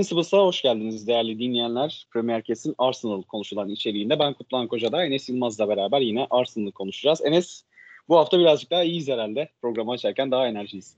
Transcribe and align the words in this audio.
Invincibles'a 0.00 0.38
hoş 0.38 0.62
geldiniz 0.62 1.06
değerli 1.06 1.38
dinleyenler. 1.38 2.06
Premier 2.12 2.42
Kesin 2.42 2.74
Arsenal 2.78 3.22
konuşulan 3.22 3.68
içeriğinde 3.68 4.18
ben 4.18 4.34
Kutlan 4.34 4.68
Koca'da 4.68 5.04
Enes 5.04 5.28
Yılmaz'la 5.28 5.68
beraber 5.68 6.00
yine 6.00 6.26
Arsenal'ı 6.30 6.72
konuşacağız. 6.72 7.20
Enes 7.24 7.64
bu 8.08 8.16
hafta 8.16 8.38
birazcık 8.38 8.70
daha 8.70 8.82
iyiyiz 8.82 9.08
herhalde. 9.08 9.48
Programı 9.62 9.90
açarken 9.92 10.30
daha 10.30 10.46
enerjiyiz. 10.46 10.96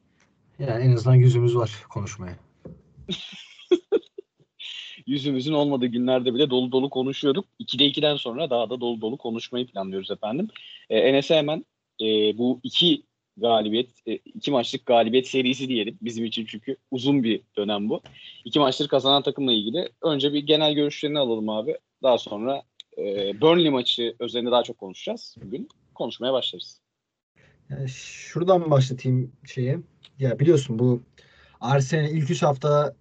Yani 0.58 0.84
en 0.84 0.92
azından 0.92 1.14
yüzümüz 1.14 1.56
var 1.56 1.70
konuşmaya. 1.88 2.36
Yüzümüzün 5.06 5.52
olmadığı 5.52 5.86
günlerde 5.86 6.34
bile 6.34 6.50
dolu 6.50 6.72
dolu 6.72 6.91
konuşuyorduk. 6.91 7.44
2'de 7.60 7.84
2'den 7.84 8.16
sonra 8.16 8.50
daha 8.50 8.70
da 8.70 8.80
dolu 8.80 9.00
dolu 9.00 9.16
konuşmayı 9.16 9.66
planlıyoruz 9.66 10.10
efendim. 10.10 10.48
Ee, 10.91 10.98
Enes'e 10.98 11.36
hemen 11.36 11.64
e, 12.00 12.38
bu 12.38 12.60
iki 12.62 13.02
galibiyet, 13.36 13.91
e, 14.06 14.14
iki 14.14 14.50
maçlık 14.50 14.86
galibiyet 14.86 15.27
serisi 15.27 15.68
diyelim 15.68 15.98
bizim 16.02 16.24
için 16.24 16.46
çünkü 16.46 16.77
uzun 16.91 17.22
bir 17.22 17.41
dönem 17.56 17.88
bu. 17.88 18.00
İki 18.45 18.58
maçları 18.58 18.88
kazanan 18.88 19.22
takımla 19.22 19.52
ilgili 19.52 19.88
önce 20.02 20.32
bir 20.32 20.46
genel 20.46 20.74
görüşlerini 20.74 21.18
alalım 21.18 21.48
abi. 21.48 21.78
Daha 22.03 22.19
sonra 22.19 22.62
e, 22.98 23.03
Burnley 23.41 23.70
maçı 23.70 24.14
üzerinde 24.20 24.50
daha 24.50 24.62
çok 24.62 24.78
konuşacağız 24.78 25.36
bugün. 25.44 25.69
Konuşmaya 25.94 26.33
başlarız. 26.33 26.80
Yani 27.70 27.88
şuradan 27.88 28.70
başlatayım 28.70 29.33
şeyi. 29.47 29.78
Ya 30.19 30.38
biliyorsun 30.38 30.78
bu 30.78 31.03
Arsenal 31.60 32.10
ilk 32.10 32.30
3 32.30 32.42
hafta 32.42 32.94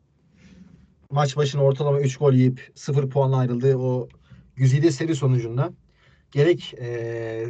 maç 1.09 1.37
başına 1.37 1.63
ortalama 1.63 1.99
3 1.99 2.17
gol 2.17 2.33
yiyip 2.33 2.71
0 2.75 3.09
puanla 3.09 3.37
ayrıldığı 3.37 3.77
o 3.77 4.09
güzide 4.55 4.91
seri 4.91 5.15
sonucunda 5.15 5.73
gerek 6.31 6.73
e, 6.73 7.45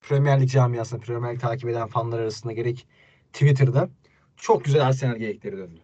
Premier 0.00 0.40
Lig 0.40 0.50
camiasında, 0.50 1.00
Premier 1.00 1.34
Lig 1.34 1.40
takip 1.40 1.68
eden 1.68 1.86
fanlar 1.88 2.18
arasında 2.20 2.52
gerek 2.52 2.86
Twitter'da 3.32 3.88
çok 4.36 4.64
güzel 4.64 4.86
Arsenal 4.86 5.16
geyikleri 5.16 5.56
döndü. 5.56 5.80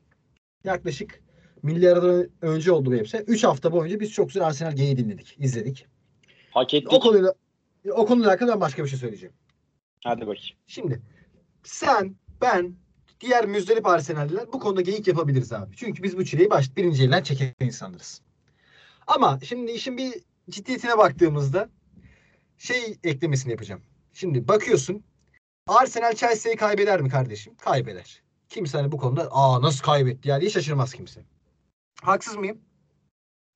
Yaklaşık 0.65 1.21
milli 1.63 1.91
aradan 1.91 2.29
önce 2.43 2.73
oldu 2.73 2.91
bu 2.91 2.95
hepsi. 2.95 3.17
3 3.19 3.45
hafta 3.45 3.73
boyunca 3.73 4.01
biz 4.01 4.13
çok 4.13 4.29
güzel 4.29 4.47
Arsenal 4.47 4.73
geyiği 4.73 4.97
dinledik, 4.97 5.37
izledik. 5.39 5.87
Hak 6.51 6.75
ettik. 6.75 6.93
O 6.93 7.01
konuyla, 7.01 7.35
o 7.93 8.07
konuyla 8.07 8.31
alakalı 8.31 8.53
ben 8.53 8.61
başka 8.61 8.85
bir 8.85 8.89
şey 8.89 8.99
söyleyeceğim. 8.99 9.35
Hadi 10.05 10.21
bakayım. 10.21 10.57
Şimdi 10.67 11.03
sen, 11.63 12.17
ben, 12.41 12.75
diğer 13.21 13.47
müzdarip 13.47 13.87
Arsenal'liler 13.87 14.53
bu 14.53 14.61
konuda 14.61 14.81
geyik 14.81 15.07
yapabiliriz 15.07 15.53
abi. 15.53 15.77
Çünkü 15.77 16.03
biz 16.03 16.17
bu 16.17 16.25
çileyi 16.25 16.51
baş 16.51 16.77
birinci 16.77 17.05
elden 17.05 17.23
çeken 17.23 17.55
insanlarız. 17.61 18.23
Ama 19.07 19.39
şimdi 19.43 19.73
işin 19.73 19.97
bir 19.97 20.15
ciddiyetine 20.51 20.99
baktığımızda 20.99 21.71
şey 22.59 22.97
eklemesini 23.05 23.53
yapacağım. 23.53 23.83
Şimdi 24.17 24.49
bakıyorsun 24.49 25.05
Arsenal 25.67 26.15
Chelsea'yi 26.15 26.57
kaybeder 26.57 27.01
mi 27.01 27.09
kardeşim? 27.09 27.55
Kaybeder. 27.57 28.23
Kimse 28.49 28.79
hani 28.79 28.93
bu 28.93 28.99
konuda 28.99 29.29
aa 29.31 29.63
nasıl 29.63 29.85
kaybetti 29.85 30.29
ya 30.29 30.41
diye 30.41 30.51
şaşırmaz 30.51 30.95
kimse. 30.95 31.25
Haksız 32.03 32.37
mıyım? 32.37 32.61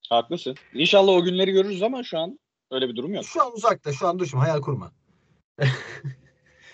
Haklısın. 0.08 0.56
İnşallah 0.74 1.12
o 1.12 1.22
günleri 1.24 1.52
görürüz 1.52 1.82
ama 1.82 2.02
şu 2.02 2.18
an 2.18 2.38
öyle 2.70 2.88
bir 2.88 2.96
durum 2.96 3.14
yok. 3.14 3.24
Şu 3.24 3.42
an 3.42 3.52
uzakta. 3.52 3.92
Şu 3.92 4.08
an 4.08 4.18
şimdi 4.18 4.36
hayal 4.36 4.60
kurma. 4.60 4.92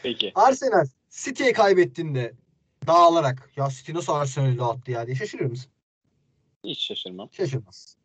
Peki. 0.03 0.33
Arsenal 0.35 0.87
City'ye 1.11 1.53
kaybettiğinde 1.53 2.35
dağılarak 2.87 3.51
ya 3.57 3.69
City 3.71 3.93
nasıl 3.93 4.13
Arsenal'i 4.13 4.59
dağıttı 4.59 4.91
ya 4.91 5.07
diye 5.07 5.17
şaşırıyor 5.17 5.51
musun? 5.51 5.71
Hiç 6.65 6.83
şaşırmam. 6.83 7.29
Şaşırmaz. 7.33 7.97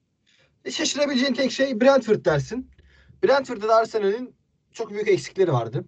E 0.66 0.72
şaşırabileceğin 0.72 1.34
tek 1.34 1.52
şey 1.52 1.82
Brentford 1.82 2.26
dersin. 2.26 2.72
Brentford'da 3.24 3.68
da 3.68 3.76
Arsenal'in 3.76 4.41
çok 4.74 4.92
büyük 4.92 5.08
eksikleri 5.08 5.54
vardı. 5.54 5.86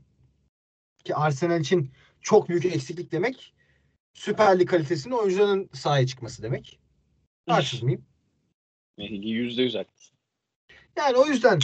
Ki 1.04 1.16
Arsenal 1.16 1.62
için 1.62 1.92
çok 2.22 2.50
büyük 2.50 2.66
eksiklik 2.66 3.12
demek 3.12 3.54
Süper 4.14 4.60
Lig 4.60 4.70
kalitesinde 4.70 5.16
oyuncuların 5.16 5.70
sahaya 5.74 6.08
çıkması 6.08 6.44
demek. 6.44 6.80
Haksız 7.48 7.84
mıyım? 7.84 8.06
Yüzde 8.98 9.62
yüz 9.62 9.76
haklısın. 9.76 10.18
Yani 10.98 11.18
o 11.18 11.26
yüzden 11.26 11.60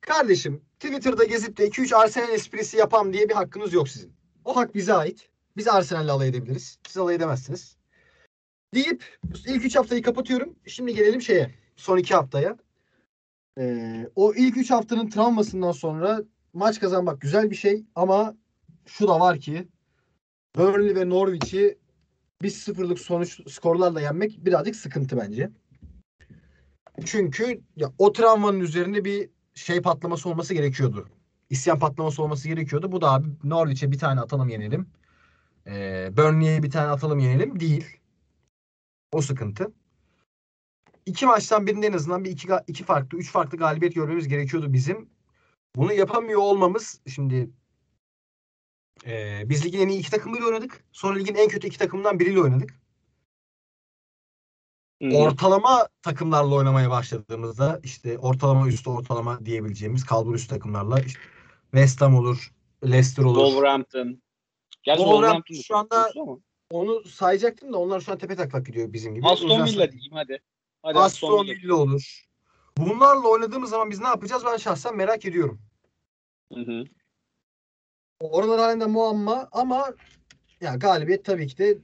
kardeşim 0.00 0.64
Twitter'da 0.80 1.24
gezip 1.24 1.56
de 1.56 1.68
2-3 1.68 1.96
Arsenal 1.96 2.32
esprisi 2.32 2.76
yapam 2.76 3.12
diye 3.12 3.28
bir 3.28 3.34
hakkınız 3.34 3.72
yok 3.72 3.88
sizin. 3.88 4.16
O 4.44 4.56
hak 4.56 4.74
bize 4.74 4.94
ait. 4.94 5.28
Biz 5.56 5.68
Arsenal'le 5.68 6.08
alay 6.08 6.28
edebiliriz. 6.28 6.78
Siz 6.86 6.96
alay 6.96 7.14
edemezsiniz. 7.14 7.76
Deyip 8.74 9.04
ilk 9.46 9.64
3 9.64 9.76
haftayı 9.76 10.02
kapatıyorum. 10.02 10.56
Şimdi 10.66 10.94
gelelim 10.94 11.22
şeye. 11.22 11.54
Son 11.76 11.98
2 11.98 12.14
haftaya. 12.14 12.56
Ee, 13.58 14.08
o 14.14 14.34
ilk 14.34 14.56
3 14.56 14.70
haftanın 14.70 15.10
travmasından 15.10 15.72
sonra 15.72 16.22
maç 16.54 16.80
kazanmak 16.80 17.20
güzel 17.20 17.50
bir 17.50 17.56
şey 17.56 17.84
ama 17.94 18.34
şu 18.86 19.08
da 19.08 19.20
var 19.20 19.38
ki 19.38 19.68
Burnley 20.56 20.94
ve 20.94 21.08
Norwich'i 21.08 21.78
1-0'lık 22.42 22.98
sonuç 22.98 23.52
skorlarla 23.52 24.00
yenmek 24.00 24.44
birazcık 24.44 24.76
sıkıntı 24.76 25.16
bence. 25.16 25.50
Çünkü 27.04 27.60
ya, 27.76 27.92
o 27.98 28.12
travmanın 28.12 28.60
üzerinde 28.60 29.04
bir 29.04 29.30
şey 29.54 29.82
patlaması 29.82 30.28
olması 30.28 30.54
gerekiyordu. 30.54 31.08
İsyan 31.50 31.78
patlaması 31.78 32.22
olması 32.22 32.48
gerekiyordu. 32.48 32.92
Bu 32.92 33.00
da 33.00 33.12
abi 33.12 33.28
Norwich'e 33.44 33.92
bir 33.92 33.98
tane 33.98 34.20
atalım 34.20 34.48
yenelim. 34.48 34.86
Ee, 35.66 36.10
Burnley'e 36.16 36.62
bir 36.62 36.70
tane 36.70 36.90
atalım 36.90 37.18
yenelim. 37.18 37.60
Değil. 37.60 37.86
O 39.12 39.20
sıkıntı. 39.20 39.72
İki 41.06 41.26
maçtan 41.26 41.66
birinde 41.66 41.86
en 41.86 41.92
azından 41.92 42.24
bir 42.24 42.30
iki, 42.30 42.48
iki 42.66 42.84
farklı, 42.84 43.18
üç 43.18 43.32
farklı 43.32 43.58
galibiyet 43.58 43.94
görmemiz 43.94 44.28
gerekiyordu 44.28 44.72
bizim. 44.72 45.13
Bunu 45.76 45.92
yapamıyor 45.92 46.40
olmamız 46.40 47.00
şimdi 47.14 47.50
e, 49.06 49.42
biz 49.44 49.64
ligin 49.64 49.80
en 49.80 49.88
iyi 49.88 50.00
iki 50.00 50.10
takımıyla 50.10 50.46
oynadık. 50.46 50.84
Sonra 50.92 51.18
ligin 51.18 51.34
en 51.34 51.48
kötü 51.48 51.66
iki 51.66 51.78
takımından 51.78 52.18
biriyle 52.18 52.40
oynadık. 52.40 52.80
Hı. 55.02 55.08
Ortalama 55.08 55.88
takımlarla 56.02 56.54
oynamaya 56.54 56.90
başladığımızda 56.90 57.80
işte 57.82 58.18
ortalama 58.18 58.68
üstü 58.68 58.90
ortalama 58.90 59.46
diyebileceğimiz 59.46 60.04
kalbur 60.04 60.34
üstü 60.34 60.48
takımlarla 60.48 61.00
işte 61.00 61.20
West 61.70 62.00
Ham 62.00 62.14
olur, 62.14 62.52
Leicester 62.84 63.24
olur. 63.24 63.46
Wolverhampton. 63.46 64.22
Gerçi 64.82 65.02
Wolverhampton 65.02 65.54
şu 65.54 65.76
anda-. 65.76 66.12
Onu 66.70 67.04
sayacaktım 67.04 67.72
da 67.72 67.78
onlar 67.78 68.00
şu 68.00 68.12
an 68.12 68.18
tepe 68.18 68.36
taklak 68.36 68.66
gidiyor 68.66 68.92
bizim 68.92 69.14
gibi. 69.14 69.26
Aston 69.26 69.66
Villa 69.66 69.92
diyeyim 69.92 70.12
hadi. 70.12 70.42
Hadi 70.82 70.98
Aston 70.98 71.46
Villa 71.46 71.74
olur. 71.74 72.24
Bunlarla 72.78 73.28
oynadığımız 73.28 73.70
zaman 73.70 73.90
biz 73.90 74.00
ne 74.00 74.06
yapacağız 74.06 74.42
ben 74.46 74.56
şahsen 74.56 74.96
merak 74.96 75.24
ediyorum. 75.24 75.60
Hı 76.52 76.60
hı. 76.60 76.84
Oralar 78.20 78.60
halinde 78.60 78.86
muamma 78.86 79.48
ama 79.52 79.94
ya 80.60 80.74
galibiyet 80.74 81.24
tabii 81.24 81.46
ki 81.46 81.58
de 81.58 81.78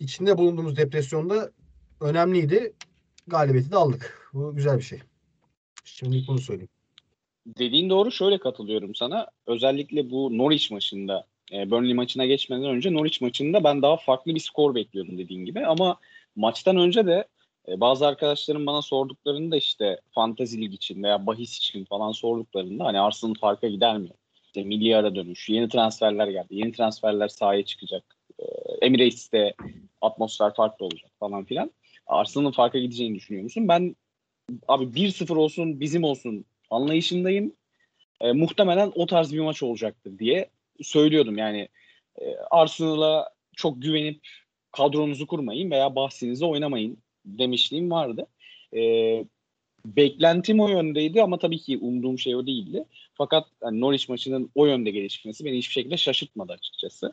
içinde 0.00 0.38
bulunduğumuz 0.38 0.76
depresyonda 0.76 1.50
önemliydi. 2.00 2.72
Galibiyeti 3.26 3.72
de 3.72 3.76
aldık. 3.76 4.30
Bu 4.32 4.54
güzel 4.56 4.78
bir 4.78 4.82
şey. 4.82 4.98
Şimdi 5.84 6.24
bunu 6.28 6.38
söyleyeyim. 6.38 6.68
Dediğin 7.46 7.90
doğru 7.90 8.12
şöyle 8.12 8.38
katılıyorum 8.38 8.94
sana. 8.94 9.26
Özellikle 9.46 10.10
bu 10.10 10.38
Norwich 10.38 10.70
maçında 10.70 11.26
e, 11.52 11.70
Burnley 11.70 11.94
maçına 11.94 12.26
geçmeden 12.26 12.64
önce 12.64 12.92
Norwich 12.92 13.22
maçında 13.22 13.64
ben 13.64 13.82
daha 13.82 13.96
farklı 13.96 14.34
bir 14.34 14.40
skor 14.40 14.74
bekliyordum 14.74 15.18
dediğin 15.18 15.44
gibi. 15.44 15.66
Ama 15.66 15.96
maçtan 16.36 16.76
önce 16.76 17.06
de 17.06 17.28
e, 17.68 17.80
bazı 17.80 18.06
arkadaşlarım 18.06 18.66
bana 18.66 18.82
sorduklarında 18.82 19.56
işte 19.56 20.00
fantasy 20.10 20.60
lig 20.60 20.74
için 20.74 21.02
veya 21.02 21.26
bahis 21.26 21.58
için 21.58 21.84
falan 21.84 22.12
sorduklarında 22.12 22.84
hani 22.84 23.00
Arsenal 23.00 23.34
farka 23.34 23.68
gider 23.68 23.98
mi? 23.98 24.08
İşte 24.44 24.64
milli 24.64 25.14
dönüş, 25.14 25.48
yeni 25.48 25.68
transferler 25.68 26.28
geldi. 26.28 26.46
Yeni 26.50 26.72
transferler 26.72 27.28
sahaya 27.28 27.64
çıkacak. 27.64 28.16
E, 28.38 28.44
Emirates'te 28.86 29.54
atmosfer 30.00 30.54
farklı 30.54 30.86
olacak 30.86 31.10
falan 31.20 31.44
filan. 31.44 31.70
Arsenal'ın 32.06 32.52
farka 32.52 32.78
gideceğini 32.78 33.14
düşünüyor 33.14 33.44
musun? 33.44 33.68
Ben 33.68 33.96
abi 34.68 34.84
1-0 34.84 35.36
olsun 35.36 35.80
bizim 35.80 36.04
olsun 36.04 36.44
anlayışındayım. 36.70 37.52
E, 38.20 38.32
muhtemelen 38.32 38.92
o 38.94 39.06
tarz 39.06 39.32
bir 39.32 39.40
maç 39.40 39.62
olacaktır 39.62 40.18
diye 40.18 40.50
söylüyordum. 40.82 41.38
Yani 41.38 41.68
e, 42.20 42.36
Arsenal'a 42.50 43.30
çok 43.56 43.82
güvenip 43.82 44.20
kadronuzu 44.72 45.26
kurmayın 45.26 45.70
veya 45.70 45.94
bahsinize 45.94 46.46
oynamayın 46.46 46.98
demişliğim 47.24 47.90
vardı. 47.90 48.26
E, 48.74 48.80
beklentim 49.84 50.60
o 50.60 50.68
yöndeydi 50.68 51.22
ama 51.22 51.38
tabii 51.38 51.58
ki 51.58 51.78
umduğum 51.78 52.18
şey 52.18 52.36
o 52.36 52.46
değildi. 52.46 52.84
Fakat 53.14 53.46
yani 53.62 53.80
Norwich 53.80 54.08
maçının 54.08 54.50
o 54.54 54.66
yönde 54.66 54.90
gelişmesi 54.90 55.44
beni 55.44 55.58
hiçbir 55.58 55.72
şekilde 55.72 55.96
şaşırtmadı 55.96 56.52
açıkçası. 56.52 57.12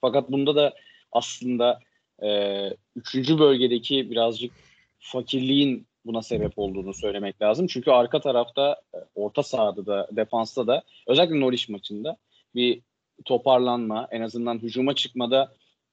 Fakat 0.00 0.32
bunda 0.32 0.56
da 0.56 0.74
aslında 1.12 1.80
e, 2.22 2.70
üçüncü 2.96 3.38
bölgedeki 3.38 4.10
birazcık 4.10 4.52
fakirliğin 4.98 5.86
buna 6.04 6.22
sebep 6.22 6.52
olduğunu 6.56 6.94
söylemek 6.94 7.42
lazım. 7.42 7.66
Çünkü 7.66 7.90
arka 7.90 8.20
tarafta 8.20 8.80
e, 8.94 8.98
orta 9.14 9.42
sahada 9.42 9.86
da 9.86 10.08
defansta 10.12 10.66
da 10.66 10.82
özellikle 11.06 11.40
Norwich 11.40 11.68
maçında 11.68 12.16
bir 12.54 12.80
toparlanma 13.24 14.08
en 14.10 14.20
azından 14.20 14.58
hücuma 14.58 14.94
çıkmada 14.94 15.52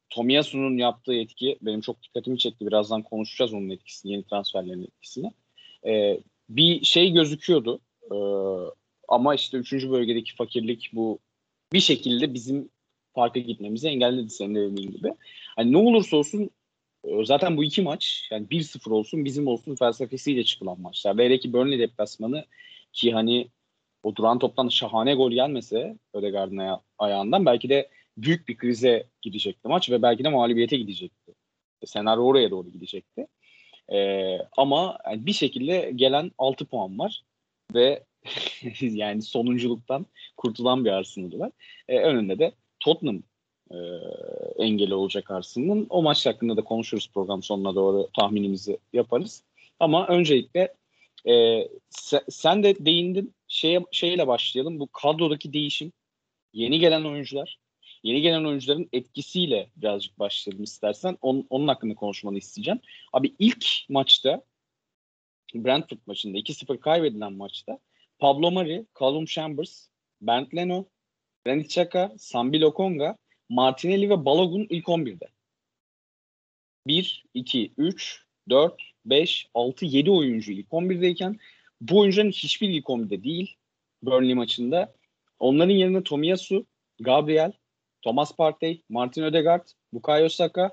Tomiyasu'nun 0.09 0.77
yaptığı 0.77 1.13
etki 1.13 1.57
benim 1.61 1.81
çok 1.81 2.03
dikkatimi 2.03 2.37
çekti. 2.37 2.67
Birazdan 2.67 3.01
konuşacağız 3.01 3.53
onun 3.53 3.69
etkisini, 3.69 4.11
yeni 4.11 4.23
transferlerin 4.23 4.83
etkisini. 4.83 5.31
Ee, 5.85 6.19
bir 6.49 6.83
şey 6.85 7.11
gözüküyordu. 7.11 7.79
Ee, 8.11 8.15
ama 9.07 9.35
işte 9.35 9.57
üçüncü 9.57 9.91
bölgedeki 9.91 10.35
fakirlik 10.35 10.89
bu 10.93 11.19
bir 11.73 11.79
şekilde 11.79 12.33
bizim 12.33 12.69
farka 13.15 13.39
gitmemizi 13.39 13.87
engelledi 13.87 14.29
senin 14.29 14.55
de 14.55 14.71
dediğin 14.71 14.91
gibi. 14.91 15.13
Hani 15.55 15.71
ne 15.71 15.77
olursa 15.77 16.17
olsun 16.17 16.49
E, 17.03 17.25
zaten 17.25 17.57
bu 17.57 17.63
iki 17.63 17.81
maç 17.81 18.27
yani 18.31 18.47
1-0 18.47 18.91
olsun 18.91 19.25
bizim 19.25 19.47
olsun 19.47 19.75
felsefesiyle 19.75 20.43
çıkılan 20.43 20.81
maçlar. 20.81 21.17
Ve 21.17 21.25
hele 21.25 21.39
ki 21.39 21.53
Burnley 21.53 21.79
deplasmanı 21.79 22.45
ki 22.93 23.11
hani 23.11 23.47
o 24.03 24.15
duran 24.15 24.39
toptan 24.39 24.67
şahane 24.69 25.15
gol 25.15 25.31
gelmese 25.31 25.97
Ödegaard'ın 26.13 26.57
aya- 26.57 26.81
ayağından 26.99 27.45
belki 27.45 27.69
de 27.69 27.89
büyük 28.23 28.47
bir 28.47 28.57
krize 28.57 29.07
gidecekti 29.21 29.67
maç 29.67 29.89
ve 29.89 30.01
belki 30.01 30.23
de 30.23 30.29
mağlubiyete 30.29 30.77
gidecekti. 30.77 31.33
Senaryo 31.85 32.23
oraya 32.23 32.51
doğru 32.51 32.69
gidecekti. 32.69 33.27
Ee, 33.91 34.37
ama 34.57 34.97
yani 35.05 35.25
bir 35.25 35.33
şekilde 35.33 35.91
gelen 35.95 36.31
6 36.37 36.65
puan 36.65 36.99
var 36.99 37.23
ve 37.73 38.03
yani 38.81 39.21
sonunculuktan 39.21 40.05
kurtulan 40.37 40.85
bir 40.85 40.89
Arsenal 40.89 41.39
var. 41.39 41.51
Ee, 41.87 41.99
önünde 41.99 42.39
de 42.39 42.51
Tottenham 42.79 43.23
e, 43.71 43.77
engeli 44.57 44.93
olacak 44.93 45.31
Arsenal'ın. 45.31 45.87
O 45.89 46.01
maç 46.01 46.25
hakkında 46.25 46.57
da 46.57 46.61
konuşuruz 46.61 47.11
program 47.13 47.43
sonuna 47.43 47.75
doğru 47.75 48.09
tahminimizi 48.17 48.77
yaparız. 48.93 49.43
Ama 49.79 50.07
öncelikle 50.07 50.73
e, 51.27 51.67
sen, 52.29 52.63
de 52.63 52.85
değindin 52.85 53.33
şeye, 53.47 53.85
şeyle 53.91 54.27
başlayalım. 54.27 54.79
Bu 54.79 54.87
kadrodaki 54.87 55.53
değişim, 55.53 55.91
yeni 56.53 56.79
gelen 56.79 57.03
oyuncular, 57.03 57.59
yeni 58.03 58.21
gelen 58.21 58.43
oyuncuların 58.43 58.89
etkisiyle 58.93 59.69
birazcık 59.75 60.19
başlayalım 60.19 60.63
istersen. 60.63 61.17
Onun, 61.21 61.47
onun 61.49 61.67
hakkında 61.67 61.95
konuşmanı 61.95 62.37
isteyeceğim. 62.37 62.79
Abi 63.13 63.35
ilk 63.39 63.65
maçta 63.89 64.41
Brentford 65.55 65.99
maçında 66.05 66.37
2-0 66.37 66.79
kaybedilen 66.79 67.33
maçta 67.33 67.79
Pablo 68.19 68.51
Mari, 68.51 68.85
Callum 68.99 69.25
Chambers, 69.25 69.87
Bernd 70.21 70.47
Leno, 70.55 70.85
Granit 71.45 71.65
Xhaka, 71.65 72.13
Sambi 72.17 72.61
Lokonga, 72.61 73.17
Martinelli 73.49 74.09
ve 74.09 74.25
Balogun 74.25 74.67
ilk 74.69 74.85
11'de. 74.85 75.27
1, 76.87 77.25
2, 77.33 77.73
3, 77.77 78.23
4, 78.49 78.81
5, 79.05 79.47
6, 79.53 79.85
7 79.85 80.11
oyuncu 80.11 80.51
ilk 80.51 80.67
11'deyken 80.67 81.39
bu 81.81 81.99
oyuncuların 81.99 82.31
hiçbir 82.31 82.69
ilk 82.69 82.85
11'de 82.85 83.23
değil 83.23 83.55
Burnley 84.03 84.33
maçında. 84.33 84.95
Onların 85.39 85.73
yerine 85.73 86.03
Tomiyasu, 86.03 86.65
Gabriel, 86.99 87.51
Thomas 88.01 88.35
Partey, 88.35 88.83
Martin 88.89 89.23
Ödegaard, 89.23 89.67
Bukayo 89.93 90.29
Saka, 90.29 90.71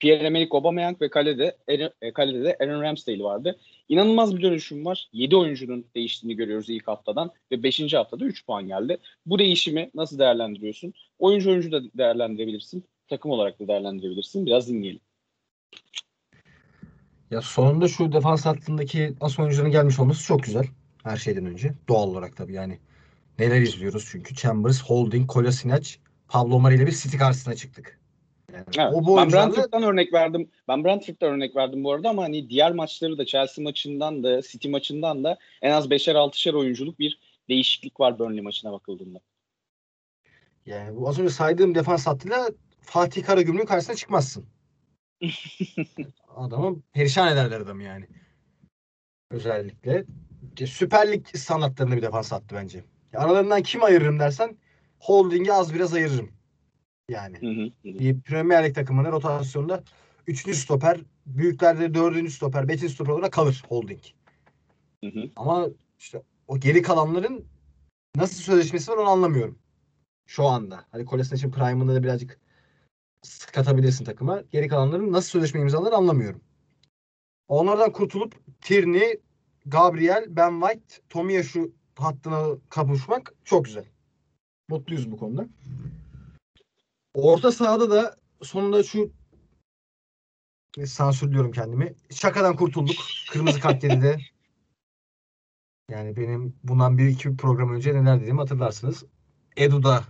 Pierre-Emerick 0.00 0.56
Aubameyang 0.56 1.00
ve 1.00 1.10
kalede, 1.10 1.56
Aaron, 1.68 1.90
e, 2.02 2.12
kalede 2.12 2.44
de 2.44 2.56
Aaron 2.60 2.82
Ramsdale 2.82 3.22
vardı. 3.22 3.58
İnanılmaz 3.88 4.36
bir 4.36 4.42
dönüşüm 4.42 4.84
var. 4.84 5.08
7 5.12 5.36
oyuncunun 5.36 5.86
değiştiğini 5.94 6.36
görüyoruz 6.36 6.70
ilk 6.70 6.88
haftadan 6.88 7.30
ve 7.52 7.62
5. 7.62 7.94
haftada 7.94 8.24
3 8.24 8.46
puan 8.46 8.66
geldi. 8.66 8.98
Bu 9.26 9.38
değişimi 9.38 9.90
nasıl 9.94 10.18
değerlendiriyorsun? 10.18 10.94
Oyuncu 11.18 11.50
oyuncu 11.50 11.72
da 11.72 11.82
değerlendirebilirsin. 11.98 12.84
Takım 13.08 13.30
olarak 13.30 13.60
da 13.60 13.68
değerlendirebilirsin. 13.68 14.46
Biraz 14.46 14.68
dinleyelim. 14.68 15.00
Ya 17.30 17.42
sonunda 17.42 17.88
şu 17.88 18.12
defans 18.12 18.46
hattındaki 18.46 19.14
as 19.20 19.38
oyuncuların 19.38 19.70
gelmiş 19.70 19.98
olması 19.98 20.24
çok 20.24 20.42
güzel. 20.42 20.64
Her 21.02 21.16
şeyden 21.16 21.46
önce. 21.46 21.72
Doğal 21.88 22.08
olarak 22.08 22.36
tabii 22.36 22.52
yani. 22.52 22.78
Neler 23.38 23.60
izliyoruz 23.60 24.08
çünkü. 24.10 24.34
Chambers, 24.34 24.82
Holding, 24.82 25.30
Kolasinac, 25.30 25.96
Pablo 26.28 26.58
Mari 26.60 26.74
ile 26.74 26.86
bir 26.86 26.92
City 26.92 27.16
karşısına 27.16 27.54
çıktık. 27.54 28.00
Yani 28.52 28.64
Evet. 28.78 28.92
o 28.94 29.04
bu 29.04 29.16
ben 29.16 29.20
oyuncularla 29.20 29.46
Brentford'dan 29.46 29.82
örnek 29.82 30.12
verdim. 30.12 30.50
Ben 30.68 30.84
Brentford'dan 30.84 31.32
örnek 31.32 31.56
verdim 31.56 31.84
bu 31.84 31.92
arada 31.92 32.08
ama 32.10 32.22
hani 32.22 32.50
diğer 32.50 32.72
maçları 32.72 33.18
da 33.18 33.26
Chelsea 33.26 33.62
maçından 33.62 34.22
da 34.22 34.42
City 34.42 34.68
maçından 34.68 35.24
da 35.24 35.38
en 35.62 35.70
az 35.70 35.86
5'er 35.86 36.14
6'şer 36.14 36.56
oyunculuk 36.56 36.98
bir 36.98 37.18
değişiklik 37.48 38.00
var 38.00 38.18
Burnley 38.18 38.40
maçına 38.40 38.72
bakıldığında. 38.72 39.20
yani 40.66 40.96
bu 40.96 41.08
az 41.08 41.18
önce 41.18 41.30
saydığım 41.30 41.74
defans 41.74 42.06
hattıyla 42.06 42.50
Fatih 42.80 43.24
Karagümrük'ün 43.24 43.66
karşısına 43.66 43.96
çıkmazsın. 43.96 44.46
Adamı 46.36 46.80
perişan 46.92 47.32
ederler 47.32 47.60
adamı 47.60 47.82
yani. 47.82 48.06
Özellikle. 49.30 50.04
Süper 50.66 51.12
Lig 51.12 51.26
sanatlarında 51.36 51.96
bir 51.96 52.02
defans 52.02 52.32
attı 52.32 52.54
bence. 52.54 52.84
Aralarından 53.14 53.62
kim 53.62 53.82
ayırırım 53.82 54.18
dersen 54.18 54.56
Holding'i 55.00 55.52
az 55.52 55.74
biraz 55.74 55.94
ayırırım. 55.94 56.30
Yani. 57.08 57.40
Hı 57.40 57.46
hı, 57.46 57.90
hı. 57.90 58.20
Premier 58.20 58.64
Lig 58.64 58.74
takımının 58.74 59.12
rotasyonda 59.12 59.84
3. 60.26 60.56
stoper, 60.56 61.00
büyüklerde 61.26 61.94
4. 61.94 62.30
stoper, 62.30 62.68
5. 62.68 62.80
stoper 62.80 63.12
olarak 63.12 63.32
kalır 63.32 63.64
Holding. 63.68 64.00
Hı 65.04 65.10
hı. 65.10 65.30
Ama 65.36 65.68
işte 65.98 66.22
o 66.48 66.58
geri 66.58 66.82
kalanların 66.82 67.44
nasıl 68.16 68.42
sözleşmesi 68.42 68.90
var 68.90 68.96
onu 68.96 69.08
anlamıyorum. 69.08 69.58
Şu 70.26 70.44
anda. 70.46 70.84
Hani 70.90 71.04
Kolasinac 71.04 71.50
Prime'ında 71.50 71.94
da 71.94 72.02
birazcık 72.02 72.40
katabilirsin 73.52 74.04
takıma. 74.04 74.42
Geri 74.52 74.68
kalanların 74.68 75.12
nasıl 75.12 75.30
sözleşme 75.30 75.60
imzalar 75.60 75.92
anlamıyorum. 75.92 76.40
Onlardan 77.48 77.92
kurtulup 77.92 78.34
Tierney, 78.60 79.20
Gabriel, 79.66 80.24
Ben 80.28 80.60
White, 80.60 81.02
Tomiyasu 81.08 81.72
hattına 81.96 82.46
kavuşmak 82.68 83.34
çok 83.44 83.64
güzel. 83.64 83.84
Mutluyuz 84.68 85.10
bu 85.10 85.16
konuda. 85.16 85.48
Orta 87.14 87.52
sahada 87.52 87.90
da 87.90 88.16
sonunda 88.42 88.82
şu 88.82 89.12
sansürlüyorum 90.86 91.52
kendimi. 91.52 91.94
Şakadan 92.10 92.56
kurtulduk. 92.56 92.96
Kırmızı 93.30 93.60
kart 93.60 93.84
yedi 93.84 94.02
de. 94.02 94.18
Yani 95.90 96.16
benim 96.16 96.56
bundan 96.64 96.98
bir 96.98 97.08
iki 97.08 97.36
program 97.36 97.74
önce 97.74 97.94
neler 97.94 98.20
dediğimi 98.20 98.40
hatırlarsınız. 98.40 99.04
Edu 99.56 99.82
da 99.82 100.04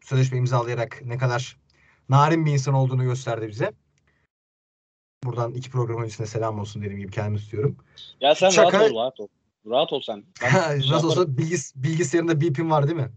sözleşme 0.00 0.38
imzalayarak 0.38 1.02
ne 1.04 1.18
kadar 1.18 1.56
narin 2.08 2.46
bir 2.46 2.52
insan 2.52 2.74
olduğunu 2.74 3.04
gösterdi 3.04 3.48
bize. 3.48 3.72
Buradan 5.24 5.54
iki 5.54 5.70
program 5.70 6.02
öncesinde 6.02 6.26
selam 6.26 6.58
olsun 6.60 6.82
dediğim 6.82 7.00
gibi 7.00 7.12
kendimi 7.12 7.38
tutuyorum. 7.38 7.76
Ya 8.20 8.34
sen 8.34 8.50
Şaka- 8.50 8.72
rahat 8.72 8.90
ol, 8.90 8.96
rahat 8.96 9.20
ol. 9.20 9.28
Rahat 9.66 9.92
ol 9.92 10.00
sen. 10.00 10.24
Ben 10.42 10.78
Nasıl 10.90 11.08
olsa 11.08 11.36
bilgis 11.38 11.72
bilgisayarında 11.76 12.40
bipim 12.40 12.70
var 12.70 12.86
değil 12.86 12.96
mi? 12.96 13.10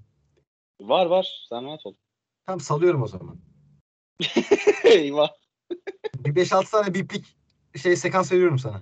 Var 0.82 1.06
var. 1.06 1.46
Sen 1.50 1.66
rahat 1.66 1.86
ol. 1.86 1.94
Tamam 2.46 2.60
salıyorum 2.60 3.04
o 3.04 3.08
zaman. 3.08 3.38
Eyvah. 4.84 5.30
Bir 6.16 6.36
5-6 6.36 6.72
tane 6.72 6.94
biplik 6.94 7.38
şey 7.76 7.96
sekans 7.96 8.32
veriyorum 8.32 8.60
sana. 8.60 8.82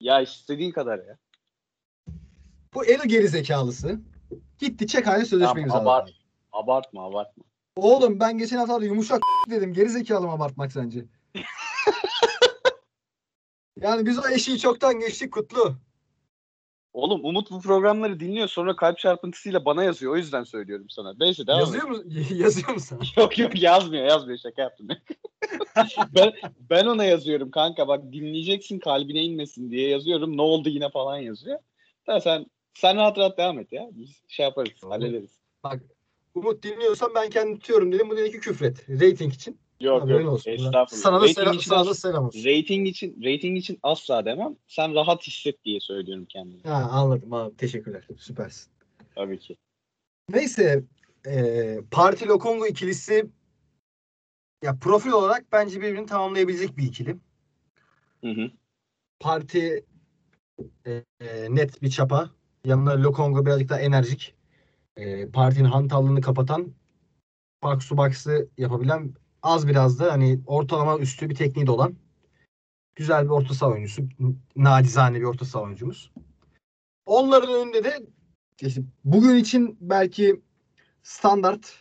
Ya 0.00 0.20
istediğin 0.20 0.72
kadar 0.72 0.98
ya. 0.98 1.18
Bu 2.74 2.84
Elo 2.84 3.02
geri 3.04 3.28
zekalısı 3.28 4.00
gitti 4.58 4.86
çek 4.86 5.04
sözleşme 5.04 5.46
Tamam, 5.46 5.58
imzaladı. 5.58 5.88
abart. 5.88 6.10
Abartma 6.52 7.04
abartma. 7.04 7.44
Oğlum 7.76 8.20
ben 8.20 8.38
geçen 8.38 8.56
hafta 8.56 8.84
yumuşak 8.84 9.20
dedim. 9.50 9.72
Geri 9.72 9.88
zekalı 9.88 10.26
mı 10.26 10.32
abartmak 10.32 10.72
sence? 10.72 11.04
yani 13.80 14.06
biz 14.06 14.18
o 14.18 14.28
eşiği 14.28 14.58
çoktan 14.58 15.00
geçtik 15.00 15.32
Kutlu. 15.32 15.76
Oğlum 16.98 17.24
Umut 17.24 17.50
bu 17.50 17.60
programları 17.60 18.20
dinliyor 18.20 18.48
sonra 18.48 18.76
kalp 18.76 18.98
çarpıntısıyla 18.98 19.64
bana 19.64 19.84
yazıyor. 19.84 20.12
O 20.12 20.16
yüzden 20.16 20.44
söylüyorum 20.44 20.86
sana. 20.90 21.14
Neyse 21.20 21.46
devam. 21.46 21.60
Yazıyor 21.60 21.88
mu? 21.88 22.02
Yazıyor 22.34 22.68
mu 22.68 22.80
sana? 22.80 23.00
Yok 23.16 23.38
yok 23.38 23.62
yazmıyor 23.62 24.04
yazmıyor 24.04 24.38
şaka 24.38 24.62
yaptım. 24.62 24.88
ben, 26.14 26.32
ben 26.70 26.86
ona 26.86 27.04
yazıyorum 27.04 27.50
kanka 27.50 27.88
bak 27.88 28.12
dinleyeceksin 28.12 28.78
kalbine 28.78 29.22
inmesin 29.22 29.70
diye 29.70 29.88
yazıyorum. 29.88 30.36
Ne 30.36 30.42
oldu 30.42 30.68
yine 30.68 30.90
falan 30.90 31.18
yazıyor. 31.18 31.58
Da 32.06 32.20
sen 32.20 32.46
sen 32.74 32.96
rahat 32.96 33.18
rahat 33.18 33.38
devam 33.38 33.58
et 33.58 33.72
ya. 33.72 33.88
Biz 33.92 34.22
şey 34.28 34.44
yaparız 34.44 34.72
Tamam. 34.80 35.00
hallederiz. 35.00 35.38
Umut 36.34 36.62
dinliyorsan 36.62 37.10
ben 37.14 37.30
kendim 37.30 37.58
tutuyorum 37.58 37.92
dedim. 37.92 38.10
Bu 38.10 38.16
dedi 38.16 38.30
ki 38.30 38.40
küfret. 38.40 38.90
Rating 38.90 39.34
için. 39.34 39.58
Yok 39.80 40.02
Haberin 40.02 40.24
yok 40.24 40.32
olsun. 40.32 40.50
estağfurullah. 40.50 41.02
Sana 41.02 41.16
da, 41.16 41.20
rating, 41.20 41.38
selam, 41.38 41.54
için 41.54 41.70
sana 41.70 41.86
da 41.86 41.94
selam 41.94 42.26
olsun. 42.26 42.44
rating 42.44 42.88
için 42.88 43.22
rating 43.24 43.58
için 43.58 43.78
asla 43.82 44.24
demem. 44.24 44.56
Sen 44.66 44.94
rahat 44.94 45.22
hisset 45.26 45.64
diye 45.64 45.80
söylüyorum 45.80 46.26
kendime. 46.28 46.62
Ha, 46.62 46.88
anladım 46.90 47.32
abi. 47.32 47.56
Teşekkürler. 47.56 48.08
Süpersin. 48.16 48.72
Tabii 49.14 49.38
ki. 49.38 49.56
Neyse. 50.28 50.84
E, 51.26 51.78
Parti 51.90 52.28
Lokongo 52.28 52.66
ikilisi 52.66 53.26
ya 54.62 54.78
profil 54.78 55.10
olarak 55.10 55.52
bence 55.52 55.80
birbirini 55.80 56.06
tamamlayabilecek 56.06 56.76
bir 56.76 56.82
ikili. 56.86 57.16
Hı 58.24 58.30
hı. 58.30 58.50
Parti 59.20 59.84
e, 60.86 61.04
e, 61.20 61.54
net 61.54 61.82
bir 61.82 61.90
çapa. 61.90 62.30
Yanına 62.64 63.02
Lokongo 63.02 63.46
birazcık 63.46 63.68
daha 63.68 63.80
enerjik. 63.80 64.34
E, 64.96 65.30
partinin 65.30 65.68
hantallığını 65.68 66.20
kapatan 66.20 66.74
to 67.62 67.96
box'ı 67.96 68.48
yapabilen 68.58 69.14
az 69.42 69.68
biraz 69.68 70.00
da 70.00 70.12
hani 70.12 70.40
ortalama 70.46 70.98
üstü 70.98 71.30
bir 71.30 71.34
tekniği 71.34 71.66
de 71.66 71.70
olan 71.70 71.94
güzel 72.96 73.24
bir 73.24 73.30
orta 73.30 73.54
saha 73.54 73.70
oyuncusu. 73.70 74.02
Nacizane 74.56 75.20
bir 75.20 75.24
orta 75.24 75.44
saha 75.44 75.62
oyuncumuz. 75.62 76.12
Onların 77.06 77.54
önünde 77.54 77.84
de 77.84 78.00
işte 78.60 78.82
bugün 79.04 79.36
için 79.36 79.78
belki 79.80 80.40
standart 81.02 81.72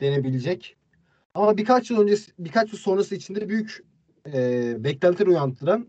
denebilecek. 0.00 0.76
Ama 1.34 1.56
birkaç 1.56 1.90
yıl 1.90 2.00
öncesi, 2.00 2.32
birkaç 2.38 2.72
yıl 2.72 2.78
sonrası 2.78 3.14
içinde 3.14 3.48
büyük 3.48 3.84
e, 4.26 4.84
beklentiler 4.84 5.26
uyandıran 5.26 5.88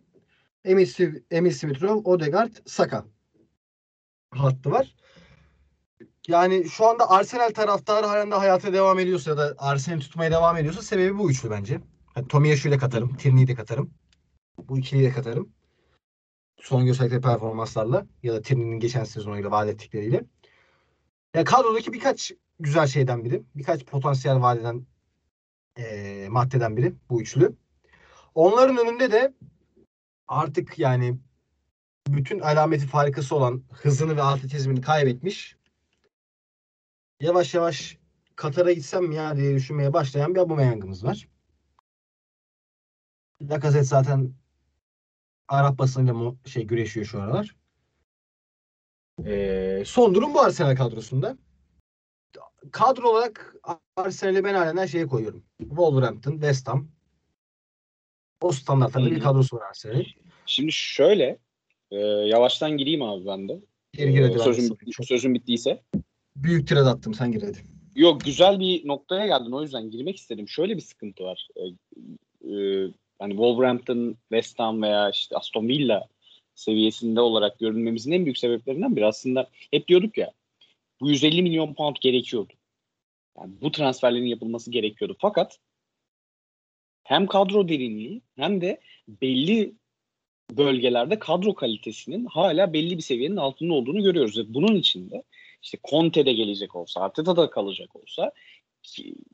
Emil, 0.66 0.88
Emil 1.32 1.52
Smith 1.52 1.82
Rowe, 1.82 2.10
Odegaard, 2.10 2.52
Saka 2.66 3.06
hattı 4.32 4.72
var. 4.72 4.96
Yani 6.28 6.70
şu 6.70 6.88
anda 6.88 7.10
Arsenal 7.10 7.50
taraftarı 7.50 8.06
halen 8.06 8.32
de 8.32 8.36
hayata 8.36 8.74
devam 8.74 9.00
ediyorsa 9.00 9.30
ya 9.32 9.38
da 9.38 9.56
Arsenal 9.58 10.00
tutmaya 10.00 10.32
devam 10.32 10.58
ediyorsa 10.58 10.82
sebebi 10.82 11.18
bu 11.18 11.32
üçlü 11.32 11.50
bence. 11.50 11.82
Hani 12.14 12.28
Tomiyasu'yu 12.28 12.74
da 12.74 12.78
katarım. 12.78 13.16
Tierney'i 13.16 13.48
de 13.48 13.56
katarım. 13.56 13.94
Bu 14.58 14.78
ikiliyi 14.80 15.08
de 15.08 15.12
katarım. 15.12 15.50
Son 16.62 16.86
gösterdikleri 16.86 17.22
performanslarla 17.22 18.06
ya 18.24 18.34
da 18.34 18.42
Tierney'nin 18.42 18.80
geçen 18.80 19.04
sezonuyla 19.04 19.52
vaat 19.52 19.70
ettikleriyle. 19.70 20.26
Ya 21.36 21.44
kadrodaki 21.44 21.94
birkaç 21.94 22.32
güzel 22.60 22.88
şeyden 22.88 23.26
biri. 23.26 23.44
Birkaç 23.56 23.86
potansiyel 23.86 24.42
vaat 24.42 24.60
eden 24.60 24.86
eee, 25.78 26.30
maddeden 26.30 26.78
biri 26.78 26.94
bu 27.10 27.22
üçlü. 27.22 27.56
Onların 28.36 28.78
önünde 28.78 29.12
de 29.12 29.34
artık 30.28 30.80
yani 30.80 31.18
bütün 32.08 32.40
alameti 32.40 32.88
farikası 32.88 33.36
olan 33.36 33.64
hızını 33.72 34.18
ve 34.18 34.22
atletizmini 34.22 34.82
kaybetmiş. 34.82 35.61
Yavaş 37.22 37.54
yavaş 37.54 37.98
Katar'a 38.36 38.72
gitsem 38.72 39.06
mi 39.06 39.16
ya 39.16 39.38
diye 39.38 39.56
düşünmeye 39.56 39.94
başlayan 39.94 40.36
bir 40.36 40.40
Aubameyang'ımız 40.40 41.04
var. 41.04 41.28
Lacazette 43.42 43.84
zaten 43.84 44.34
Arap 45.48 45.78
basınıyla 45.78 46.14
mı 46.14 46.38
şey 46.46 46.64
güreşiyor 46.64 47.06
şu 47.06 47.22
aralar. 47.22 47.56
Ee, 49.26 49.84
son 49.86 50.16
durum 50.16 50.34
bu 50.34 50.42
Arsenal 50.42 50.76
kadrosunda. 50.76 51.38
Kadro 52.72 53.10
olarak 53.10 53.56
Arsenal'i 53.96 54.44
ben 54.44 54.54
halen 54.54 54.86
şeye 54.86 55.08
koyuyorum. 55.08 55.44
Wolverhampton, 55.60 56.32
West 56.32 56.68
Ham. 56.68 56.92
O 58.42 58.52
standartlarda 58.52 59.12
bir 59.12 59.20
kadrosu 59.20 59.58
var 59.58 59.68
Arsenal'in. 59.70 60.08
Şimdi 60.46 60.72
şöyle 60.72 61.40
e, 61.92 61.98
yavaştan 62.06 62.78
gireyim 62.78 63.02
abi 63.02 63.26
ben 63.26 63.50
de. 63.50 63.62
Gir 63.94 64.24
hadi 64.24 64.36
E, 64.36 64.40
sözüm, 64.40 64.78
sözüm 65.04 65.34
bittiyse. 65.34 65.84
Büyük 66.36 66.68
tirad 66.68 66.86
attım 66.86 67.14
sen 67.14 67.32
gir 67.32 67.42
hadi. 67.42 67.58
Yok 67.96 68.22
güzel 68.22 68.60
bir 68.60 68.88
noktaya 68.88 69.26
geldin 69.28 69.52
o 69.52 69.62
yüzden 69.62 69.92
girmek 69.92 70.18
istedim. 70.18 70.48
Şöyle 70.48 70.76
bir 70.76 70.82
sıkıntı 70.82 71.24
var. 71.24 71.48
E, 71.56 71.62
e, 72.54 72.88
hani 73.20 73.32
Wolverhampton, 73.32 74.16
West 74.30 74.60
Ham 74.60 74.82
veya 74.82 75.10
işte 75.10 75.38
Aston 75.38 75.68
Villa 75.68 76.08
seviyesinde 76.56 77.22
olarak 77.22 77.60
görünmemizin 77.60 78.12
en 78.12 78.26
büyük 78.26 78.38
sebeplerinden 78.38 78.96
biri 78.96 79.06
aslında 79.06 79.50
hep 79.72 79.88
diyorduk 79.88 80.18
ya 80.18 80.32
bu 81.02 81.10
150 81.10 81.44
milyon 81.44 81.74
pound 81.74 81.96
gerekiyordu. 82.02 82.54
Yani 83.38 83.54
bu 83.62 83.72
transferlerin 83.72 84.26
yapılması 84.26 84.72
gerekiyordu. 84.72 85.16
Fakat 85.20 85.60
hem 87.04 87.28
kadro 87.28 87.70
derinliği 87.70 88.22
hem 88.36 88.62
de 88.62 88.82
belli 89.08 89.74
bölgelerde 90.52 91.20
kadro 91.20 91.56
kalitesinin 91.56 92.26
hala 92.26 92.74
belli 92.74 92.98
bir 92.98 93.02
seviyenin 93.02 93.38
altında 93.38 93.74
olduğunu 93.74 94.04
görüyoruz. 94.04 94.54
Bunun 94.54 94.76
içinde 94.76 95.24
işte 95.62 95.78
Conte 95.90 96.26
de 96.26 96.34
gelecek 96.34 96.76
olsa, 96.76 97.02
Arteta 97.02 97.38
da 97.38 97.50
kalacak 97.50 97.96
olsa 97.96 98.32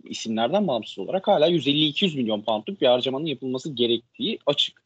isimlerden 0.04 0.68
bağımsız 0.68 1.00
olarak 1.00 1.28
hala 1.28 1.50
150-200 1.50 2.18
milyon 2.18 2.42
poundluk 2.42 2.82
bir 2.82 2.88
harcamanın 2.88 3.26
yapılması 3.26 3.74
gerektiği 3.74 4.40
açık. 4.46 4.84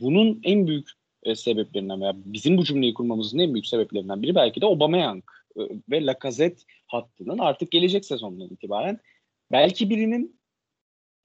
Bunun 0.00 0.40
en 0.44 0.66
büyük 0.66 0.88
e, 1.22 1.34
sebeplerinden 1.34 2.00
veya 2.00 2.12
bizim 2.16 2.56
bu 2.56 2.64
cümleyi 2.64 2.94
kurmamızın 2.94 3.38
en 3.38 3.54
büyük 3.54 3.66
sebeplerinden 3.66 4.22
biri 4.22 4.34
belki 4.34 4.60
de 4.60 4.66
Aubameyang 4.66 5.24
e, 5.56 5.60
ve 5.90 6.06
Lacazette 6.06 6.62
hattının 6.86 7.38
artık 7.38 7.70
gelecek 7.70 8.04
sezondan 8.04 8.48
itibaren 8.48 8.98
belki 9.52 9.90
birinin 9.90 10.40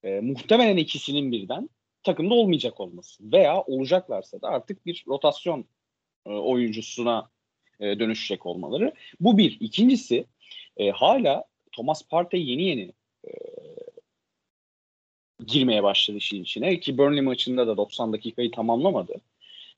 e, 0.04 0.20
muhtemelen 0.20 0.78
ikisinin 0.78 1.32
birden 1.32 1.70
takımda 2.04 2.34
olmayacak 2.34 2.80
olması 2.80 3.32
veya 3.32 3.62
olacaklarsa 3.62 4.42
da 4.42 4.48
artık 4.48 4.86
bir 4.86 5.04
rotasyon 5.08 5.66
e, 6.26 6.30
oyuncusuna 6.30 7.30
e, 7.80 8.00
dönüşecek 8.00 8.46
olmaları. 8.46 8.94
Bu 9.20 9.38
bir. 9.38 9.58
İkincisi 9.60 10.26
e, 10.78 10.90
hala 10.90 11.44
Thomas 11.72 12.08
Partey 12.08 12.46
yeni 12.46 12.64
yeni 12.64 12.92
e, 13.28 13.32
girmeye 15.46 15.84
başladı 15.84 16.18
işin 16.18 16.44
içine 16.44 16.80
ki 16.80 16.98
Burnley 16.98 17.22
maçında 17.22 17.68
da 17.68 17.78
90 17.78 18.14
dakikayı 18.14 18.52
tamamlamadı 18.52 19.16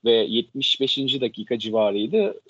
ve 0.04 0.12
75. 0.12 0.98
dakika 0.98 1.58
civarıydı. 1.58 2.40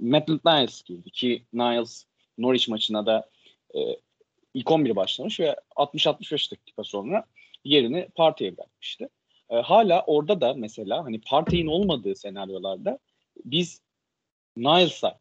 Maitland 0.00 0.40
Niles 0.44 0.82
girdi 0.82 1.10
ki 1.10 1.42
Niles 1.52 2.04
Norwich 2.38 2.68
maçına 2.68 3.06
da 3.06 3.30
e, 3.74 3.78
ilk 4.54 4.70
11 4.70 4.96
başlamış 4.96 5.40
ve 5.40 5.56
60-65 5.76 6.52
dakika 6.52 6.84
sonra 6.84 7.24
yerini 7.64 8.08
Partey'e 8.14 8.56
bırakmıştı. 8.56 9.08
E, 9.50 9.56
hala 9.56 10.04
orada 10.06 10.40
da 10.40 10.54
mesela 10.54 11.04
hani 11.04 11.20
Partey'in 11.20 11.66
olmadığı 11.66 12.16
senaryolarda 12.16 12.98
biz 13.44 13.80
Niles'a 14.56 15.18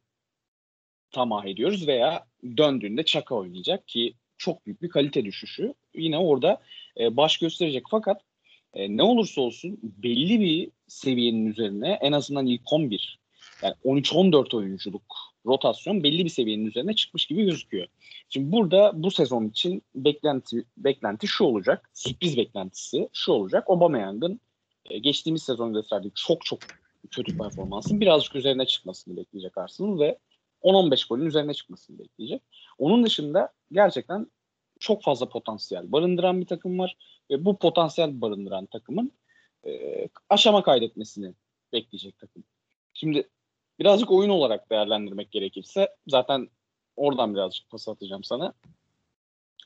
tamah 1.11 1.45
ediyoruz 1.45 1.87
veya 1.87 2.25
döndüğünde 2.57 3.03
Çaka 3.03 3.35
oynayacak 3.35 3.87
ki 3.87 4.13
çok 4.37 4.65
büyük 4.65 4.81
bir 4.81 4.89
kalite 4.89 5.25
düşüşü 5.25 5.73
yine 5.95 6.17
orada 6.17 6.61
e, 6.99 7.17
baş 7.17 7.37
gösterecek 7.37 7.83
fakat 7.89 8.21
e, 8.73 8.97
ne 8.97 9.03
olursa 9.03 9.41
olsun 9.41 9.79
belli 9.83 10.39
bir 10.39 10.71
seviyenin 10.87 11.45
üzerine 11.45 11.99
en 12.01 12.11
azından 12.11 12.45
ilk 12.45 12.73
11 12.73 13.19
yani 13.61 13.75
13-14 13.85 14.57
oyunculuk 14.57 15.15
rotasyon 15.45 16.03
belli 16.03 16.25
bir 16.25 16.29
seviyenin 16.29 16.65
üzerine 16.65 16.95
çıkmış 16.95 17.25
gibi 17.25 17.45
gözüküyor. 17.45 17.87
Şimdi 18.29 18.51
burada 18.51 18.91
bu 18.95 19.11
sezon 19.11 19.47
için 19.47 19.83
beklenti 19.95 20.65
beklenti 20.77 21.27
şu 21.27 21.43
olacak. 21.43 21.89
Sürpriz 21.93 22.37
beklentisi 22.37 23.09
şu 23.13 23.31
olacak. 23.31 23.63
Aubameyang'ın 23.67 24.39
e, 24.89 24.99
geçtiğimiz 24.99 25.43
sezon 25.43 25.73
gösterdiği 25.73 26.11
çok 26.15 26.45
çok 26.45 26.59
kötü 27.11 27.37
performansın 27.37 28.01
birazcık 28.01 28.35
üzerine 28.35 28.65
çıkmasını 28.65 29.17
bekleyecek 29.17 29.57
Arsenal 29.57 29.99
ve 29.99 30.17
10-15 30.63 31.09
golün 31.09 31.25
üzerine 31.25 31.53
çıkmasını 31.53 31.99
bekleyecek. 31.99 32.41
Onun 32.77 33.03
dışında 33.03 33.53
gerçekten 33.71 34.31
çok 34.79 35.03
fazla 35.03 35.29
potansiyel 35.29 35.91
barındıran 35.91 36.41
bir 36.41 36.45
takım 36.45 36.79
var 36.79 36.97
ve 37.31 37.45
bu 37.45 37.57
potansiyel 37.57 38.21
barındıran 38.21 38.65
takımın 38.65 39.11
e, 39.67 40.07
aşama 40.29 40.63
kaydetmesini 40.63 41.33
bekleyecek 41.73 42.17
takım. 42.17 42.43
Şimdi 42.93 43.29
birazcık 43.79 44.11
oyun 44.11 44.29
olarak 44.29 44.69
değerlendirmek 44.69 45.31
gerekirse 45.31 45.95
zaten 46.07 46.49
oradan 46.95 47.35
birazcık 47.35 47.69
pas 47.69 47.87
atacağım 47.87 48.23
sana. 48.23 48.53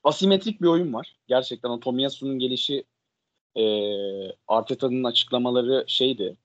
Asimetrik 0.04 0.62
bir 0.62 0.68
oyun 0.68 0.94
var. 0.94 1.16
Gerçekten 1.28 1.70
o 1.70 1.80
Tomiyasu'nun 1.80 2.40
gelişi 2.40 2.84
e, 3.56 3.64
Arteta'nın 4.48 5.04
açıklamaları 5.04 5.86
şeydi. 5.88 6.38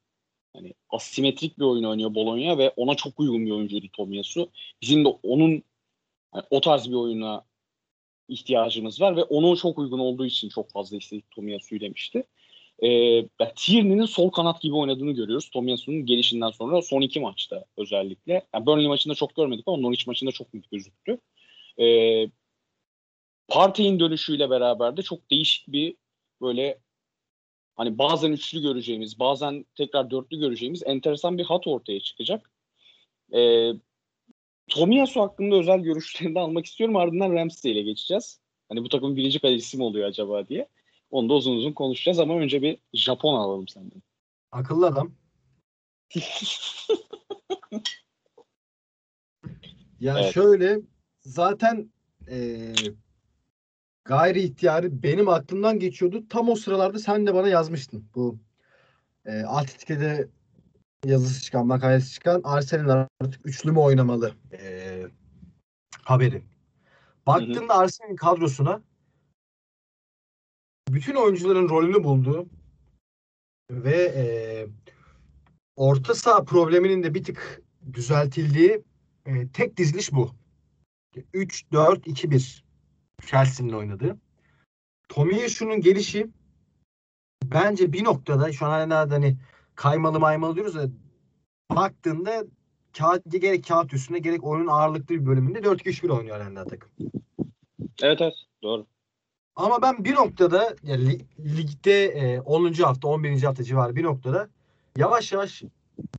Hani 0.59 0.75
asimetrik 0.91 1.59
bir 1.59 1.65
oyun 1.65 1.85
oynuyor 1.85 2.15
Bologna 2.15 2.59
ve 2.59 2.71
ona 2.77 2.95
çok 2.95 3.21
uygun 3.21 3.47
bir 3.47 3.51
oyuncuydu 3.51 3.89
Tomiyasu. 3.93 4.51
Bizim 4.83 5.05
de 5.05 5.09
onun 5.09 5.51
yani 6.35 6.45
o 6.51 6.61
tarz 6.61 6.89
bir 6.89 6.95
oyuna 6.95 7.45
ihtiyacımız 8.29 9.01
var 9.01 9.17
ve 9.17 9.25
ona 9.25 9.57
çok 9.57 9.79
uygun 9.79 9.99
olduğu 9.99 10.27
için 10.27 10.49
çok 10.49 10.71
fazla 10.71 10.97
istedik 10.97 11.31
Tomiyasu'yu 11.31 11.81
demişti. 11.81 12.25
Ee, 12.83 13.29
Tierney'nin 13.57 14.05
sol 14.05 14.31
kanat 14.31 14.63
gibi 14.63 14.75
oynadığını 14.75 15.13
görüyoruz. 15.13 15.51
Tomiyasu'nun 15.51 16.07
gelişinden 16.07 16.51
sonra 16.51 16.83
son 16.83 17.01
iki 17.01 17.21
maçta 17.21 17.65
özellikle. 17.77 18.47
Yani 18.55 18.67
Burnley 18.67 18.89
maçında 18.89 19.15
çok 19.15 19.37
görmedik 19.37 19.69
ama 19.69 19.77
Norwich 19.77 20.07
maçında 20.07 20.33
çok 20.33 20.55
net 20.55 20.71
gözüktü. 20.71 21.19
Ee, 21.81 22.31
Partey'in 23.49 24.01
dönüşüyle 24.01 24.51
beraber 24.51 24.97
de 24.97 25.03
çok 25.03 25.31
değişik 25.31 25.69
bir 25.69 25.97
böyle 26.41 26.79
hani 27.79 27.99
bazen 27.99 28.33
üçlü 28.33 28.63
göreceğimiz, 28.63 29.19
bazen 29.19 29.67
tekrar 29.75 30.11
dörtlü 30.11 30.39
göreceğimiz 30.39 30.83
enteresan 30.87 31.39
bir 31.39 31.45
hat 31.45 31.67
ortaya 31.67 32.01
çıkacak. 32.01 32.51
Ee, 33.33 33.73
Tomiyasu 34.69 35.21
hakkında 35.21 35.57
özel 35.57 35.81
görüşlerini 35.81 36.35
de 36.35 36.41
almak 36.41 36.67
istiyorum. 36.67 36.97
Ardından 36.97 37.33
Ramsey 37.33 37.73
ile 37.73 37.83
geçeceğiz. 37.83 38.41
Hani 38.69 38.85
bu 38.85 38.89
takımın 38.89 39.17
birinci 39.17 39.39
kalecisi 39.39 39.77
mi 39.77 39.83
oluyor 39.83 40.09
acaba 40.09 40.49
diye. 40.49 40.69
Onu 41.11 41.29
da 41.29 41.35
uzun 41.35 41.57
uzun 41.57 41.73
konuşacağız 41.73 42.19
ama 42.19 42.35
önce 42.35 42.63
bir 42.63 42.79
Japon 42.95 43.35
alalım 43.35 43.69
senden. 43.69 44.03
Akıllı 44.53 44.87
adam. 44.87 45.13
Ya 50.01 50.19
Evet. 50.19 50.35
şöyle 50.35 50.81
zaten 51.21 51.93
eee 52.29 52.75
gayri 54.09 54.41
ihtiyarı 54.43 55.03
benim 55.03 55.29
aklımdan 55.29 55.79
geçiyordu. 55.79 56.25
Tam 56.29 56.49
o 56.49 56.55
sıralarda 56.55 56.99
sen 56.99 57.27
de 57.27 57.35
bana 57.35 57.49
yazmıştın. 57.49 58.05
Bu 58.15 58.39
eee 59.27 59.43
Atletik'te 59.43 60.29
yazısı 61.05 61.43
çıkan, 61.43 61.67
makalesi 61.67 62.13
çıkan 62.13 62.41
Arsenal 62.45 63.07
artık 63.21 63.47
üçlü 63.47 63.73
mü 63.73 63.79
oynamalı 63.79 64.35
eee 64.53 65.07
haberi. 66.03 66.43
Baktığında 67.27 67.75
Arsenal'in 67.75 68.17
kadrosuna 68.17 68.83
bütün 70.89 71.15
oyuncuların 71.15 71.69
rolünü 71.69 72.05
bulduğu 72.05 72.47
ve 73.71 73.97
eee, 73.97 74.69
orta 75.77 76.15
saha 76.15 76.45
probleminin 76.45 77.03
de 77.03 77.15
bir 77.15 77.25
tık 77.25 77.63
düzeltildiği 77.93 78.83
eee, 79.27 79.49
tek 79.53 79.77
diziliş 79.77 80.13
bu. 80.13 80.31
3-4-2-1 81.35 82.65
Chelsea'nin 83.27 83.73
oynadığı. 83.73 84.17
Tomiyasu'nun 85.09 85.81
gelişi 85.81 86.31
bence 87.45 87.93
bir 87.93 88.05
noktada 88.05 88.53
şu 88.53 88.67
an 88.67 88.71
hala 88.71 89.11
hani 89.11 89.37
kaymalı 89.75 90.21
maymalı 90.21 90.55
diyoruz 90.55 90.75
ya 90.75 90.89
baktığında 91.71 92.45
kağıt, 92.99 93.23
gerek 93.31 93.69
kağıt 93.69 93.95
üstünde 93.95 94.19
gerek 94.19 94.45
oyunun 94.45 94.67
ağırlıklı 94.67 95.15
bir 95.15 95.27
bölümünde 95.27 95.59
4-2-3-1 95.59 96.11
oynuyor 96.11 96.41
hala 96.41 96.65
takım. 96.65 96.91
Evet 98.03 98.21
evet 98.21 98.35
doğru. 98.63 98.87
Ama 99.57 99.83
ben 99.83 100.05
bir 100.05 100.15
noktada 100.15 100.77
yani 100.83 101.07
li- 101.07 101.27
ligde 101.39 102.05
e, 102.05 102.41
10. 102.41 102.73
hafta 102.73 103.09
11. 103.09 103.43
hafta 103.43 103.65
civarı 103.65 103.97
bir 103.97 104.05
noktada 104.05 104.49
yavaş 104.97 105.33
yavaş 105.33 105.63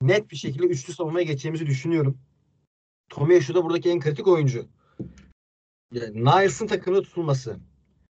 net 0.02 0.32
bir 0.32 0.36
şekilde 0.36 0.66
üçlü 0.66 0.94
savunmaya 0.94 1.24
geçeceğimizi 1.24 1.66
düşünüyorum. 1.66 2.18
Tomiyasu 3.10 3.56
da 3.56 3.64
buradaki 3.64 3.90
en 3.90 4.00
kritik 4.00 4.28
oyuncu. 4.28 4.66
Yani 5.94 6.26
Niles'ın 6.26 6.68
takımda 6.68 7.02
tutulması. 7.02 7.58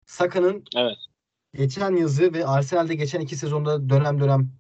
Saka'nın 0.06 0.64
Evet. 0.76 0.98
geçen 1.54 1.96
yazı 1.96 2.34
ve 2.34 2.46
Arsenal'de 2.46 2.96
geçen 2.96 3.20
iki 3.22 3.36
sezonda 3.36 3.90
dönem 3.90 4.20
dönem 4.20 4.52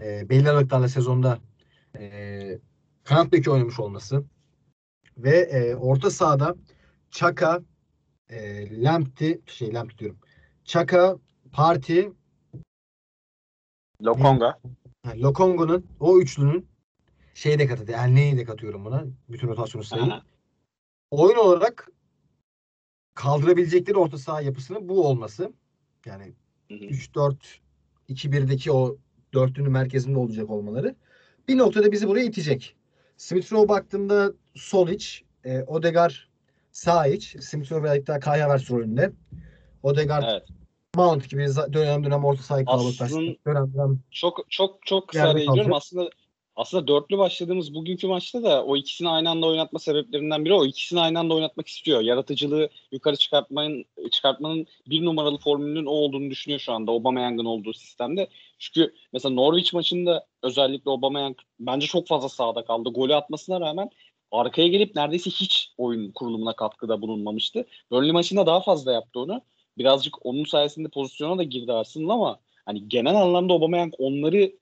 e, 0.00 0.28
belli 0.28 0.50
aralıklarla 0.50 0.88
sezonda 0.88 1.38
e, 1.98 2.58
kanat 3.04 3.32
beki 3.32 3.50
oynamış 3.50 3.80
olması 3.80 4.24
ve 5.18 5.38
e, 5.38 5.74
orta 5.74 6.10
sahada 6.10 6.56
Çaka 7.10 7.62
e, 8.28 8.82
Lamptey 8.82 9.40
şey 9.46 9.74
Lamptey 9.74 9.98
diyorum. 9.98 10.18
Çaka 10.64 11.18
Parti 11.52 12.12
Lokonga. 14.02 14.58
ha, 15.06 15.12
Lokongo'nun 15.16 15.86
o 16.00 16.18
üçlünün 16.18 16.68
şeyi 17.34 17.58
de 17.58 17.66
katıyor. 17.66 17.98
Elneyi 17.98 18.36
de 18.36 18.44
katıyorum 18.44 18.84
buna. 18.84 19.04
Bütün 19.28 19.48
rotasyonu 19.48 19.84
sayayım. 19.84 20.12
Aha. 20.12 20.22
Oyun 21.10 21.36
olarak 21.36 21.88
kaldırabilecekleri 23.14 23.98
orta 23.98 24.18
saha 24.18 24.40
yapısının 24.40 24.88
bu 24.88 25.06
olması. 25.08 25.52
Yani 26.06 26.32
Hı 26.68 26.74
hı. 26.74 26.84
3-4-2-1'deki 28.08 28.72
o 28.72 28.96
dörtlünün 29.34 29.72
merkezinde 29.72 30.18
olacak 30.18 30.50
olmaları 30.50 30.94
bir 31.48 31.58
noktada 31.58 31.92
bizi 31.92 32.08
buraya 32.08 32.24
itecek. 32.24 32.76
Smith 33.16 33.52
Rowe 33.52 33.68
baktığımda 33.68 34.32
sol 34.54 34.88
iç, 34.88 35.24
e, 35.44 35.62
Odegaard 35.62 36.12
sağ 36.72 37.06
iç, 37.06 37.36
Smith 37.40 37.72
Rowe 37.72 37.84
birazcık 37.84 38.06
daha 38.06 38.20
Kai 38.20 38.40
Havertz 38.40 38.70
rolünde. 38.70 39.12
Odegaard 39.82 40.24
Evet. 40.28 40.42
Mount 40.96 41.30
gibi 41.30 41.46
dönem 41.72 42.04
dönem 42.04 42.24
orta 42.24 42.42
sahayı 42.42 42.66
kalabalıklaştı. 42.66 43.16
Dönem 43.46 43.74
dönem 43.74 44.00
Çok 44.10 44.40
çok 44.48 44.86
çok 44.86 45.08
kısa 45.08 45.18
Yerde 45.18 45.30
araya 45.30 45.38
giriyorum. 45.40 45.56
kalacak. 45.70 45.76
Aslında 45.76 46.10
aslında 46.56 46.88
dörtlü 46.88 47.18
başladığımız 47.18 47.74
bugünkü 47.74 48.06
maçta 48.06 48.42
da 48.42 48.64
o 48.64 48.76
ikisini 48.76 49.08
aynı 49.08 49.30
anda 49.30 49.46
oynatma 49.46 49.78
sebeplerinden 49.78 50.44
biri 50.44 50.54
o. 50.54 50.66
ikisini 50.66 51.00
aynı 51.00 51.18
anda 51.18 51.34
oynatmak 51.34 51.68
istiyor. 51.68 52.00
Yaratıcılığı 52.00 52.68
yukarı 52.92 53.16
çıkartmanın 53.16 53.84
çıkartmanın 54.10 54.66
bir 54.86 55.04
numaralı 55.04 55.38
formülünün 55.38 55.86
o 55.86 55.90
olduğunu 55.90 56.30
düşünüyor 56.30 56.60
şu 56.60 56.72
anda 56.72 56.92
Aubameyang'ın 56.92 57.44
olduğu 57.44 57.72
sistemde. 57.72 58.28
Çünkü 58.58 58.94
mesela 59.12 59.34
Norwich 59.34 59.74
maçında 59.74 60.26
özellikle 60.42 60.90
Aubameyang 60.90 61.36
bence 61.60 61.86
çok 61.86 62.06
fazla 62.06 62.28
sahada 62.28 62.64
kaldı. 62.64 62.88
Golü 62.88 63.14
atmasına 63.14 63.60
rağmen 63.60 63.90
arkaya 64.30 64.68
gelip 64.68 64.96
neredeyse 64.96 65.30
hiç 65.30 65.72
oyun 65.78 66.12
kurulumuna 66.12 66.56
katkıda 66.56 67.02
bulunmamıştı. 67.02 67.66
Burnley 67.90 68.12
maçında 68.12 68.46
daha 68.46 68.60
fazla 68.60 68.92
yaptı 68.92 69.20
onu. 69.20 69.42
Birazcık 69.78 70.26
onun 70.26 70.44
sayesinde 70.44 70.88
pozisyona 70.88 71.38
da 71.38 71.42
girdi 71.42 71.72
aslında 71.72 72.12
ama 72.12 72.38
hani 72.66 72.88
genel 72.88 73.14
anlamda 73.14 73.52
Aubameyang 73.52 73.94
onları 73.98 74.52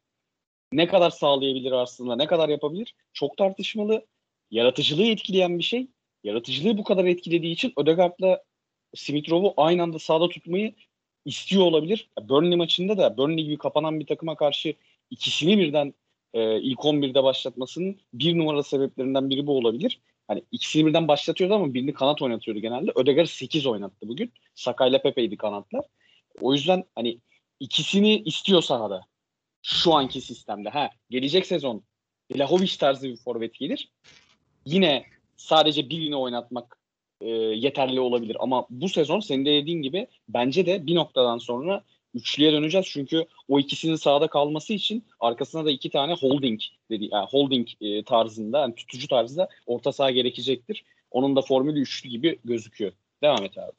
ne 0.73 0.87
kadar 0.87 1.11
sağlayabilir 1.11 1.73
aslında, 1.73 2.17
ne 2.17 2.26
kadar 2.26 2.49
yapabilir 2.49 2.95
çok 3.12 3.37
tartışmalı. 3.37 4.07
Yaratıcılığı 4.50 5.06
etkileyen 5.06 5.58
bir 5.58 5.65
şey. 5.65 5.87
Yaratıcılığı 6.25 6.78
bu 6.78 6.85
kadar 6.85 7.04
etkilediği 7.04 7.52
için 7.52 7.73
Ödegaard'la 7.76 8.43
Smith 8.95 9.30
Rowe'u 9.30 9.54
aynı 9.56 9.82
anda 9.82 9.99
sahada 9.99 10.28
tutmayı 10.28 10.75
istiyor 11.25 11.63
olabilir. 11.63 12.11
Burnley 12.23 12.56
maçında 12.56 12.99
da 12.99 13.17
Burnley 13.17 13.45
gibi 13.45 13.58
kapanan 13.58 14.00
bir 14.00 14.06
takıma 14.06 14.37
karşı 14.37 14.75
ikisini 15.11 15.58
birden 15.58 15.95
e, 16.35 16.61
ilk 16.61 16.78
11'de 16.78 17.23
başlatmasının 17.23 18.00
bir 18.15 18.39
numaralı 18.39 18.65
sebeplerinden 18.65 19.30
biri 19.30 19.47
bu 19.47 19.58
olabilir. 19.58 20.00
Hani 20.28 20.45
ikisini 20.52 20.87
birden 20.87 21.08
başlatıyordu 21.08 21.54
ama 21.54 21.75
birini 21.75 21.93
kanat 21.93 22.23
oynatıyordu 22.23 22.61
genelde. 22.61 22.93
Ödegaard 22.97 23.26
8 23.26 23.67
oynattı 23.67 24.08
bugün. 24.08 24.32
Saka 24.54 24.87
ile 24.87 25.02
Pepe'ydi 25.02 25.37
kanatlar. 25.37 25.85
O 26.41 26.52
yüzden 26.52 26.85
hani 26.95 27.19
ikisini 27.61 28.23
istiyor 28.23 28.63
sahada. 28.63 29.11
Şu 29.62 29.94
anki 29.94 30.20
sistemde. 30.20 30.68
Ha, 30.68 30.90
gelecek 31.10 31.46
sezon 31.46 31.82
Vlahovic 32.34 32.76
tarzı 32.78 33.08
bir 33.08 33.16
forvet 33.16 33.54
gelir. 33.54 33.92
Yine 34.66 35.04
sadece 35.36 35.90
birini 35.90 36.16
oynatmak 36.16 36.78
e, 37.20 37.28
yeterli 37.30 38.00
olabilir. 38.00 38.36
Ama 38.40 38.66
bu 38.70 38.88
sezon 38.88 39.20
senin 39.20 39.44
de 39.44 39.52
dediğin 39.52 39.82
gibi 39.82 40.06
bence 40.28 40.66
de 40.66 40.86
bir 40.86 40.94
noktadan 40.94 41.38
sonra 41.38 41.84
üçlüye 42.14 42.52
döneceğiz. 42.52 42.86
Çünkü 42.90 43.26
o 43.48 43.58
ikisinin 43.58 43.96
sahada 43.96 44.28
kalması 44.28 44.72
için 44.72 45.04
arkasına 45.20 45.64
da 45.64 45.70
iki 45.70 45.90
tane 45.90 46.14
holding 46.14 46.60
dedi, 46.90 47.08
yani 47.12 47.26
holding 47.30 47.68
e, 47.80 48.04
tarzında, 48.04 48.60
yani 48.60 48.75
tutucu 48.75 49.08
tarzında 49.08 49.48
orta 49.66 49.92
saha 49.92 50.10
gerekecektir. 50.10 50.84
Onun 51.10 51.36
da 51.36 51.42
formülü 51.42 51.80
üçlü 51.80 52.08
gibi 52.08 52.38
gözüküyor. 52.44 52.92
Devam 53.22 53.44
et 53.44 53.58
abi. 53.58 53.72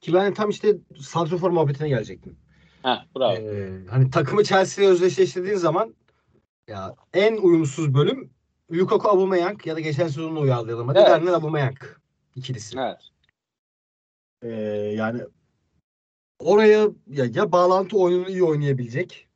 ki 0.00 0.14
ben 0.14 0.34
tam 0.34 0.50
işte 0.50 0.76
santrafor 1.00 1.50
muhabbetine 1.50 1.88
gelecektim. 1.88 2.36
Ha, 2.82 3.06
bravo. 3.16 3.32
Ee, 3.32 3.86
hani 3.90 4.10
takımı 4.10 4.44
Chelsea'ye 4.44 4.90
özdeşleştirdiğin 4.90 5.56
zaman 5.56 5.94
ya 6.68 6.94
en 7.12 7.36
uyumsuz 7.36 7.94
bölüm 7.94 8.30
Lukaku 8.72 9.08
Aubameyang 9.08 9.66
ya 9.66 9.76
da 9.76 9.80
geçen 9.80 10.06
sezonu 10.06 10.40
uyarlayalım. 10.40 10.88
Hadi 10.88 10.98
Evet. 10.98 11.08
Werner 11.08 11.32
Aubameyang 11.32 11.78
ikilisi. 12.36 12.78
Evet. 12.78 12.98
Ee, 14.42 14.48
yani 14.96 15.22
oraya 16.38 16.88
ya, 17.06 17.24
ya 17.34 17.52
bağlantı 17.52 17.98
oyununu 17.98 18.28
iyi 18.28 18.42
oynayabilecek 18.44 19.28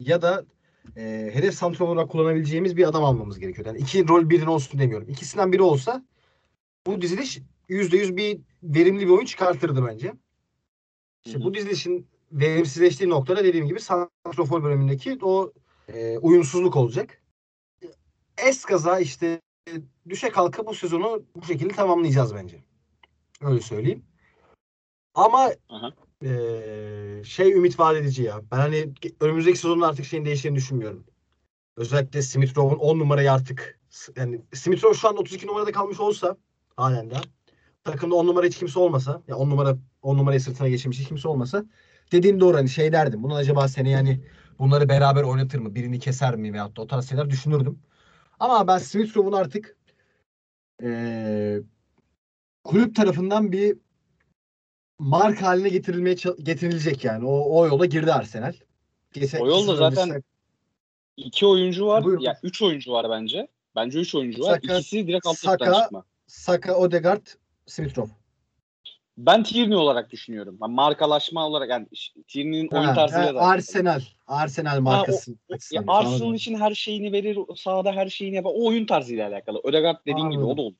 ya 0.00 0.22
da 0.22 0.44
e, 0.96 1.30
hedef 1.32 1.54
santrafor 1.54 1.88
olarak 1.88 2.10
kullanabileceğimiz 2.10 2.76
bir 2.76 2.88
adam 2.88 3.04
almamız 3.04 3.38
gerekiyor. 3.38 3.66
Yani 3.66 3.78
iki 3.78 4.08
rol 4.08 4.30
birinin 4.30 4.46
olsun 4.46 4.80
demiyorum. 4.80 5.08
İkisinden 5.08 5.52
biri 5.52 5.62
olsa 5.62 6.04
bu 6.86 7.02
diziliş 7.02 7.40
%100 7.68 8.16
bir 8.16 8.40
verimli 8.62 9.06
bir 9.06 9.12
oyun 9.12 9.24
çıkartırdı 9.26 9.86
bence. 9.86 10.12
İşte 11.24 11.38
Hı 11.38 11.42
hı. 11.42 11.46
bu 11.46 11.54
dizilişin 11.54 12.08
verimsizleştiği 12.32 13.10
noktada 13.10 13.44
dediğim 13.44 13.66
gibi 13.66 13.80
santrafor 13.80 14.62
bölümündeki 14.62 15.18
o 15.22 15.52
e, 15.88 16.18
uyumsuzluk 16.18 16.76
olacak. 16.76 17.22
Eskaza 18.38 18.98
işte 18.98 19.40
e, 19.68 19.72
düşe 20.08 20.30
kalka 20.30 20.66
bu 20.66 20.74
sezonu 20.74 21.22
bu 21.36 21.44
şekilde 21.44 21.74
tamamlayacağız 21.74 22.34
bence. 22.34 22.64
Öyle 23.40 23.60
söyleyeyim. 23.60 24.04
Ama 25.14 25.50
Aha. 25.68 25.92
e, 26.22 27.24
şey 27.24 27.52
ümit 27.52 27.80
vaat 27.80 27.96
edici 27.96 28.22
ya. 28.22 28.42
Ben 28.50 28.56
hani 28.56 28.92
önümüzdeki 29.20 29.58
sezonda 29.58 29.86
artık 29.86 30.04
şeyin 30.04 30.24
değişeceğini 30.24 30.56
düşünmüyorum. 30.56 31.04
Özellikle 31.76 32.22
Smith 32.22 32.56
Rowe'un 32.56 32.78
10 32.78 32.98
numarayı 32.98 33.32
artık 33.32 33.80
yani 34.16 34.40
Smith 34.52 34.84
Rowe 34.84 34.98
şu 34.98 35.08
an 35.08 35.16
32 35.16 35.46
numarada 35.46 35.72
kalmış 35.72 36.00
olsa 36.00 36.36
halen 36.76 37.10
daha 37.10 37.22
takımda 37.84 38.14
10 38.14 38.26
numara 38.26 38.46
hiç 38.46 38.58
kimse 38.58 38.78
olmasa 38.78 39.22
ya 39.28 39.36
10 39.36 39.50
numara 39.50 39.78
10 40.02 40.18
numarayı 40.18 40.40
sırtına 40.40 40.68
geçirmiş 40.68 40.98
hiç 40.98 41.08
kimse 41.08 41.28
olmasa 41.28 41.64
dediğim 42.12 42.40
doğru 42.40 42.56
hani 42.56 42.68
şey 42.68 42.92
derdim. 42.92 43.22
Bunun 43.22 43.34
acaba 43.34 43.68
seni 43.68 43.90
yani 43.90 44.20
bunları 44.58 44.88
beraber 44.88 45.22
oynatır 45.22 45.58
mı? 45.58 45.74
Birini 45.74 45.98
keser 45.98 46.36
mi? 46.36 46.52
Veyahut 46.52 46.76
da 46.76 46.82
o 46.82 46.86
tarz 46.86 47.08
şeyler 47.08 47.30
düşünürdüm. 47.30 47.78
Ama 48.40 48.68
ben 48.68 48.78
Smith 48.78 49.16
Rowe'un 49.16 49.32
artık 49.32 49.76
eee, 50.82 51.62
kulüp 52.64 52.96
tarafından 52.96 53.52
bir 53.52 53.76
marka 54.98 55.46
haline 55.46 55.68
getirilmeye 55.68 56.16
getirilecek 56.42 57.04
yani. 57.04 57.26
O, 57.26 57.58
o 57.60 57.66
yola 57.66 57.86
girdi 57.86 58.12
Arsenal. 58.12 58.52
Geçen 59.12 59.40
O 59.40 59.46
yolda 59.46 59.76
zaten 59.76 60.08
öncesi- 60.08 60.22
İki 61.16 61.46
oyuncu 61.46 61.86
var. 61.86 62.04
Buyurun. 62.04 62.22
Ya 62.22 62.38
üç 62.42 62.62
oyuncu 62.62 62.92
var 62.92 63.06
bence. 63.10 63.48
Bence 63.76 63.98
üç 64.00 64.14
oyuncu 64.14 64.42
var. 64.42 64.50
Saka- 64.60 64.76
İkisi 64.78 65.06
direkt 65.06 65.26
Saka- 65.26 65.82
çıkma. 65.82 66.04
Saka, 66.26 66.74
Odegaard, 66.74 67.26
Smith 67.66 67.98
Rowe. 67.98 68.12
Ben 69.18 69.42
Tierney 69.42 69.76
olarak 69.76 70.10
düşünüyorum. 70.10 70.58
Ben 70.62 70.70
markalaşma 70.70 71.46
olarak 71.46 71.70
yani 71.70 71.86
Tierney'nin 72.28 72.68
oyun 72.68 72.82
Ha, 72.84 72.94
tarzıyla 72.94 73.26
ha, 73.26 73.34
da. 73.34 73.40
Arsenal. 73.40 74.00
Arsenal 74.26 74.80
markası. 74.80 75.32
o- 75.32 75.54
açısından 75.54 75.80
Ya 75.82 75.86
diyorsun, 75.86 76.12
Arsenal 76.12 76.34
için 76.34 76.54
her 76.54 76.74
şeyini 76.74 77.12
verir, 77.12 77.38
sahada 77.56 77.92
her 77.92 78.08
şeyini 78.08 78.36
yapar. 78.36 78.50
O 78.54 78.66
oyun 78.66 78.86
tarzıyla 78.86 79.28
alakalı. 79.28 79.60
Ödegaard 79.64 79.96
dediğin 80.06 80.30
gibi 80.30 80.42
o 80.44 80.56
da 80.56 80.62
olur. 80.62 80.74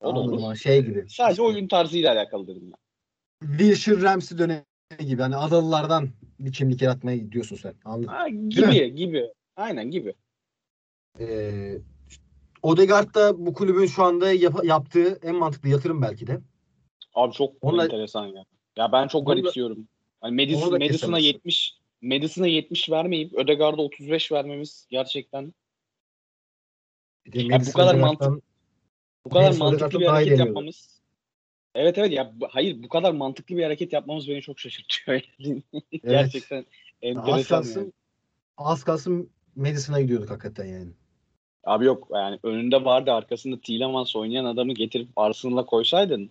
O 0.00 0.16
da 0.16 0.20
olur. 0.20 0.56
Şey 0.56 0.82
gibi. 0.84 1.04
Sadece 1.08 1.42
oyun 1.42 1.68
tarzıyla 1.68 2.12
alakalı 2.12 2.46
dedim 2.46 2.72
ben. 2.72 2.78
Wilshere 3.58 4.02
Ramsey 4.02 4.38
dönemi 4.38 4.64
gibi. 4.98 5.22
Hani 5.22 5.36
Adalılardan 5.36 6.08
bir 6.38 6.52
kimlik 6.52 6.82
yaratmaya 6.82 7.16
gidiyorsun 7.16 7.56
sen. 7.56 7.74
Anladım. 7.84 8.08
Ha, 8.08 8.28
gibi 8.28 8.94
gibi. 8.94 9.28
Aynen 9.56 9.90
gibi. 9.90 10.14
Ee, 11.20 11.78
Odegaard 12.62 13.14
da 13.14 13.46
bu 13.46 13.54
kulübün 13.54 13.86
şu 13.86 14.02
anda 14.02 14.32
yap- 14.32 14.64
yaptığı 14.64 15.18
en 15.22 15.34
mantıklı 15.36 15.68
yatırım 15.68 16.02
belki 16.02 16.26
de. 16.26 16.40
Abi 17.14 17.32
çok 17.32 17.54
Onunla- 17.60 17.84
enteresan 17.84 18.26
ya. 18.26 18.44
Ya 18.76 18.92
ben 18.92 19.08
çok 19.08 19.26
garipsiyorum. 19.26 19.88
Hani 20.20 20.34
Madison, 20.34 20.72
Madison'a 20.72 20.92
kesemezsin. 20.92 21.26
70 21.26 21.78
Madison'a 22.02 22.46
70 22.46 22.90
vermeyip 22.90 23.34
Ödegaard'a 23.34 23.82
35 23.82 24.32
vermemiz 24.32 24.86
gerçekten 24.90 25.54
Bir 27.26 27.32
de 27.32 27.42
Ya 27.42 27.60
bu 27.66 27.72
kadar 27.72 27.94
Odegaard'dan- 27.94 28.42
Bu 29.24 29.30
kadar 29.30 29.56
mantıklı 29.56 30.00
bir 30.00 30.06
hareket 30.06 30.38
yapmamız. 30.38 31.00
Evet 31.74 31.98
evet 31.98 32.12
ya 32.12 32.34
hayır 32.50 32.82
bu 32.82 32.88
kadar 32.88 33.12
mantıklı 33.12 33.56
bir 33.56 33.62
hareket 33.62 33.92
yapmamız 33.92 34.28
beni 34.28 34.42
çok 34.42 34.60
şaşırtıyor. 34.60 35.20
Gerçekten 36.04 36.58
az 36.58 36.64
enteresan 37.02 37.56
kalsın, 37.56 37.80
yani. 37.80 37.92
az 38.56 38.84
kalsın 38.84 39.30
Madison'a 39.56 40.00
gidiyorduk 40.00 40.30
hakikaten 40.30 40.64
yani. 40.64 40.90
Abi 41.64 41.84
yok 41.84 42.08
yani 42.12 42.38
önünde 42.42 42.84
vardı 42.84 43.12
arkasında 43.12 43.60
Tielemans 43.60 44.16
oynayan 44.16 44.44
adamı 44.44 44.74
getirip 44.74 45.08
Arsenal'a 45.16 45.66
koysaydın 45.66 46.30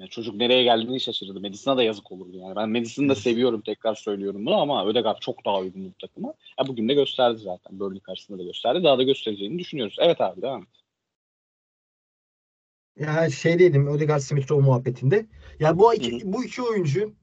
Yani 0.00 0.10
çocuk 0.10 0.34
nereye 0.34 0.62
geldiğini 0.62 1.00
şaşırdı. 1.00 1.40
Madison'a 1.40 1.76
da 1.76 1.82
yazık 1.82 2.12
olurdu 2.12 2.36
yani. 2.36 2.56
Ben 2.56 2.70
Madison'ı 2.70 3.08
da 3.08 3.14
seviyorum 3.14 3.60
tekrar 3.60 3.94
söylüyorum 3.94 4.46
bunu 4.46 4.60
ama 4.60 4.86
Ödegaard 4.86 5.18
çok 5.20 5.44
daha 5.44 5.58
uygun 5.58 5.84
bu 5.84 5.98
takıma. 6.00 6.34
Ya 6.58 6.66
bugün 6.66 6.88
de 6.88 6.94
gösterdi 6.94 7.38
zaten. 7.38 7.80
Burnley 7.80 8.00
karşısında 8.00 8.38
da 8.38 8.42
gösterdi. 8.42 8.84
Daha 8.84 8.98
da 8.98 9.02
göstereceğini 9.02 9.58
düşünüyoruz. 9.58 9.96
Evet 10.00 10.20
abi 10.20 10.42
devam 10.42 10.62
et. 10.62 10.68
Ya 12.96 13.30
şeydeydim 13.30 13.86
Ödegaard 13.86 14.20
Smith 14.20 14.50
Rowe 14.50 14.66
muhabbetinde. 14.66 15.26
Ya 15.58 15.78
bu 15.78 15.94
iki, 15.94 16.32
bu 16.32 16.44
iki 16.44 16.62
oyuncu 16.62 17.14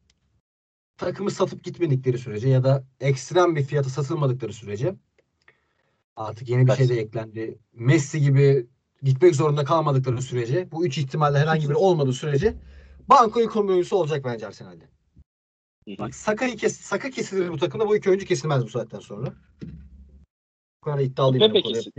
takımı 0.97 1.31
satıp 1.31 1.63
gitmedikleri 1.63 2.17
sürece 2.17 2.49
ya 2.49 2.63
da 2.63 2.83
ekstrem 2.99 3.55
bir 3.55 3.63
fiyata 3.63 3.89
satılmadıkları 3.89 4.53
sürece 4.53 4.95
artık 6.15 6.49
yeni 6.49 6.67
bir 6.67 6.71
şey 6.71 6.89
de 6.89 6.99
eklendi. 6.99 7.59
Messi 7.73 8.21
gibi 8.21 8.67
gitmek 9.03 9.35
zorunda 9.35 9.63
kalmadıkları 9.63 10.21
sürece 10.21 10.71
bu 10.71 10.85
üç 10.85 10.97
ihtimalle 10.97 11.37
herhangi 11.39 11.69
biri 11.69 11.75
olmadığı 11.75 12.13
sürece 12.13 12.55
banko 13.09 13.41
ilk 13.41 13.55
oyuncusu 13.55 13.95
olacak 13.95 14.25
bence 14.25 14.47
Arsenal'de. 14.47 14.89
Bak 15.99 16.15
Saka'yı 16.15 16.57
kes, 16.57 16.77
Saka 16.77 17.09
kesilir 17.09 17.49
bu 17.49 17.57
takımda 17.57 17.87
bu 17.87 17.95
iki 17.95 18.09
oyuncu 18.09 18.25
kesilmez 18.25 18.63
bu 18.63 18.69
saatten 18.69 18.99
sonra. 18.99 19.33
Bu 20.81 20.85
kadar 20.85 20.99
iddialıyım. 20.99 21.53
Pepe, 21.53 21.61
kesil, 21.61 21.91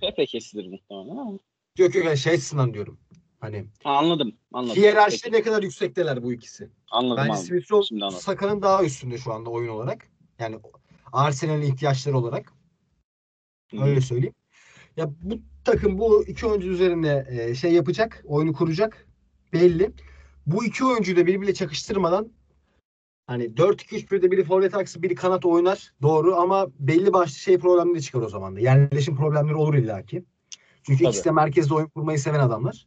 Pepe 0.00 0.26
kesilir 0.26 0.66
muhtemelen 0.66 1.16
ama. 1.16 1.38
Yok 1.78 1.94
yok 1.94 2.16
şey 2.16 2.32
açısından 2.32 2.74
diyorum. 2.74 2.98
Hani 3.40 3.66
ha, 3.84 3.90
anladım. 3.90 4.32
anladım. 4.52 4.76
Hiyerarşide 4.76 5.32
ne 5.32 5.42
kadar 5.42 5.62
yüksekteler 5.62 6.22
bu 6.22 6.32
ikisi. 6.32 6.70
Anladım 6.90 7.24
Bence 7.28 7.40
Smith 7.40 7.72
Rowe 7.72 8.10
Saka'nın 8.10 8.62
daha 8.62 8.84
üstünde 8.84 9.18
şu 9.18 9.32
anda 9.32 9.50
oyun 9.50 9.68
olarak. 9.68 10.08
Yani 10.38 10.60
Arsenal'in 11.12 11.62
ihtiyaçları 11.62 12.18
olarak. 12.18 12.52
Hı-hı. 13.70 13.84
Öyle 13.84 14.00
söyleyeyim. 14.00 14.34
Ya 14.96 15.10
bu 15.22 15.38
takım 15.64 15.98
bu 15.98 16.24
iki 16.26 16.46
oyuncu 16.46 16.68
üzerinde 16.68 17.26
e, 17.30 17.54
şey 17.54 17.72
yapacak, 17.72 18.24
oyunu 18.26 18.52
kuracak 18.52 19.06
belli. 19.52 19.92
Bu 20.46 20.64
iki 20.64 20.84
oyuncuyu 20.84 21.16
da 21.16 21.26
birbiriyle 21.26 21.54
çakıştırmadan 21.54 22.32
hani 23.26 23.44
4-2-3-1'de 23.44 24.30
biri 24.30 24.44
forvet 24.44 24.74
aksı 24.74 25.02
biri 25.02 25.14
kanat 25.14 25.46
oynar. 25.46 25.92
Doğru 26.02 26.36
ama 26.36 26.66
belli 26.78 27.12
başlı 27.12 27.34
şey 27.34 27.58
problemleri 27.58 28.02
çıkar 28.02 28.20
o 28.20 28.28
zaman 28.28 28.56
da. 28.56 28.60
Yerleşim 28.60 29.16
problemleri 29.16 29.54
olur 29.54 29.74
illaki. 29.74 30.24
Çünkü 30.82 30.98
Tabii. 30.98 31.08
ikisi 31.08 31.24
de 31.24 31.30
merkezde 31.30 31.74
oyun 31.74 31.86
kurmayı 31.86 32.18
seven 32.18 32.40
adamlar. 32.40 32.86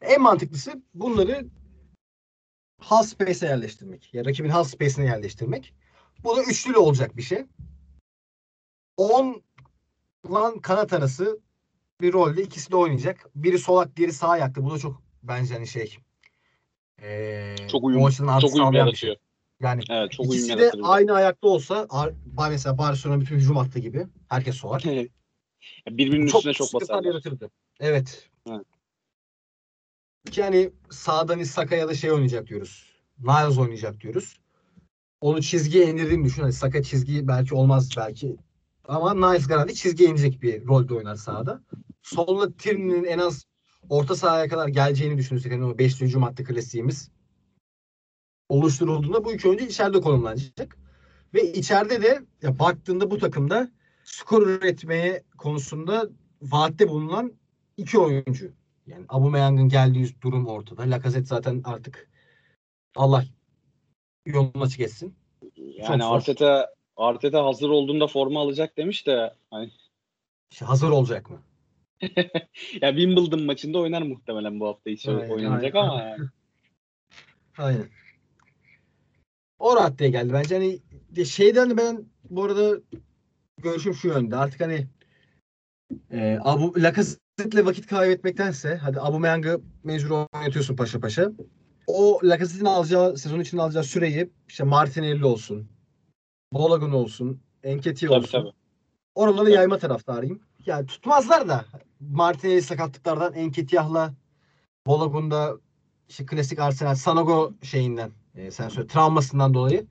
En 0.00 0.22
mantıklısı 0.22 0.82
bunları 0.94 1.46
half 2.80 3.06
space'e 3.06 3.48
yerleştirmek. 3.48 4.14
Ya 4.14 4.24
rakibin 4.24 4.48
half 4.48 4.68
space'ine 4.68 5.06
yerleştirmek. 5.06 5.74
Bu 6.24 6.36
da 6.36 6.42
üçlülü 6.42 6.76
olacak 6.76 7.16
bir 7.16 7.22
şey. 7.22 7.44
10 8.96 9.42
lan 10.30 10.60
kanat 10.60 10.92
arası 10.92 11.40
bir 12.00 12.12
rolde 12.12 12.42
ikisi 12.42 12.70
de 12.70 12.76
oynayacak. 12.76 13.30
Biri 13.34 13.58
solak, 13.58 13.96
diğeri 13.96 14.12
sağ 14.12 14.28
ayaklı. 14.28 14.64
Bu 14.64 14.70
da 14.70 14.78
çok 14.78 15.02
bence 15.22 15.54
hani 15.54 15.66
şey 15.66 15.96
ee, 17.02 17.54
çok 17.70 17.84
uyum, 17.84 18.10
çok 18.40 18.54
uyum 18.54 18.72
yaratıyor. 18.72 19.16
Şey. 19.16 19.16
Yani 19.60 19.82
evet, 19.90 20.12
çok 20.12 20.26
ikisi 20.26 20.58
de 20.58 20.70
aynı 20.82 21.12
ayakta 21.12 21.48
olsa 21.48 21.86
mesela 22.50 22.78
Barcelona 22.78 23.20
bütün 23.20 23.36
hücum 23.36 23.56
hattı 23.56 23.78
gibi. 23.78 24.06
Herkes 24.28 24.56
solak. 24.56 24.82
Birbirinin 25.90 26.26
çok 26.26 26.38
üstüne 26.38 26.52
çok 26.52 26.74
basar. 26.74 27.04
yaratırdı. 27.04 27.50
Evet. 27.80 28.28
evet. 28.48 28.66
Yani 30.36 30.70
sağdan 30.90 31.42
Saka 31.42 31.76
ya 31.76 31.88
da 31.88 31.94
şey 31.94 32.12
oynayacak 32.12 32.46
diyoruz. 32.46 32.92
Niles 33.18 33.58
oynayacak 33.58 34.00
diyoruz. 34.00 34.40
Onu 35.20 35.42
çizgiye 35.42 35.90
indirdiğini 35.90 36.24
düşün. 36.24 36.42
Hani 36.42 36.52
Saka 36.52 36.82
çizgi 36.82 37.28
belki 37.28 37.54
olmaz 37.54 37.90
belki. 37.96 38.36
Ama 38.88 39.14
Niles 39.14 39.46
garanti 39.46 39.74
çizgiye 39.74 40.10
inecek 40.10 40.42
bir 40.42 40.66
rolde 40.66 40.94
oynar 40.94 41.16
sahada. 41.16 41.62
Solda 42.02 42.56
Tierney'nin 42.56 43.04
en 43.04 43.18
az 43.18 43.46
orta 43.88 44.16
sahaya 44.16 44.48
kadar 44.48 44.68
geleceğini 44.68 45.18
düşünürsek 45.18 45.52
hani 45.52 45.64
o 45.64 45.78
5. 45.78 46.00
hücum 46.00 46.22
hattı 46.22 46.44
klasiğimiz 46.44 47.10
oluşturulduğunda 48.48 49.24
bu 49.24 49.32
iki 49.32 49.48
oyuncu 49.48 49.64
içeride 49.64 50.00
konumlanacak. 50.00 50.76
Ve 51.34 51.52
içeride 51.52 52.02
de 52.02 52.22
ya 52.42 52.58
baktığında 52.58 53.10
bu 53.10 53.18
takımda 53.18 53.70
skor 54.04 54.46
üretmeye 54.46 55.22
konusunda 55.38 56.08
vaatte 56.42 56.88
bulunan 56.88 57.32
iki 57.76 57.98
oyuncu. 57.98 58.52
Yani 58.86 59.04
Aubameyang'ın 59.08 59.68
geldiği 59.68 60.20
durum 60.22 60.46
ortada. 60.46 60.82
Lacazette 60.82 61.26
zaten 61.26 61.62
artık 61.64 62.10
Allah 62.96 63.24
yolunu 64.26 64.62
açık 64.62 64.80
etsin. 64.80 65.14
Yani 65.56 66.04
Arteta 66.04 66.77
Arteta 66.98 67.44
hazır 67.44 67.68
olduğunda 67.68 68.06
forma 68.06 68.40
alacak 68.40 68.76
demiş 68.76 69.06
de 69.06 69.34
hani 69.50 69.70
hazır 70.64 70.90
olacak 70.90 71.30
mı? 71.30 71.42
ya 72.80 72.90
Wimbledon 72.96 73.42
maçında 73.42 73.78
oynar 73.78 74.02
muhtemelen 74.02 74.60
bu 74.60 74.66
hafta 74.66 74.90
içi 74.90 75.10
oynanacak 75.10 75.74
aynen. 75.74 75.88
ama 75.88 76.02
yani. 76.02 76.28
Aynen. 77.58 77.88
O 79.58 79.76
raddeye 79.76 80.10
geldi. 80.10 80.32
Bence 80.32 80.54
hani 80.54 81.26
şeyden 81.26 81.76
ben 81.76 82.04
bu 82.30 82.44
arada 82.44 82.80
görüşüm 83.58 83.94
şu 83.94 84.08
yönde. 84.08 84.36
Artık 84.36 84.60
hani 84.60 84.86
e, 86.10 86.38
Abu 86.42 86.82
Lacazette'le 86.82 87.66
vakit 87.66 87.86
kaybetmektense 87.86 88.76
hadi 88.76 89.00
Aubameyang'ı 89.00 89.60
mecbur 89.84 90.26
oynatıyorsun 90.34 90.76
paşa 90.76 91.00
paşa. 91.00 91.32
O 91.86 92.20
Lacazette'in 92.24 92.64
alacağı 92.64 93.16
sezon 93.16 93.40
için 93.40 93.58
alacağı 93.58 93.84
süreyi 93.84 94.30
işte 94.48 94.64
Martinelli 94.64 95.24
olsun, 95.24 95.68
Bolagun 96.52 96.92
olsun, 96.92 97.40
Enketi 97.62 98.10
olsun. 98.10 98.30
Tabii. 98.30 98.52
Oraları 99.14 99.44
tabii. 99.44 99.54
yayma 99.54 99.78
taraftarıyım. 99.78 100.40
Yani 100.66 100.86
tutmazlar 100.86 101.48
da 101.48 101.64
Martinelli 102.00 102.62
sakatlıklardan 102.62 103.34
Enketiyah'la 103.34 104.14
Bolagun'da 104.86 105.56
işte 106.08 106.26
klasik 106.26 106.58
Arsenal 106.58 106.94
Sanogo 106.94 107.52
şeyinden 107.62 108.10
e, 108.34 108.50
sen 108.50 108.68
söyle 108.68 108.88
travmasından 108.88 109.54
dolayı 109.54 109.86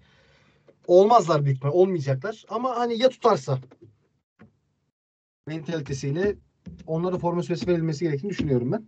olmazlar 0.88 1.46
büyük 1.46 1.58
ihtimal 1.58 1.74
olmayacaklar 1.74 2.46
ama 2.50 2.76
hani 2.76 3.02
ya 3.02 3.10
tutarsa 3.10 3.60
mentalitesiyle 5.48 6.36
onlara 6.88 7.18
forma 7.18 7.44
süresi 7.44 7.68
verilmesi 7.68 8.06
gerektiğini 8.06 8.30
düşünüyorum 8.30 8.72
ben. 8.72 8.86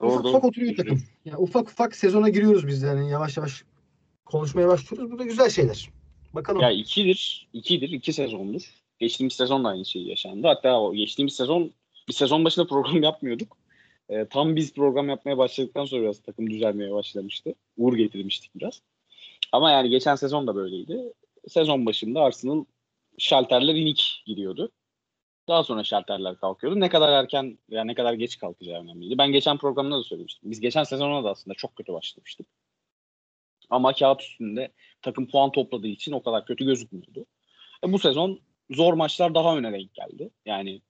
Doğru, 0.00 0.12
ufak 0.12 0.26
ufak 0.26 0.44
oturuyor 0.44 0.76
takım. 0.76 1.02
Yani 1.24 1.36
ufak 1.36 1.68
ufak 1.68 1.96
sezona 1.96 2.28
giriyoruz 2.28 2.66
biz 2.66 2.82
yani 2.82 3.10
yavaş 3.10 3.36
yavaş 3.36 3.64
konuşmaya 4.24 4.68
başlıyoruz. 4.68 5.10
Bu 5.10 5.18
da 5.18 5.24
güzel 5.24 5.50
şeyler. 5.50 5.90
Bakalım. 6.34 6.60
Ya 6.60 6.70
ikidir. 6.70 7.48
ikidir. 7.52 7.88
iki 7.88 8.12
sezondur. 8.12 8.74
Geçtiğimiz 8.98 9.32
sezon 9.32 9.64
da 9.64 9.68
aynı 9.68 9.84
şey 9.84 10.02
yaşandı. 10.02 10.46
Hatta 10.46 10.80
o 10.80 10.94
geçtiğimiz 10.94 11.36
sezon 11.36 11.72
bir 12.08 12.12
sezon 12.12 12.44
başında 12.44 12.66
program 12.68 13.02
yapmıyorduk. 13.02 13.56
E, 14.08 14.26
tam 14.26 14.56
biz 14.56 14.74
program 14.74 15.08
yapmaya 15.08 15.38
başladıktan 15.38 15.84
sonra 15.84 16.02
biraz 16.02 16.22
takım 16.22 16.50
düzelmeye 16.50 16.92
başlamıştı. 16.92 17.54
Uğur 17.76 17.96
getirmiştik 17.96 18.50
biraz. 18.54 18.82
Ama 19.52 19.70
yani 19.70 19.90
geçen 19.90 20.14
sezon 20.14 20.46
da 20.46 20.54
böyleydi. 20.54 21.12
Sezon 21.48 21.86
başında 21.86 22.22
Arsenal 22.22 22.64
şalterler 23.18 23.74
inik 23.74 24.22
gidiyordu. 24.26 24.70
Daha 25.48 25.64
sonra 25.64 25.84
şalterler 25.84 26.36
kalkıyordu. 26.36 26.80
Ne 26.80 26.88
kadar 26.88 27.12
erken 27.12 27.58
veya 27.70 27.84
ne 27.84 27.94
kadar 27.94 28.14
geç 28.14 28.38
kalkacağı 28.38 28.82
önemliydi. 28.82 29.18
Ben 29.18 29.32
geçen 29.32 29.58
programda 29.58 29.98
da 29.98 30.02
söylemiştim. 30.02 30.50
Biz 30.50 30.60
geçen 30.60 30.84
sezona 30.84 31.24
da 31.24 31.30
aslında 31.30 31.54
çok 31.54 31.76
kötü 31.76 31.92
başlamıştık. 31.92 32.46
Ama 33.70 33.92
kağıt 33.92 34.22
üstünde 34.22 34.72
takım 35.04 35.26
puan 35.26 35.52
topladığı 35.52 35.88
için 35.88 36.12
o 36.12 36.22
kadar 36.22 36.46
kötü 36.46 36.64
gözükmüyordu. 36.64 37.26
E, 37.84 37.92
bu 37.92 37.98
sezon 37.98 38.40
zor 38.70 38.94
maçlar 38.94 39.34
daha 39.34 39.56
öne 39.56 39.72
denk 39.72 39.94
geldi. 39.94 40.30
Yani 40.46 40.80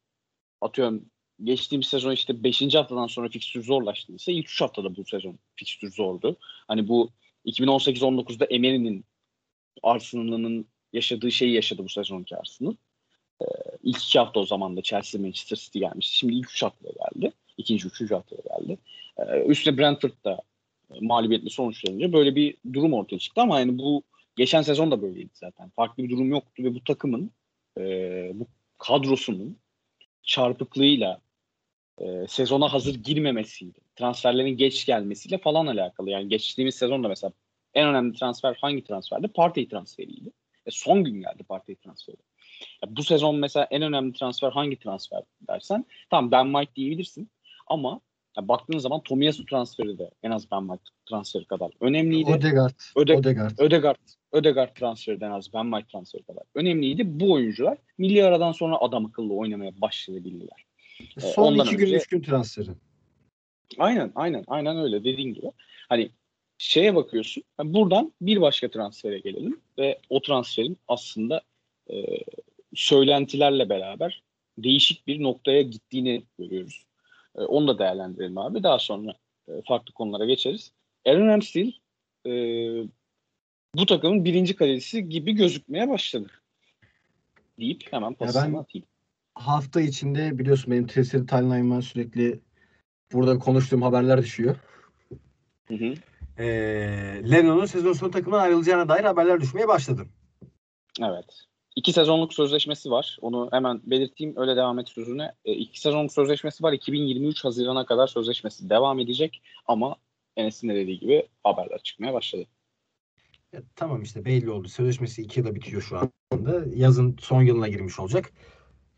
atıyorum 0.61 1.05
geçtiğimiz 1.43 1.87
sezon 1.87 2.13
işte 2.13 2.45
5. 2.45 2.75
haftadan 2.75 3.07
sonra 3.07 3.29
fikstür 3.29 3.65
zorlaştıysa 3.65 4.33
ilk 4.33 4.51
3 4.51 4.61
haftada 4.61 4.97
bu 4.97 5.05
sezon 5.05 5.39
fikstür 5.57 5.93
zordu. 5.93 6.37
Hani 6.41 6.89
bu 6.89 7.11
2018-19'da 7.47 8.45
Emery'nin 8.45 9.05
Arsenal'ın 9.83 10.67
yaşadığı 10.93 11.31
şeyi 11.31 11.55
yaşadı 11.55 11.85
bu 11.85 11.89
sezonki 11.89 12.37
Arsenal. 12.37 12.75
Ee, 13.43 13.45
ilk 13.83 14.03
iki 14.03 14.19
hafta 14.19 14.41
o 14.41 14.47
zaman 14.47 14.77
da 14.77 14.83
Chelsea 14.83 15.21
Manchester 15.21 15.57
City 15.57 15.79
gelmişti. 15.79 16.17
Şimdi 16.17 16.35
ilk 16.35 16.51
üç 16.51 16.63
haftaya 16.63 16.93
geldi. 16.93 17.33
İkinci, 17.57 17.87
üçüncü 17.89 18.15
haftaya 18.15 18.43
geldi. 18.59 18.79
Ee, 19.19 19.45
üstüne 19.45 19.79
Brentford 19.79 20.25
da 20.25 20.43
mağlubiyetli 21.01 21.51
sonuçlanınca 21.51 22.13
böyle 22.13 22.37
bir 22.37 22.57
durum 22.73 22.93
ortaya 22.93 23.19
çıktı 23.19 23.41
ama 23.41 23.61
yani 23.61 23.79
bu 23.79 24.03
geçen 24.37 24.63
sezon 24.63 24.91
da 24.91 25.03
böyleydi 25.03 25.31
zaten. 25.35 25.71
Farklı 25.71 26.03
bir 26.05 26.11
durum 26.11 26.31
yoktu 26.31 26.63
ve 26.63 26.75
bu 26.75 26.85
takımın 26.85 27.31
e, 27.79 27.83
bu 28.35 28.47
kadrosunun 28.79 29.59
çarpıklığıyla 30.23 31.21
e, 31.99 32.27
sezona 32.29 32.73
hazır 32.73 32.95
girmemesiydi. 32.95 33.79
Transferlerin 33.97 34.57
geç 34.57 34.87
gelmesiyle 34.87 35.39
falan 35.39 35.67
alakalı. 35.67 36.11
Yani 36.11 36.29
geçtiğimiz 36.29 36.75
sezonda 36.75 37.09
mesela 37.09 37.33
en 37.75 37.89
önemli 37.89 38.19
transfer 38.19 38.57
hangi 38.61 38.85
transferdi? 38.85 39.29
Partey 39.29 39.69
transferiydi. 39.69 40.31
E, 40.67 40.71
son 40.71 41.05
gün 41.05 41.21
geldi 41.21 41.43
Partey 41.43 41.77
transferi. 41.77 42.17
Ya 42.83 42.97
bu 42.97 43.03
sezon 43.03 43.37
mesela 43.37 43.67
en 43.71 43.83
önemli 43.83 44.13
transfer 44.13 44.51
hangi 44.51 44.79
transfer 44.79 45.23
dersen 45.49 45.85
tamam 46.11 46.31
Ben 46.31 46.45
White 46.45 46.75
diyebilirsin 46.77 47.31
ama 47.67 48.01
ya 48.37 48.49
baktığın 48.49 48.79
zaman 48.79 49.01
Tomiyasu 49.01 49.47
transferi 49.47 49.99
de 49.99 50.11
en 50.23 50.31
az 50.31 50.51
Ben 50.51 50.61
White 50.61 50.85
transferi 51.09 51.45
kadar 51.45 51.71
önemliydi. 51.81 52.31
Odegaard. 52.31 52.81
Öde, 52.97 53.17
Odegaard. 53.17 53.59
Ödegaard. 53.59 53.99
Ödegaard 54.33 54.77
transferi 54.77 55.21
de 55.21 55.25
en 55.25 55.31
az 55.31 55.55
Ben 55.55 55.65
White 55.65 55.89
transferi 55.93 56.23
kadar 56.23 56.43
önemliydi. 56.55 57.21
Bu 57.21 57.33
oyuncular 57.33 57.79
milli 57.99 58.25
aradan 58.25 58.53
sonra 58.53 58.77
adam 58.81 59.07
akıllı 59.07 59.35
oynamaya 59.35 59.81
başlayabildiler. 59.81 60.65
Son 61.19 61.53
Ondan 61.53 61.67
iki 61.67 61.77
gün, 61.77 61.87
önce, 61.87 61.97
üç 61.97 62.07
gün 62.07 62.23
transferi. 62.23 62.71
Aynen 63.79 64.13
aynen 64.15 64.45
aynen 64.47 64.79
öyle 64.79 65.05
dediğin 65.05 65.35
gibi. 65.35 65.47
Hani 65.89 66.11
şeye 66.59 66.95
bakıyorsun. 66.95 67.43
Yani 67.59 67.75
buradan 67.75 68.13
bir 68.21 68.41
başka 68.41 68.71
transfere 68.71 69.19
gelelim 69.19 69.61
ve 69.79 69.99
o 70.11 70.23
transferin 70.23 70.79
aslında 70.89 71.43
e, 71.91 71.95
söylentilerle 72.75 73.69
beraber 73.69 74.23
değişik 74.59 75.07
bir 75.07 75.23
noktaya 75.23 75.63
gittiğini 75.63 76.23
görüyoruz. 76.39 76.85
E, 77.39 77.43
onu 77.43 77.69
da 77.69 77.79
değerlendirelim 77.79 78.39
abi. 78.39 78.63
Daha 78.63 78.79
sonra 78.79 79.15
e, 79.49 79.53
farklı 79.69 79.93
konulara 79.93 80.25
geçeriz. 80.25 80.73
Aaron 81.07 81.27
Ramsdale 81.27 81.73
e, 82.27 82.33
bu 83.75 83.87
takımın 83.87 84.25
birinci 84.25 84.57
kalecisi 84.57 85.09
gibi 85.09 85.33
gözükmeye 85.33 85.89
başladı. 85.89 86.31
Deyip 87.59 87.93
hemen 87.93 88.15
pasını 88.15 88.59
atayım. 88.59 88.87
Hafta 89.35 89.81
içinde 89.81 90.39
biliyorsun 90.39 90.73
benim 90.73 90.87
Twitter 90.87 91.27
timeline'ıma 91.27 91.83
sürekli 91.83 92.41
burada 93.13 93.39
konuştuğum 93.39 93.83
haberler 93.83 94.23
düşüyor. 94.23 94.57
Hı 95.69 95.75
hı. 95.75 95.95
Ee, 96.39 97.23
Leno'nun 97.31 97.67
sezon 97.67 97.93
sonu 97.93 98.11
takımdan 98.11 98.39
ayrılacağına 98.39 98.89
dair 98.89 99.05
haberler 99.05 99.41
düşmeye 99.41 99.69
başladı. 99.69 100.07
Evet. 101.01 101.47
İki 101.77 101.93
sezonluk 101.93 102.35
sözleşmesi 102.35 102.91
var. 102.91 103.19
Onu 103.21 103.49
hemen 103.53 103.81
belirteyim. 103.85 104.35
Öyle 104.37 104.57
devam 104.57 104.79
et 104.79 104.89
sözüne. 104.89 105.33
E, 105.45 105.53
iki 105.53 105.81
sezonluk 105.81 106.13
sözleşmesi 106.13 106.63
var. 106.63 106.73
2023 106.73 107.45
Haziran'a 107.45 107.87
kadar 107.87 108.07
sözleşmesi 108.07 108.71
devam 108.71 109.01
edecek. 109.01 109.43
Ama 109.67 109.97
Enes'in 110.37 110.69
de 110.69 110.75
dediği 110.75 110.99
gibi 110.99 111.29
haberler 111.45 111.79
çıkmaya 111.83 112.15
başladı. 112.15 112.45
Ya, 113.53 113.63
tamam 113.77 114.03
işte 114.03 114.25
belli 114.25 114.51
oldu. 114.51 114.69
Sözleşmesi 114.69 115.23
2 115.23 115.41
yılda 115.41 115.55
bitiyor 115.55 115.83
şu 115.83 115.99
anda. 115.99 116.65
Yazın 116.75 117.17
son 117.21 117.43
yılına 117.43 117.69
girmiş 117.69 117.99
olacak. 118.01 118.33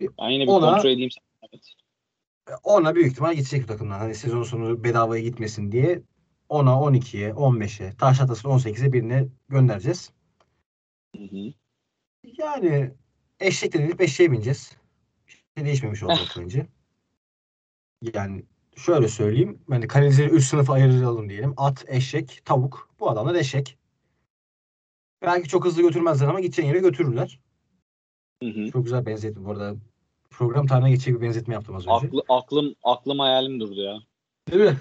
Ben 0.01 0.29
yine 0.29 0.43
bir 0.43 0.49
Ona- 0.49 0.73
kontrol 0.73 0.91
edeyim. 0.91 1.11
Evet. 1.43 1.73
Ona 2.63 2.95
büyük 2.95 3.13
ihtimal 3.13 3.35
gidecek 3.35 3.63
bu 3.63 3.67
takımdan. 3.67 3.99
Hani 3.99 4.15
sezon 4.15 4.43
sonu 4.43 4.85
bedavaya 4.85 5.23
gitmesin 5.23 5.73
diye 5.73 6.03
10'a, 6.49 6.73
12'ye, 6.73 7.31
15'e, 7.31 7.97
taş 7.97 8.21
atasın 8.21 8.49
18'e 8.49 8.93
birine 8.93 9.29
göndereceğiz. 9.49 10.13
Hı 11.17 11.23
hı. 11.23 11.53
Yani 12.27 12.95
eşek 13.41 13.73
de 13.73 13.79
denip 13.79 14.01
eşeğe 14.01 14.33
bineceğiz. 14.33 14.77
Bir 15.27 15.33
şey 15.33 15.65
değişmemiş 15.67 16.03
olacak 16.03 16.29
bence. 16.39 16.67
Yani 18.15 18.45
şöyle 18.77 19.09
söyleyeyim. 19.09 19.63
Hani 19.71 19.87
kalecileri 19.87 20.31
üç 20.31 20.45
sınıfa 20.45 20.73
ayıralım 20.73 21.29
diyelim. 21.29 21.55
At, 21.57 21.85
eşek, 21.89 22.43
tavuk. 22.45 22.91
Bu 23.01 23.11
adamlar 23.11 23.35
eşek. 23.35 23.79
Belki 25.23 25.49
çok 25.49 25.65
hızlı 25.65 25.83
götürmezler 25.83 26.29
ama 26.29 26.41
gideceğin 26.41 26.69
yere 26.69 26.79
götürürler. 26.79 27.41
Hı 28.43 28.49
hı. 28.49 28.71
Çok 28.71 28.85
güzel 28.85 29.07
benzetme 29.07 29.45
bu 29.45 29.51
arada. 29.51 29.77
Program 30.31 30.67
tarihine 30.67 30.91
geçecek 30.91 31.15
bir 31.15 31.21
benzetme 31.21 31.55
yaptım 31.55 31.77
az 31.77 31.83
önce. 31.83 31.93
Aklı, 31.93 32.23
aklım 32.29 32.75
aklım 32.83 33.19
hayalim 33.19 33.61
durdu 33.61 33.81
ya. 33.83 33.99
Değil 34.51 34.63
mi? 34.71 34.81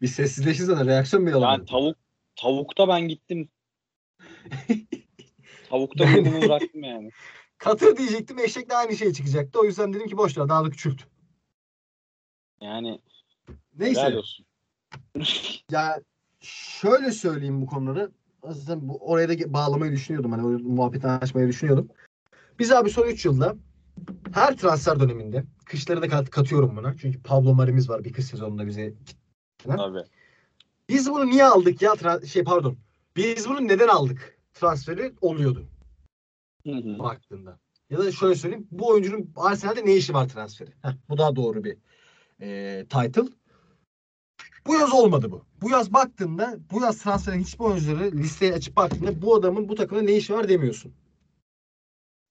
Bir 0.00 0.06
sessizleşin 0.06 0.64
sana 0.64 0.86
reaksiyon 0.86 1.26
bile 1.26 1.34
Yani 1.34 1.44
alamadım. 1.44 1.66
tavuk 1.66 1.96
tavukta 2.36 2.88
ben 2.88 3.08
gittim. 3.08 3.48
Tavukta 5.72 6.04
gittim 6.04 6.42
bıraktım 6.42 6.82
yani. 6.82 7.10
Katır 7.58 7.96
diyecektim 7.96 8.38
eşekle 8.38 8.74
aynı 8.74 8.96
şey 8.96 9.12
çıkacaktı. 9.12 9.60
O 9.60 9.64
yüzden 9.64 9.92
dedim 9.92 10.08
ki 10.08 10.16
boş 10.16 10.38
ver 10.38 10.48
daha 10.48 10.64
da 10.64 10.70
küçült. 10.70 11.02
Yani 12.60 13.00
Neyse. 13.78 14.20
Ya 15.70 16.00
şöyle 16.40 17.10
söyleyeyim 17.10 17.62
bu 17.62 17.66
konuları. 17.66 18.10
Zaten 18.44 18.88
bu, 18.88 18.98
oraya 18.98 19.28
da 19.28 19.52
bağlamayı 19.52 19.92
düşünüyordum. 19.92 20.32
Hani 20.32 20.46
o 20.46 20.50
muhabbeti 20.50 21.06
açmayı 21.06 21.48
düşünüyordum. 21.48 21.88
Biz 22.58 22.72
abi 22.72 22.90
son 22.90 23.06
3 23.06 23.24
yılda 23.24 23.56
her 24.34 24.56
transfer 24.56 25.00
döneminde 25.00 25.44
kışları 25.64 26.02
da 26.02 26.08
kat- 26.08 26.30
katıyorum 26.30 26.76
buna. 26.76 26.96
Çünkü 26.96 27.22
Pablo 27.22 27.54
Mari'miz 27.54 27.88
var 27.88 28.04
bir 28.04 28.12
kış 28.12 28.24
sezonunda 28.24 28.66
bize. 28.66 28.94
Tabii. 29.58 30.04
Biz 30.88 31.10
bunu 31.10 31.26
niye 31.26 31.44
aldık 31.44 31.82
ya? 31.82 31.92
Tra- 31.92 32.26
şey 32.26 32.44
pardon. 32.44 32.76
Biz 33.16 33.48
bunu 33.48 33.68
neden 33.68 33.88
aldık? 33.88 34.41
Transferi 34.54 35.14
oluyordu 35.20 35.68
Hı 36.66 36.72
hı. 36.72 36.98
baktığında. 36.98 37.58
Ya 37.90 37.98
da 37.98 38.12
şöyle 38.12 38.34
söyleyeyim. 38.34 38.68
Bu 38.70 38.88
oyuncunun 38.88 39.32
Arsenal'de 39.36 39.86
ne 39.86 39.96
işi 39.96 40.14
var 40.14 40.28
transferi? 40.28 40.70
Heh, 40.82 40.92
bu 41.08 41.18
daha 41.18 41.36
doğru 41.36 41.64
bir 41.64 41.76
e, 42.40 42.84
title. 42.88 43.32
Bu 44.66 44.74
yaz 44.74 44.92
olmadı 44.92 45.30
bu. 45.30 45.44
Bu 45.60 45.70
yaz 45.70 45.92
baktığında 45.92 46.58
bu 46.70 46.80
yaz 46.80 47.02
transferin 47.02 47.40
hiçbir 47.40 47.64
oyuncuları 47.64 48.12
listeye 48.12 48.54
açıp 48.54 48.76
baktığında 48.76 49.22
bu 49.22 49.34
adamın 49.34 49.68
bu 49.68 49.74
takımda 49.74 50.02
ne 50.02 50.12
işi 50.12 50.34
var 50.34 50.48
demiyorsun. 50.48 50.94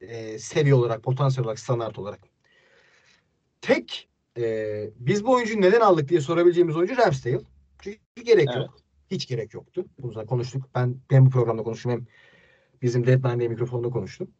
E, 0.01 0.39
seviye 0.39 0.75
olarak, 0.75 1.03
potansiyel 1.03 1.45
olarak, 1.45 1.59
standart 1.59 1.99
olarak. 1.99 2.19
Tek 3.61 4.09
e, 4.37 4.89
biz 4.95 5.25
bu 5.25 5.31
oyuncuyu 5.31 5.61
neden 5.61 5.81
aldık 5.81 6.09
diye 6.09 6.21
sorabileceğimiz 6.21 6.75
oyuncu 6.75 6.97
Ramsdale. 6.97 7.41
Çünkü 7.81 7.99
gerek 8.23 8.47
Evet. 8.47 8.57
yok. 8.57 8.80
Hiç 9.11 9.27
gerek 9.27 9.53
yoktu. 9.53 9.85
Bunu 9.99 10.25
konuştuk. 10.25 10.69
Ben 10.75 10.95
hem 11.09 11.25
bu 11.25 11.29
programda 11.29 11.63
konuştum 11.63 11.91
hem 11.91 12.07
bizim 12.81 13.07
Deadline'de 13.07 13.47
mikrofonda 13.47 13.89
konuştum. 13.89 14.31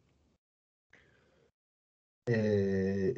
Ee, 2.28 3.14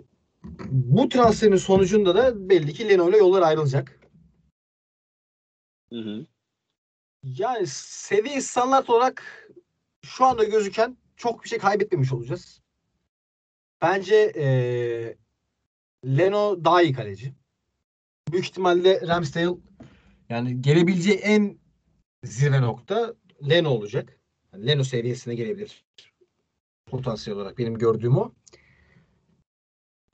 bu 0.64 1.08
transferin 1.08 1.56
sonucunda 1.56 2.14
da 2.14 2.48
belli 2.48 2.72
ki 2.72 2.88
Leno 2.88 3.08
ile 3.08 3.16
yollar 3.16 3.42
ayrılacak. 3.42 4.00
Hı 5.90 5.98
hı. 5.98 6.26
Yani 7.22 7.66
seviye 7.66 8.40
standart 8.40 8.90
olarak 8.90 9.48
şu 10.02 10.24
anda 10.24 10.44
gözüken 10.44 10.96
çok 11.16 11.44
bir 11.44 11.48
şey 11.48 11.58
kaybetmemiş 11.58 12.12
olacağız. 12.12 12.60
Bence 13.82 14.32
ee, 14.36 15.16
Leno 16.04 16.64
daha 16.64 16.82
iyi 16.82 16.92
kaleci. 16.92 17.34
Büyük 18.32 18.44
ihtimalle 18.44 19.08
Ramsdale 19.08 19.56
yani 20.28 20.62
gelebileceği 20.62 21.16
en 21.16 21.58
zirve 22.24 22.62
nokta 22.62 23.14
Leno 23.48 23.68
olacak. 23.68 24.20
Yani 24.52 24.66
Leno 24.66 24.84
seviyesine 24.84 25.34
gelebilir. 25.34 25.84
Potansiyel 26.86 27.38
olarak 27.38 27.58
benim 27.58 27.78
gördüğüm 27.78 28.16
o. 28.16 28.32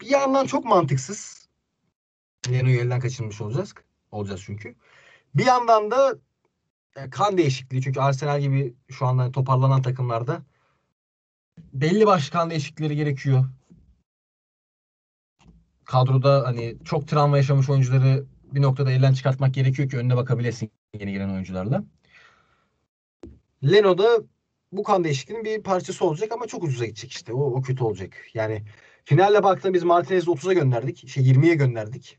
Bir 0.01 0.07
yandan 0.07 0.47
çok 0.47 0.65
mantıksız. 0.65 1.49
Leno'yu 2.51 2.81
elden 2.81 3.01
kaçırmış 3.01 3.41
olacağız. 3.41 3.75
Olacağız 4.11 4.43
çünkü. 4.47 4.75
Bir 5.35 5.47
yandan 5.47 5.91
da 5.91 6.19
e, 6.97 7.11
kan 7.11 7.39
değişikliği. 7.39 7.83
Çünkü 7.83 8.01
Arsenal 8.01 8.41
gibi 8.41 8.75
şu 8.89 9.07
anda 9.07 9.33
toparlanan 9.33 9.83
takımlarda 9.83 10.43
belli 11.73 12.07
başlı 12.07 12.33
kan 12.33 12.51
değişiklikleri 12.51 12.97
gerekiyor. 12.97 13.45
Kadroda 15.85 16.43
hani 16.47 16.77
çok 16.85 17.09
travma 17.09 17.37
yaşamış 17.37 17.71
oyuncuları 17.71 18.27
bir 18.55 18.63
noktada 18.63 18.93
elden 18.93 19.13
çıkartmak 19.13 19.55
gerekiyor 19.55 19.91
ki 19.91 19.97
önüne 19.97 20.17
bakabilesin 20.17 20.71
yeni 21.01 21.13
gelen 21.13 21.31
oyuncularla. 21.31 21.85
Leno 23.65 23.99
da 23.99 24.23
bu 24.73 24.83
kan 24.83 25.05
değişikliğinin 25.05 25.45
bir 25.45 25.63
parçası 25.63 26.05
olacak 26.05 26.33
ama 26.33 26.47
çok 26.47 26.65
ucuza 26.65 26.85
gidecek 26.85 27.13
işte. 27.13 27.33
O, 27.33 27.43
o 27.43 27.63
kötü 27.63 27.85
olacak. 27.85 28.17
Yani 28.35 28.63
finalle 29.05 29.43
baktığında 29.43 29.75
biz 29.75 29.83
Martinez'i 29.83 30.31
30'a 30.31 30.53
gönderdik. 30.53 31.09
Şey 31.09 31.25
20'ye 31.25 31.55
gönderdik. 31.55 32.19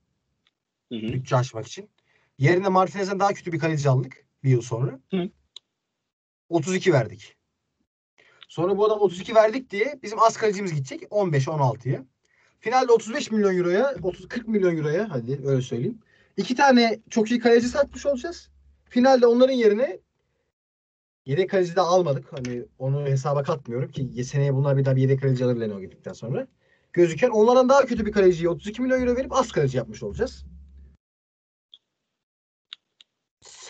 Hı 0.92 0.96
hı. 0.96 1.02
bütçe 1.02 1.36
açmak 1.36 1.68
için. 1.68 1.90
Yerine 2.38 2.68
Martinez'den 2.68 3.20
daha 3.20 3.34
kötü 3.34 3.52
bir 3.52 3.60
kaleci 3.60 3.90
aldık 3.90 4.26
bir 4.44 4.50
yıl 4.50 4.62
sonra. 4.62 5.00
Hı. 5.12 5.30
32 6.50 6.94
verdik. 6.94 7.36
Sonra 8.48 8.78
bu 8.78 8.86
adam 8.86 9.00
32 9.00 9.36
verdik 9.36 9.70
diye 9.70 10.00
bizim 10.04 10.20
az 10.20 10.38
kalecimiz 10.38 10.74
gidecek 10.74 11.02
15-16'ya. 11.04 12.06
Finalde 12.60 12.92
35 12.92 13.32
milyon 13.32 13.58
euroya, 13.58 13.96
30 14.02 14.28
40 14.28 14.48
milyon 14.48 14.78
euroya 14.78 15.10
hadi 15.10 15.42
öyle 15.46 15.62
söyleyeyim. 15.62 16.00
İki 16.38 16.56
tane 16.56 17.00
çok 17.10 17.32
iyi 17.32 17.40
kaleci 17.40 17.68
satmış 17.68 18.06
olacağız. 18.06 18.50
Finalde 18.86 19.28
onların 19.28 19.54
yerine 19.54 20.00
yedek 21.26 21.50
kaleci 21.50 21.76
de 21.76 21.82
almadık. 21.82 22.34
Hani 22.34 22.66
onu 22.80 23.06
hesaba 23.06 23.44
katmıyorum 23.44 23.92
ki 23.92 24.24
seneye 24.24 24.54
bunlar 24.54 24.78
bir 24.78 24.86
daha 24.86 24.96
bir 24.96 25.02
yedek 25.02 25.22
kaleci 25.22 25.46
alır 25.46 25.60
Leno 25.60 25.82
gittikten 25.82 26.14
sonra. 26.14 26.48
Gözüken 26.94 27.30
onlardan 27.30 27.70
daha 27.70 27.86
kötü 27.86 28.06
bir 28.06 28.12
kaleciye 28.12 28.50
32 28.50 28.82
milyon 28.82 29.02
euro 29.02 29.16
verip 29.16 29.34
az 29.34 29.52
kaleci 29.52 29.78
yapmış 29.78 30.04
olacağız. 30.04 30.46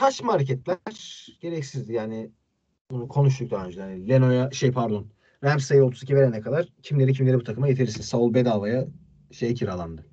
saçma 0.02 0.34
hareketler 0.34 0.78
gereksizdi 1.42 1.94
yani 1.94 2.32
bunu 2.92 3.08
konuştuk 3.08 3.52
daha 3.52 3.66
önce. 3.66 3.80
Yani 3.82 4.10
Leno'ya 4.10 4.52
şey 4.52 4.72
pardon 4.72 5.08
Ramsey'e 5.44 5.84
32 5.84 6.16
verene 6.16 6.42
kadar 6.42 6.68
kimleri 6.84 7.14
kimleri 7.14 7.38
bu 7.38 7.44
takıma 7.44 7.68
getirirsin. 7.68 8.02
Saul 8.02 8.34
bedavaya 8.34 8.88
şey 9.32 9.54
kiralandı. 9.54 10.06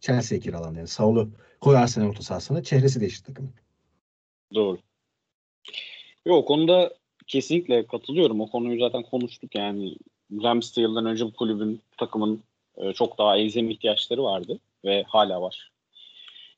Chelsea'ye 0.00 0.40
kiralandı. 0.40 0.78
Yani 0.78 0.88
Saul'u 0.88 1.30
koyarsın 1.60 2.08
orta 2.08 2.22
sahasına 2.22 2.62
çehresi 2.62 3.00
değişti 3.00 3.26
takımın. 3.26 3.54
Doğru. 4.54 4.78
Yok 6.26 6.36
o 6.36 6.44
konuda 6.44 6.94
kesinlikle 7.26 7.86
katılıyorum. 7.86 8.40
O 8.40 8.50
konuyu 8.50 8.80
zaten 8.80 9.02
konuştuk 9.02 9.54
yani. 9.54 9.96
Ramsdale'dan 10.42 11.06
önce 11.06 11.24
bu 11.24 11.32
kulübün 11.32 11.80
takımın 11.96 12.42
e, 12.76 12.92
çok 12.92 13.18
daha 13.18 13.36
elzem 13.36 13.70
ihtiyaçları 13.70 14.22
vardı 14.22 14.58
ve 14.84 15.04
hala 15.08 15.42
var. 15.42 15.70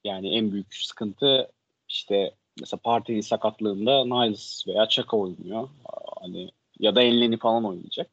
Yani 0.05 0.37
en 0.37 0.53
büyük 0.53 0.75
sıkıntı 0.75 1.51
işte 1.89 2.35
mesela 2.61 2.81
Partey'in 2.85 3.21
sakatlığında 3.21 4.05
Niles 4.05 4.67
veya 4.67 4.89
Chaka 4.89 5.17
oynuyor. 5.17 5.69
Hani 6.21 6.51
ya 6.79 6.95
da 6.95 7.03
Enleni 7.03 7.39
falan 7.39 7.65
oynayacak. 7.65 8.11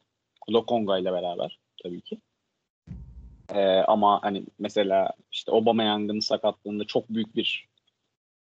Lokonga 0.50 0.98
ile 0.98 1.12
beraber 1.12 1.58
tabii 1.82 2.00
ki. 2.00 2.18
Ee, 3.54 3.60
ama 3.88 4.22
hani 4.22 4.44
mesela 4.58 5.10
işte 5.32 5.52
Aubameyang'ın 5.52 6.20
sakatlığında 6.20 6.84
çok 6.84 7.08
büyük 7.10 7.36
bir 7.36 7.68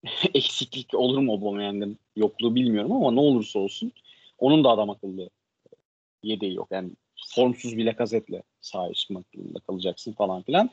eksiklik 0.35 0.95
olur 0.95 1.19
mu 1.19 1.33
Aubameyang'ın 1.33 1.99
yokluğu 2.17 2.55
bilmiyorum 2.55 2.93
ama 2.93 3.11
ne 3.11 3.21
olursa 3.21 3.59
olsun 3.59 3.93
onun 4.39 4.65
da 4.65 4.71
adam 4.71 4.91
akıllı 4.91 5.31
yedeği 6.23 6.55
yok. 6.55 6.69
Yani 6.71 6.91
formsuz 7.35 7.77
bir 7.77 7.85
Lacazette'le 7.87 8.43
sahaya 8.61 8.95
çıkmak 8.95 9.35
durumunda 9.35 9.59
kalacaksın 9.59 10.13
falan 10.13 10.43
filan. 10.43 10.71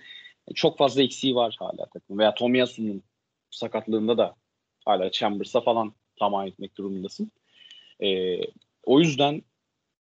Çok 0.55 0.77
fazla 0.77 1.03
eksiği 1.03 1.35
var 1.35 1.55
hala 1.59 1.85
takım. 1.85 2.19
Veya 2.19 2.33
Tomiyasu'nun 2.33 3.03
sakatlığında 3.49 4.17
da 4.17 4.35
hala 4.85 5.11
Chambers'a 5.11 5.61
falan 5.61 5.93
tamam 6.19 6.47
etmek 6.47 6.77
durumundasın. 6.77 7.31
Ee, 8.03 8.39
o 8.83 8.99
yüzden 8.99 9.41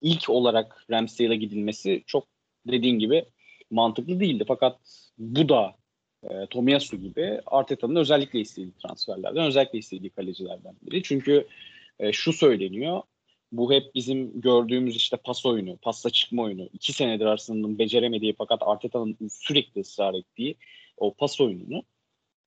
ilk 0.00 0.30
olarak 0.30 0.86
Ramsdale'a 0.90 1.34
gidilmesi 1.34 2.02
çok 2.06 2.26
dediğin 2.66 2.98
gibi 2.98 3.24
mantıklı 3.72 4.20
değildi. 4.20 4.44
Fakat 4.48 4.78
bu 5.18 5.48
da 5.48 5.74
e, 6.30 6.46
Tomiyasu 6.46 6.96
gibi 6.96 7.40
Arteta'nın 7.46 7.96
özellikle 7.96 8.40
istediği 8.40 8.72
transferlerden, 8.72 9.46
özellikle 9.46 9.78
istediği 9.78 10.10
kalecilerden 10.10 10.74
biri. 10.82 11.02
Çünkü 11.02 11.46
e, 11.98 12.12
şu 12.12 12.32
söyleniyor, 12.32 13.02
bu 13.52 13.72
hep 13.72 13.94
bizim 13.94 14.40
gördüğümüz 14.40 14.96
işte 14.96 15.16
pas 15.16 15.46
oyunu, 15.46 15.76
pasta 15.76 16.10
çıkma 16.10 16.42
oyunu. 16.42 16.68
iki 16.72 16.92
senedir 16.92 17.26
Arsenal'ın 17.26 17.78
beceremediği 17.78 18.34
fakat 18.38 18.60
Arteta'nın 18.62 19.16
sürekli 19.30 19.80
ısrar 19.80 20.14
ettiği 20.14 20.56
o 20.96 21.14
pas 21.14 21.40
oyununu 21.40 21.82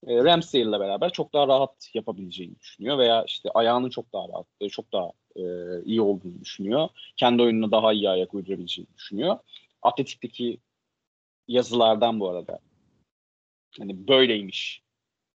e, 0.07 0.23
Ramsdale'la 0.23 0.79
beraber 0.79 1.11
çok 1.11 1.33
daha 1.33 1.47
rahat 1.47 1.91
yapabileceğini 1.93 2.59
düşünüyor 2.59 2.97
veya 2.97 3.23
işte 3.23 3.49
ayağının 3.53 3.89
çok 3.89 4.13
daha 4.13 4.27
rahat, 4.29 4.45
e, 4.61 4.69
çok 4.69 4.93
daha 4.93 5.11
e, 5.35 5.43
iyi 5.85 6.01
olduğunu 6.01 6.41
düşünüyor. 6.41 6.89
Kendi 7.17 7.41
oyununa 7.41 7.71
daha 7.71 7.93
iyi 7.93 8.09
ayak 8.09 8.33
uydurabileceğini 8.33 8.93
düşünüyor. 8.97 9.37
Atletik'teki 9.81 10.57
yazılardan 11.47 12.19
bu 12.19 12.29
arada 12.29 12.59
hani 13.79 14.07
böyleymiş, 14.07 14.81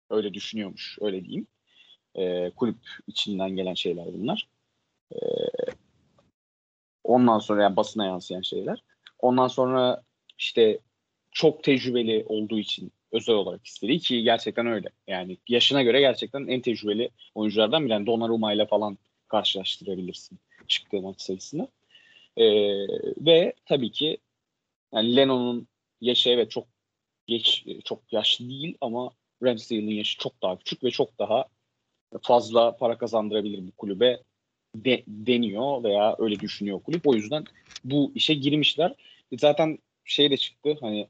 öyle 0.09 0.33
düşünüyormuş, 0.33 0.97
öyle 1.01 1.25
diyeyim. 1.25 1.47
E, 2.15 2.51
kulüp 2.51 2.77
içinden 3.07 3.49
gelen 3.49 3.73
şeyler 3.73 4.05
bunlar. 4.05 4.47
E, 5.13 5.17
ondan 7.03 7.39
sonra 7.39 7.63
yani 7.63 7.75
basına 7.75 8.05
yansıyan 8.05 8.41
şeyler. 8.41 8.83
Ondan 9.19 9.47
sonra 9.47 10.03
işte 10.37 10.79
çok 11.31 11.63
tecrübeli 11.63 12.25
olduğu 12.27 12.59
için 12.59 12.91
özel 13.11 13.35
olarak 13.35 13.65
istedi 13.65 13.99
ki 13.99 14.23
gerçekten 14.23 14.67
öyle. 14.67 14.89
Yani 15.07 15.37
yaşına 15.47 15.83
göre 15.83 15.99
gerçekten 15.99 16.47
en 16.47 16.61
tecrübeli 16.61 17.09
oyunculardan 17.35 17.83
biri. 17.83 17.91
Yani 17.91 18.05
Donnarumma 18.05 18.53
ile 18.53 18.65
falan 18.65 18.97
karşılaştırabilirsin 19.27 20.39
çıktığı 20.67 21.01
maç 21.01 21.21
sayısını. 21.21 21.67
Ee, 22.37 22.45
ve 23.17 23.53
tabii 23.65 23.91
ki 23.91 24.17
yani 24.93 25.15
Lennon'un 25.15 25.67
yaşı 26.01 26.29
evet 26.29 26.51
çok 26.51 26.67
geç, 27.27 27.65
çok 27.85 28.13
yaşlı 28.13 28.49
değil 28.49 28.77
ama 28.81 29.11
Ramsdale'ın 29.43 29.87
yaşı 29.87 30.17
çok 30.17 30.41
daha 30.41 30.57
küçük 30.57 30.83
ve 30.83 30.91
çok 30.91 31.19
daha 31.19 31.45
fazla 32.21 32.77
para 32.77 32.97
kazandırabilir 32.97 33.67
bu 33.67 33.71
kulübe 33.71 34.19
de, 34.75 35.03
deniyor 35.07 35.83
veya 35.83 36.15
öyle 36.19 36.39
düşünüyor 36.39 36.83
kulüp. 36.83 37.07
O 37.07 37.13
yüzden 37.15 37.45
bu 37.83 38.11
işe 38.15 38.33
girmişler. 38.33 38.95
Zaten 39.39 39.77
şey 40.05 40.31
de 40.31 40.37
çıktı 40.37 40.77
hani 40.81 41.07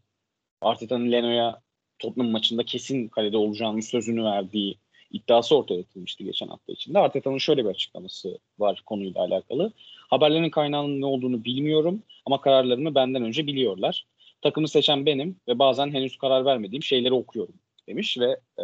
Arteta'nın 0.62 1.12
Leno'ya 1.12 1.62
Tottenham 2.00 2.32
maçında 2.32 2.64
kesin 2.64 3.08
kalede 3.08 3.38
olacağını 3.38 3.82
sözünü 3.82 4.24
verdiği 4.24 4.78
iddiası 5.12 5.58
ortaya 5.58 5.80
atılmıştı 5.82 6.24
geçen 6.24 6.48
hafta 6.48 6.74
içinde. 6.74 7.00
Arteta'nın 7.00 7.38
şöyle 7.38 7.66
bir 7.66 7.70
açıklaması 7.70 8.40
var 8.60 8.84
konuyla 8.86 9.22
alakalı. 9.22 9.72
Haberlerin 10.10 10.50
kaynağının 10.50 11.02
ne 11.02 11.06
olduğunu 11.06 11.46
bilmiyorum 11.46 12.04
ama 12.26 12.42
kararlarımı 12.42 12.96
benden 12.96 13.24
önce 13.24 13.48
biliyorlar. 13.48 14.06
Takımı 14.42 14.68
seçen 14.68 15.06
benim 15.06 15.40
ve 15.48 15.60
bazen 15.60 15.94
henüz 15.94 16.18
karar 16.18 16.46
vermediğim 16.46 16.84
şeyleri 16.84 17.14
okuyorum 17.14 17.56
demiş 17.88 18.18
ve 18.20 18.40
e, 18.60 18.64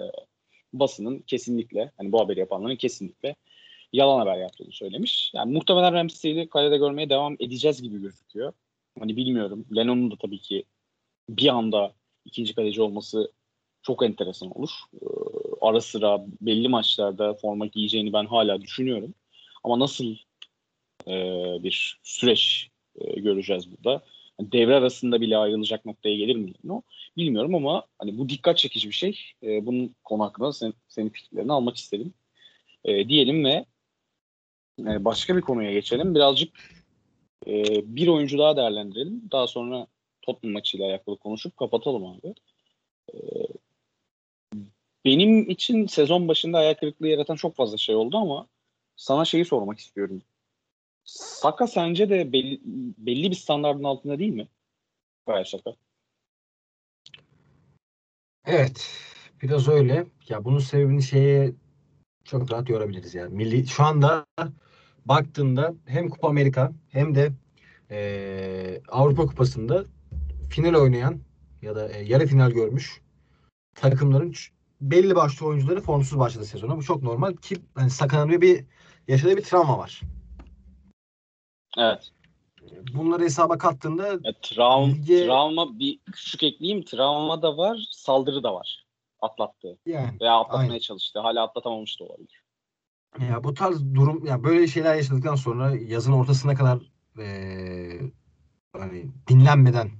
basının 0.74 1.20
kesinlikle 1.20 1.92
hani 1.98 2.12
bu 2.12 2.20
haberi 2.20 2.40
yapanların 2.40 2.76
kesinlikle 2.76 3.36
yalan 3.94 4.20
haber 4.20 4.38
yaptığını 4.38 4.72
söylemiş. 4.72 5.32
Yani 5.34 5.54
muhtemelen 5.54 5.94
Ramsey'i 5.94 6.50
kalede 6.50 6.78
görmeye 6.78 7.10
devam 7.10 7.36
edeceğiz 7.40 7.82
gibi 7.82 8.02
gözüküyor. 8.02 8.54
Hani 9.00 9.18
bilmiyorum. 9.18 9.66
Lennon'un 9.76 10.12
da 10.12 10.16
tabii 10.22 10.40
ki 10.40 10.64
bir 11.30 11.48
anda 11.48 11.94
ikinci 12.26 12.56
kaleci 12.56 12.82
olması 12.82 13.32
çok 13.84 14.04
enteresan 14.04 14.58
olur. 14.58 14.70
Ee, 14.94 15.06
ara 15.62 15.82
sıra 15.82 16.26
belli 16.42 16.68
maçlarda 16.68 17.34
forma 17.34 17.66
giyeceğini 17.66 18.14
ben 18.14 18.26
hala 18.26 18.62
düşünüyorum. 18.62 19.14
Ama 19.64 19.80
nasıl 19.80 20.16
e, 21.08 21.14
bir 21.64 22.00
süreç 22.04 22.70
e, 22.96 23.20
göreceğiz 23.20 23.72
burada? 23.72 24.04
Yani 24.40 24.52
devre 24.52 24.76
arasında 24.76 25.22
bile 25.22 25.38
ayrılacak 25.38 25.86
noktaya 25.86 26.16
gelir 26.16 26.36
mi? 26.36 26.54
No? 26.64 26.82
Bilmiyorum 27.18 27.56
ama 27.56 27.86
hani 28.00 28.18
bu 28.18 28.30
dikkat 28.30 28.58
çekici 28.58 28.88
bir 28.88 28.94
şey. 28.94 29.20
E, 29.44 29.66
bunun 29.66 29.96
konu 30.04 30.24
hakkında 30.24 30.54
sen, 30.54 30.74
senin 30.88 31.10
fikirlerini 31.10 31.52
almak 31.52 31.78
istedim. 31.78 32.14
E, 32.84 33.10
diyelim 33.10 33.46
ve 33.46 33.66
e, 34.80 35.06
başka 35.06 35.36
bir 35.36 35.42
konuya 35.42 35.74
geçelim. 35.74 36.16
Birazcık 36.16 36.54
e, 37.48 37.64
bir 37.96 38.08
oyuncu 38.08 38.38
daha 38.38 38.58
değerlendirelim. 38.58 39.22
Daha 39.32 39.48
sonra 39.48 39.88
Tottenham 40.22 40.54
maçıyla 40.54 40.90
alakalı 40.90 41.18
konuşup 41.18 41.58
kapatalım 41.58 42.06
abi. 42.06 42.34
E, 43.14 43.18
benim 45.06 45.50
için 45.50 45.88
sezon 45.88 46.28
başında 46.28 46.58
ayak 46.58 46.80
kırıklığı 46.80 47.08
yaratan 47.08 47.36
çok 47.36 47.56
fazla 47.56 47.78
şey 47.78 47.96
oldu 47.96 48.18
ama 48.18 48.48
sana 48.96 49.26
şeyi 49.26 49.46
sormak 49.46 49.80
istiyorum. 49.80 50.22
Saka 51.06 51.68
sence 51.68 52.10
de 52.10 52.34
belli, 52.34 52.62
belli 52.98 53.32
bir 53.32 53.36
standartın 53.36 53.84
altında 53.84 54.20
değil 54.20 54.34
mi? 54.34 54.48
Gayet 55.28 55.48
Saka. 55.48 55.76
Evet. 58.46 58.90
Biraz 59.42 59.68
öyle. 59.68 60.06
Ya 60.30 60.46
bunun 60.46 60.60
sebebini 60.60 61.04
şeye 61.04 61.54
çok 62.24 62.52
rahat 62.52 62.70
yorabiliriz 62.70 63.16
yani. 63.16 63.36
Milli 63.36 63.68
şu 63.68 63.84
anda 63.84 64.26
baktığında 65.06 65.74
hem 65.86 66.10
Kupa 66.10 66.28
Amerika 66.28 66.72
hem 66.90 67.16
de 67.16 67.32
e, 67.92 68.82
Avrupa 68.88 69.26
Kupası'nda 69.26 69.86
final 70.50 70.74
oynayan 70.74 71.20
ya 71.62 71.76
da 71.76 71.90
e, 71.90 72.04
yarı 72.04 72.28
final 72.28 72.52
görmüş 72.52 73.02
takımların 73.76 74.34
belli 74.82 75.16
başlı 75.16 75.46
oyuncuları 75.46 75.82
formsuz 75.82 76.20
başladı 76.20 76.46
sezona. 76.46 76.78
Bu 76.78 76.84
çok 76.84 77.04
normal 77.04 77.34
ki 77.34 77.56
hani 77.76 77.90
Saka'nın 77.90 78.42
bir 78.42 78.66
yaşadığı 79.08 79.38
bir 79.38 79.44
travma 79.44 79.78
var. 79.78 80.02
Evet. 81.78 82.12
Bunları 82.94 83.24
hesaba 83.24 83.58
kattığında 83.58 84.08
ya, 84.08 84.34
traum, 84.42 84.92
lige... 84.92 85.26
travma 85.26 85.80
bir 85.80 86.00
küçük 86.12 86.44
ekleyeyim. 86.44 86.86
Travma 86.86 87.42
da 87.42 87.58
var, 87.58 87.88
saldırı 87.92 88.44
da 88.44 88.54
var. 88.54 88.86
Atlattı. 89.22 89.78
Yani, 89.86 90.18
Veya 90.22 90.34
atlatmaya 90.34 90.70
aynen. 90.70 90.80
çalıştı. 90.80 91.20
Hala 91.20 91.44
atlatamamış 91.44 92.00
da 92.00 92.04
olabilir. 92.04 92.44
Ya 93.30 93.44
bu 93.44 93.54
tarz 93.54 93.96
durum 93.96 94.26
ya 94.26 94.44
böyle 94.44 94.68
şeyler 94.68 94.96
yaşadıktan 94.96 95.36
sonra 95.36 95.76
yazın 95.76 96.14
ortasına 96.14 96.56
kadar 96.56 96.80
ee, 97.20 98.02
hani 98.74 99.12
dinlenmeden 99.28 99.92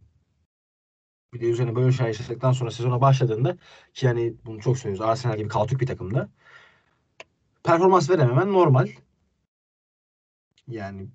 bir 1.34 1.42
de 1.42 1.46
üzerine 1.46 1.76
böyle 1.76 1.92
şeyler 1.92 2.08
yaşadıktan 2.08 2.52
sonra 2.52 2.72
sezona 2.72 3.02
başladığında 3.02 3.58
ki 3.94 4.06
yani 4.06 4.34
bunu 4.46 4.60
çok 4.60 4.78
söylüyoruz 4.78 5.10
Arsenal 5.10 5.38
gibi 5.38 5.48
kaotik 5.48 5.82
bir 5.82 5.88
takımda 5.88 6.30
performans 7.64 8.10
verememen 8.10 8.54
normal. 8.54 8.90
Yani 10.68 11.08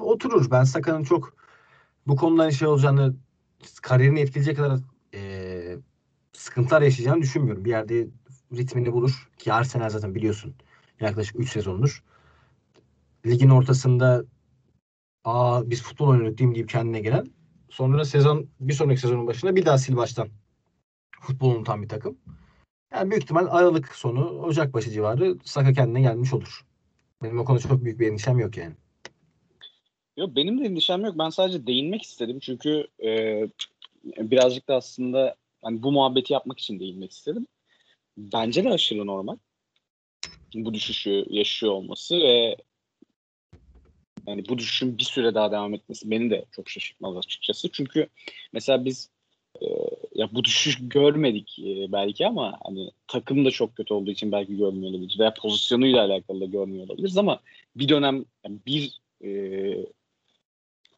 oturur. 0.00 0.50
Ben 0.50 0.64
Saka'nın 0.64 1.04
çok 1.04 1.34
bu 2.06 2.16
konuda 2.16 2.50
şey 2.50 2.68
olacağını 2.68 3.14
kariyerini 3.82 4.20
etkileyecek 4.20 4.56
kadar 4.56 4.78
e, 5.14 5.76
sıkıntılar 6.32 6.82
yaşayacağını 6.82 7.22
düşünmüyorum. 7.22 7.64
Bir 7.64 7.70
yerde 7.70 8.06
ritmini 8.52 8.92
bulur 8.92 9.28
ki 9.38 9.52
Arsenal 9.52 9.88
zaten 9.90 10.14
biliyorsun 10.14 10.54
yaklaşık 11.00 11.40
3 11.40 11.50
sezondur. 11.52 12.04
Ligin 13.26 13.48
ortasında 13.48 14.24
aa 15.24 15.70
biz 15.70 15.82
futbol 15.82 16.08
oynadık 16.08 16.38
diyeyim 16.38 16.54
deyip 16.54 16.68
kendine 16.68 17.00
gelen 17.00 17.26
sonra 17.70 18.04
sezon 18.04 18.48
bir 18.60 18.72
sonraki 18.72 19.00
sezonun 19.00 19.26
başında 19.26 19.56
bir 19.56 19.66
daha 19.66 19.78
sil 19.82 19.94
baştan 19.96 20.28
futbol 21.20 21.54
unutan 21.54 21.82
bir 21.82 21.88
takım. 21.88 22.18
Yani 22.92 23.10
büyük 23.10 23.22
ihtimal 23.22 23.46
Aralık 23.50 23.94
sonu 23.94 24.28
Ocak 24.28 24.74
başı 24.74 24.90
civarı 24.90 25.38
Saka 25.44 25.72
kendine 25.72 26.00
gelmiş 26.00 26.32
olur. 26.32 26.66
Benim 27.22 27.38
o 27.38 27.44
konuda 27.44 27.68
çok 27.68 27.84
büyük 27.84 28.00
bir 28.00 28.08
endişem 28.08 28.38
yok 28.38 28.56
yani. 28.56 28.74
Yok 30.20 30.36
benim 30.36 30.60
de 30.60 30.64
endişem 30.64 31.04
yok. 31.04 31.18
Ben 31.18 31.30
sadece 31.30 31.66
değinmek 31.66 32.02
istedim. 32.02 32.38
Çünkü 32.40 32.86
e, 33.02 33.42
birazcık 34.04 34.68
da 34.68 34.74
aslında 34.76 35.36
hani 35.62 35.82
bu 35.82 35.92
muhabbeti 35.92 36.32
yapmak 36.32 36.58
için 36.58 36.80
değinmek 36.80 37.10
istedim. 37.10 37.46
Bence 38.16 38.64
de 38.64 38.70
aşırı 38.70 39.06
normal. 39.06 39.36
Bu 40.54 40.74
düşüşü 40.74 41.24
yaşıyor 41.30 41.72
olması 41.72 42.20
ve 42.20 42.56
yani 44.26 44.48
bu 44.48 44.58
düşüşün 44.58 44.98
bir 44.98 45.04
süre 45.04 45.34
daha 45.34 45.52
devam 45.52 45.74
etmesi 45.74 46.10
beni 46.10 46.30
de 46.30 46.44
çok 46.52 46.68
şaşırtmaz 46.68 47.16
açıkçası. 47.16 47.68
Çünkü 47.72 48.08
mesela 48.52 48.84
biz 48.84 49.10
e, 49.62 49.66
ya 50.14 50.28
bu 50.32 50.44
düşüş 50.44 50.78
görmedik 50.80 51.58
e, 51.58 51.92
belki 51.92 52.26
ama 52.26 52.58
hani 52.64 52.90
takım 53.06 53.44
da 53.44 53.50
çok 53.50 53.76
kötü 53.76 53.94
olduğu 53.94 54.10
için 54.10 54.32
belki 54.32 54.56
görmüyor 54.56 54.90
olabiliriz 54.90 55.20
veya 55.20 55.34
pozisyonuyla 55.34 56.04
alakalı 56.04 56.40
da 56.40 56.46
görmüyor 56.46 56.88
olabiliriz 56.88 57.16
ama 57.16 57.40
bir 57.76 57.88
dönem 57.88 58.24
yani 58.44 58.58
bir 58.66 59.00
e, 59.24 59.30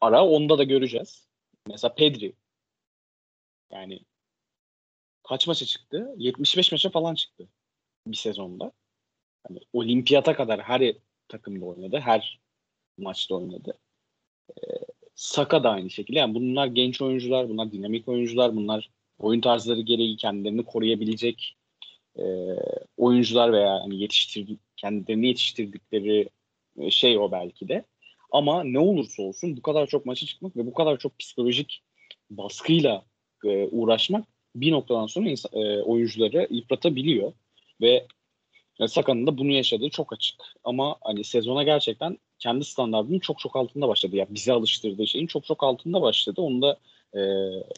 ara 0.03 0.25
onda 0.25 0.57
da 0.57 0.63
göreceğiz. 0.63 1.27
Mesela 1.67 1.95
Pedri 1.95 2.33
Yani 3.71 3.99
kaç 5.23 5.47
maça 5.47 5.65
çıktı? 5.65 6.13
75 6.17 6.71
maça 6.71 6.89
falan 6.89 7.15
çıktı 7.15 7.47
bir 8.07 8.17
sezonda. 8.17 8.71
Hani 9.47 9.59
olimpiyata 9.73 10.35
kadar 10.35 10.61
her 10.61 10.95
takımda 11.27 11.65
oynadı. 11.65 11.99
Her 11.99 12.39
maçta 12.97 13.35
oynadı. 13.35 13.77
Ee, 14.49 14.61
Saka 15.15 15.63
da 15.63 15.71
aynı 15.71 15.89
şekilde. 15.89 16.19
Yani 16.19 16.35
bunlar 16.35 16.67
genç 16.67 17.01
oyuncular, 17.01 17.49
bunlar 17.49 17.71
dinamik 17.71 18.07
oyuncular, 18.07 18.55
bunlar 18.55 18.89
oyun 19.19 19.41
tarzları 19.41 19.81
gereği 19.81 20.17
kendilerini 20.17 20.65
koruyabilecek 20.65 21.57
e, 22.17 22.23
oyuncular 22.97 23.53
veya 23.53 23.79
hani 23.83 24.01
yetiştir 24.01 24.57
kendilerini 24.77 25.27
yetiştirdikleri 25.27 26.29
e, 26.77 26.91
şey 26.91 27.17
o 27.17 27.31
belki 27.31 27.67
de. 27.67 27.85
Ama 28.33 28.63
ne 28.63 28.79
olursa 28.79 29.23
olsun 29.23 29.57
bu 29.57 29.61
kadar 29.61 29.87
çok 29.87 30.05
maça 30.05 30.25
çıkmak 30.25 30.57
ve 30.57 30.65
bu 30.65 30.73
kadar 30.73 30.97
çok 30.97 31.19
psikolojik 31.19 31.83
baskıyla 32.29 33.05
e, 33.45 33.65
uğraşmak 33.65 34.27
bir 34.55 34.71
noktadan 34.71 35.07
sonra 35.07 35.29
insan, 35.29 35.51
e, 35.53 35.81
oyuncuları 35.81 36.47
yıpratabiliyor 36.51 37.33
ve 37.81 38.07
e, 38.79 38.87
Saka'nın 38.87 39.27
da 39.27 39.37
bunu 39.37 39.51
yaşadığı 39.51 39.89
çok 39.89 40.13
açık. 40.13 40.41
Ama 40.63 40.95
hani 41.01 41.23
sezona 41.23 41.63
gerçekten 41.63 42.17
kendi 42.39 42.65
standartının 42.65 43.19
çok 43.19 43.39
çok 43.39 43.55
altında 43.55 43.87
başladı. 43.87 44.15
Ya 44.15 44.19
yani 44.19 44.35
bize 44.35 44.53
alıştırdığı 44.53 45.07
şeyin 45.07 45.27
çok 45.27 45.45
çok 45.45 45.63
altında 45.63 46.01
başladı. 46.01 46.41
Onu 46.41 46.61
da 46.61 46.79
e, 47.15 47.21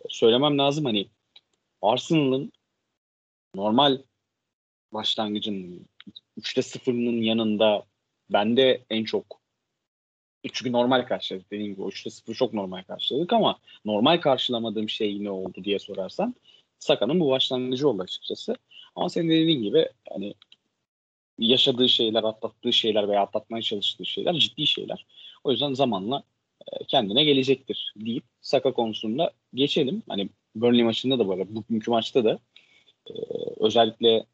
söylemem 0.10 0.58
lazım. 0.58 0.86
Hani 0.86 1.08
Arsenal'ın 1.82 2.52
normal 3.56 4.02
başlangıcın 4.94 5.88
3'te 6.38 6.62
0'ının 6.62 7.22
yanında 7.22 7.84
bende 8.30 8.86
en 8.90 9.04
çok 9.04 9.45
çünkü 10.54 10.72
normal 10.72 11.06
karşıladık 11.06 11.52
dediğim 11.52 11.74
gibi 11.74 11.84
o 11.84 11.90
3'te 11.90 12.10
0 12.10 12.34
çok 12.36 12.54
normal 12.54 12.84
karşıladık 12.84 13.34
ama 13.34 13.60
normal 13.86 14.18
karşılamadığım 14.18 14.90
şey 14.90 15.24
ne 15.24 15.32
oldu 15.32 15.64
diye 15.64 15.80
sorarsan 15.80 16.36
Saka'nın 16.80 17.20
bu 17.20 17.30
başlangıcı 17.30 17.90
oldu 17.90 18.04
açıkçası. 18.04 18.56
Ama 18.96 19.10
senin 19.10 19.30
dediğin 19.30 19.64
gibi 19.64 19.90
hani 20.10 20.34
yaşadığı 21.40 21.90
şeyler, 21.90 22.24
atlattığı 22.24 22.74
şeyler 22.74 23.08
veya 23.08 23.22
atlatmaya 23.22 23.62
çalıştığı 23.62 24.06
şeyler 24.06 24.34
ciddi 24.34 24.68
şeyler. 24.68 25.06
O 25.44 25.52
yüzden 25.52 25.74
zamanla 25.74 26.24
e, 26.72 26.86
kendine 26.86 27.24
gelecektir 27.24 27.94
deyip 27.96 28.24
Saka 28.42 28.74
konusunda 28.74 29.32
geçelim. 29.54 30.04
Hani 30.08 30.30
Burnley 30.56 30.84
maçında 30.84 31.20
da 31.20 31.30
böyle 31.30 31.56
bugünkü 31.56 31.92
maçta 31.92 32.24
da 32.24 32.40
e, 33.10 33.14
özellikle 33.60 34.26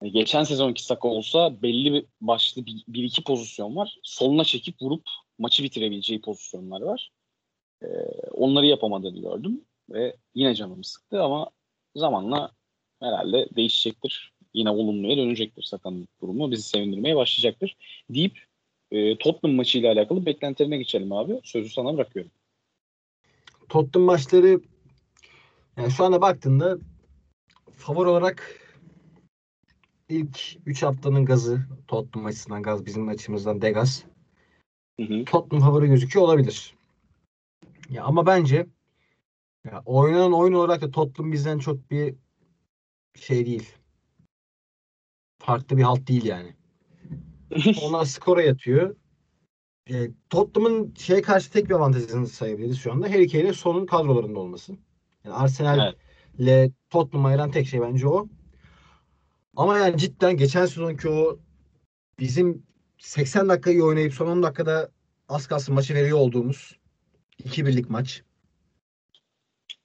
hani 0.00 0.12
geçen 0.12 0.44
sezonki 0.44 0.84
Saka 0.84 1.08
olsa 1.08 1.62
belli 1.62 1.92
bir 1.92 2.04
başlı 2.20 2.66
bir, 2.66 2.84
bir 2.88 3.04
iki 3.04 3.22
pozisyon 3.22 3.76
var. 3.76 3.98
Soluna 4.02 4.44
çekip 4.44 4.82
vurup 4.82 5.02
maçı 5.38 5.62
bitirebileceği 5.62 6.20
pozisyonlar 6.20 6.80
var. 6.80 7.10
E, 7.82 7.86
onları 8.30 8.66
yapamadığını 8.66 9.20
gördüm 9.20 9.64
ve 9.90 10.16
yine 10.34 10.54
canımı 10.54 10.84
sıktı 10.84 11.22
ama 11.22 11.50
zamanla 11.96 12.52
herhalde 13.00 13.48
değişecektir. 13.56 14.32
Yine 14.54 14.70
olumluya 14.70 15.16
dönecektir 15.16 15.62
Saka'nın 15.62 16.08
durumu. 16.22 16.50
Bizi 16.50 16.62
sevindirmeye 16.62 17.16
başlayacaktır. 17.16 17.76
Deyip 18.10 18.38
e, 18.90 19.18
Tottenham 19.18 19.56
maçıyla 19.56 19.92
alakalı 19.92 20.26
beklentilerine 20.26 20.78
geçelim 20.78 21.12
abi. 21.12 21.40
Sözü 21.44 21.68
sana 21.70 21.94
bırakıyorum. 21.94 22.30
Tottenham 23.68 24.06
maçları 24.06 24.60
yani 25.76 25.90
şu 25.90 26.04
anda 26.04 26.20
baktığında 26.20 26.78
favori 27.76 28.08
olarak 28.08 28.60
ilk 30.08 30.56
3 30.66 30.82
haftanın 30.82 31.24
gazı 31.24 31.66
Tottenham 31.88 32.26
açısından 32.26 32.62
gaz 32.62 32.86
bizim 32.86 33.08
açımızdan 33.08 33.62
Degaz. 33.62 34.04
Hı 35.00 35.02
hı. 35.02 35.24
Tottenham 35.24 35.66
favori 35.66 35.86
gözüküyor 35.86 36.26
olabilir. 36.26 36.74
Ya 37.90 38.04
ama 38.04 38.26
bence 38.26 38.66
ya 39.64 39.82
oynanan 39.84 40.32
oyun 40.32 40.52
olarak 40.52 40.82
da 40.82 40.90
Tottenham 40.90 41.32
bizden 41.32 41.58
çok 41.58 41.90
bir 41.90 42.14
şey 43.14 43.46
değil. 43.46 43.72
Farklı 45.38 45.76
bir 45.76 45.82
halt 45.82 46.08
değil 46.08 46.24
yani. 46.24 46.54
Onlar 47.82 48.04
skora 48.04 48.42
yatıyor. 48.42 48.96
E, 49.90 50.10
Tottenham'ın 50.30 50.94
şeye 50.94 51.22
karşı 51.22 51.52
tek 51.52 51.68
bir 51.68 51.74
avantajını 51.74 52.26
sayabiliriz 52.26 52.78
şu 52.78 52.92
anda. 52.92 53.10
Harry 53.10 53.28
Kane'in 53.28 53.52
sonun 53.52 53.86
kadrolarında 53.86 54.38
olması. 54.38 54.72
Yani 55.24 55.34
Arsenal 55.34 55.94
ile 56.38 56.52
evet. 56.52 56.72
Tottenham 56.90 57.26
ayıran 57.26 57.50
tek 57.50 57.66
şey 57.66 57.80
bence 57.80 58.08
o. 58.08 58.28
Ama 59.56 59.78
yani 59.78 59.98
cidden 59.98 60.36
geçen 60.36 60.66
sezonki 60.66 61.08
o 61.08 61.38
bizim 62.18 62.67
80 62.98 63.48
dakikayı 63.48 63.84
oynayıp 63.84 64.14
son 64.14 64.26
10 64.26 64.42
dakikada 64.42 64.90
az 65.28 65.46
kalsın 65.46 65.74
maçı 65.74 65.94
veriyor 65.94 66.18
olduğumuz 66.18 66.78
2 67.38 67.66
birlik 67.66 67.90
maç. 67.90 68.22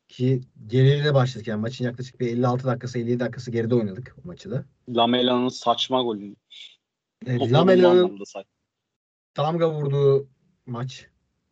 Ki 0.08 0.42
geriyle 0.68 1.14
başladık 1.14 1.48
yani 1.48 1.62
maçın 1.62 1.86
yaklaşık 1.86 2.20
bir 2.20 2.28
56 2.28 2.68
dakikası 2.68 3.00
57 3.00 3.20
dakikası 3.20 3.52
geride 3.52 3.76
oynadık 3.76 4.16
o 4.24 4.28
maçı 4.28 4.52
da. 4.52 4.66
Lamela'nın 4.90 5.50
saçma 5.50 6.04
golü. 6.04 6.36
Evet, 7.26 7.52
Lamela'nın 7.52 8.20
damga 9.38 9.72
vurduğu 9.72 10.28
maç. 10.66 11.08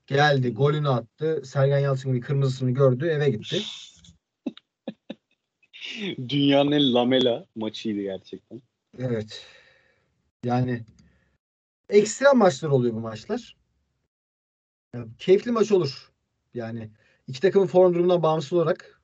Geldi, 0.08 0.54
golünü 0.54 0.90
attı. 0.90 1.42
Sergen 1.46 1.80
Yalçın 1.80 2.14
bir 2.14 2.22
kırmızısını 2.22 2.72
gördü, 2.72 3.08
eve 3.08 3.30
gitti. 3.30 3.62
Dünyanın 6.30 6.72
en 6.72 6.94
lamela 6.94 7.46
maçıydı 7.56 8.02
gerçekten. 8.02 8.62
Evet. 8.98 9.46
Yani 10.44 10.86
ekstrem 11.92 12.38
maçlar 12.38 12.70
oluyor 12.70 12.94
bu 12.94 13.00
maçlar. 13.00 13.58
Yani 14.96 15.08
keyifli 15.18 15.52
maç 15.52 15.72
olur. 15.72 16.12
Yani 16.54 16.90
iki 17.28 17.42
takımın 17.42 17.68
form 17.68 17.94
durumundan 17.94 18.24
bağımsız 18.24 18.54
olarak 18.54 19.02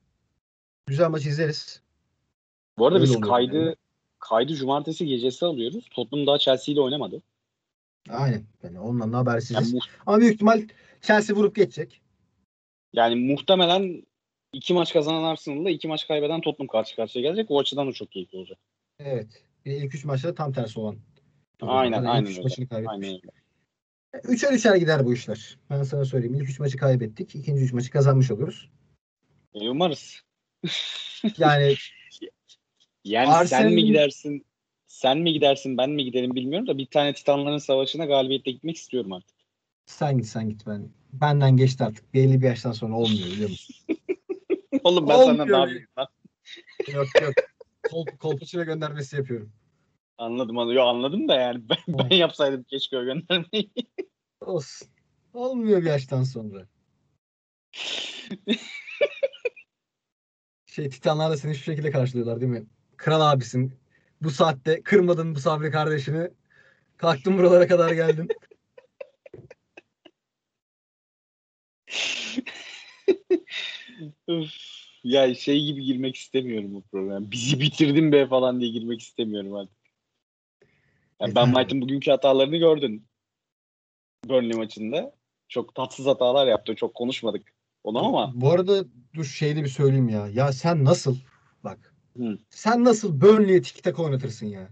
güzel 0.85 1.09
maç 1.09 1.25
izleriz. 1.25 1.81
Bu 2.77 2.87
arada 2.87 2.99
Öyle 2.99 3.09
biz 3.09 3.21
kaydı 3.21 3.57
yani. 3.57 3.75
kaydı 4.19 4.55
cumartesi 4.55 5.05
gecesi 5.05 5.45
alıyoruz. 5.45 5.89
Tottenham 5.91 6.27
daha 6.27 6.37
Chelsea 6.37 6.73
ile 6.73 6.81
oynamadı. 6.81 7.21
Aynen. 8.09 8.43
Yani 8.63 8.79
ondan 8.79 9.13
da 9.13 9.17
habersiziz. 9.17 9.73
Yani 9.73 9.81
Ama 10.05 10.19
büyük 10.19 10.33
ihtimal 10.33 10.67
Chelsea 11.01 11.35
vurup 11.35 11.55
geçecek. 11.55 12.01
Yani 12.93 13.15
muhtemelen 13.15 14.03
iki 14.53 14.73
maç 14.73 14.93
kazanan 14.93 15.23
Arsenal'la 15.23 15.69
iki 15.69 15.87
maç 15.87 16.07
kaybeden 16.07 16.41
Tottenham 16.41 16.67
karşı 16.67 16.95
karşıya 16.95 17.21
gelecek. 17.21 17.51
O 17.51 17.59
açıdan 17.59 17.87
da 17.87 17.93
çok 17.93 18.11
keyifli 18.11 18.37
olacak. 18.37 18.59
Evet. 18.99 19.43
İlk 19.65 19.95
üç 19.95 20.05
maçta 20.05 20.35
tam 20.35 20.53
tersi 20.53 20.79
olan. 20.79 20.97
Aynen 21.61 21.95
yani 21.95 22.09
aynen 22.09 22.31
öyle. 22.31 22.87
Aynen 22.87 23.09
öyle. 23.09 23.31
Üçer 24.23 24.53
üçer 24.53 24.75
gider 24.75 25.05
bu 25.05 25.13
işler. 25.13 25.57
Ben 25.69 25.83
sana 25.83 26.05
söyleyeyim. 26.05 26.35
İlk 26.35 26.49
üç 26.49 26.59
maçı 26.59 26.77
kaybettik. 26.77 27.35
ikinci 27.35 27.63
üç 27.63 27.73
maçı 27.73 27.91
kazanmış 27.91 28.31
oluruz. 28.31 28.69
E, 29.53 29.69
umarız. 29.69 30.21
yani 31.37 31.75
yani 33.03 33.29
Arsenal... 33.29 33.61
sen 33.61 33.73
mi 33.73 33.85
gidersin 33.85 34.45
sen 34.87 35.17
mi 35.17 35.33
gidersin 35.33 35.77
ben 35.77 35.89
mi 35.89 36.03
giderim 36.03 36.35
bilmiyorum 36.35 36.67
da 36.67 36.77
bir 36.77 36.85
tane 36.85 37.13
Titanların 37.13 37.57
Savaşı'na 37.57 38.05
galibiyetle 38.05 38.51
gitmek 38.51 38.77
istiyorum 38.77 39.13
artık. 39.13 39.37
Sen 39.85 40.17
git 40.17 40.27
sen 40.27 40.49
git 40.49 40.67
ben. 40.67 40.89
Benden 41.13 41.57
geçti 41.57 41.83
artık. 41.83 42.13
Belli 42.13 42.41
bir 42.41 42.45
yaştan 42.45 42.71
sonra 42.71 42.95
olmuyor 42.95 43.27
biliyor 43.27 43.49
musun? 43.49 43.75
Oğlum 44.83 45.09
ben 45.09 45.13
olmuyor 45.13 45.37
senden 45.37 45.49
daha 45.49 45.67
büyüğüm 45.67 45.87
yok 46.93 47.07
yok. 47.21 47.33
Kol, 47.91 48.05
kolpaçına 48.05 48.63
göndermesi 48.63 49.15
yapıyorum. 49.15 49.51
Anladım 50.17 50.57
anladım. 50.57 50.75
Yo, 50.77 50.83
anladım 50.83 51.27
da 51.27 51.35
yani 51.35 51.69
ben, 51.69 51.77
ben 51.87 52.15
yapsaydım 52.15 52.63
keşke 52.63 52.97
o 52.97 53.03
göndermeyi. 53.03 53.71
Olsun. 54.41 54.87
Olmuyor 55.33 55.81
bir 55.81 55.85
yaştan 55.85 56.23
sonra. 56.23 56.67
şey 60.65 60.89
Titanlar 60.89 61.31
da 61.31 61.37
seni 61.37 61.55
şu 61.55 61.63
şekilde 61.63 61.91
karşılıyorlar 61.91 62.41
değil 62.41 62.51
mi? 62.51 62.65
Kral 62.97 63.21
abisin. 63.21 63.73
Bu 64.21 64.29
saatte 64.29 64.83
kırmadın 64.83 65.35
bu 65.35 65.39
sabri 65.39 65.71
kardeşini. 65.71 66.29
Kalktın 66.97 67.37
buralara 67.37 67.67
kadar 67.67 67.91
geldin. 67.91 68.27
ya 75.03 75.35
şey 75.35 75.65
gibi 75.65 75.83
girmek 75.83 76.15
istemiyorum 76.15 76.73
bu 76.73 76.81
program. 76.81 77.31
Bizi 77.31 77.59
bitirdin 77.59 78.11
be 78.11 78.27
falan 78.27 78.59
diye 78.59 78.71
girmek 78.71 79.01
istemiyorum 79.01 79.55
artık. 79.55 79.76
Yani 81.21 81.35
ben 81.35 81.45
White'ın 81.45 81.81
bugünkü 81.81 82.11
hatalarını 82.11 82.57
gördün. 82.57 83.07
Burnley 84.25 84.57
maçında. 84.57 85.15
Çok 85.49 85.75
tatsız 85.75 86.05
hatalar 86.05 86.47
yaptı. 86.47 86.75
Çok 86.75 86.93
konuşmadık 86.93 87.53
onu 87.83 88.05
ama. 88.05 88.31
Bu 88.35 88.51
arada 88.51 88.85
dur 89.13 89.25
şeyde 89.25 89.63
bir 89.63 89.69
söyleyeyim 89.69 90.09
ya. 90.09 90.27
Ya 90.27 90.51
sen 90.51 90.85
nasıl 90.85 91.17
bak. 91.63 91.93
Hı. 92.17 92.37
Sen 92.49 92.83
nasıl 92.83 93.21
Burnley'e 93.21 93.61
tiki 93.61 93.81
taka 93.81 94.03
oynatırsın 94.03 94.45
ya? 94.45 94.69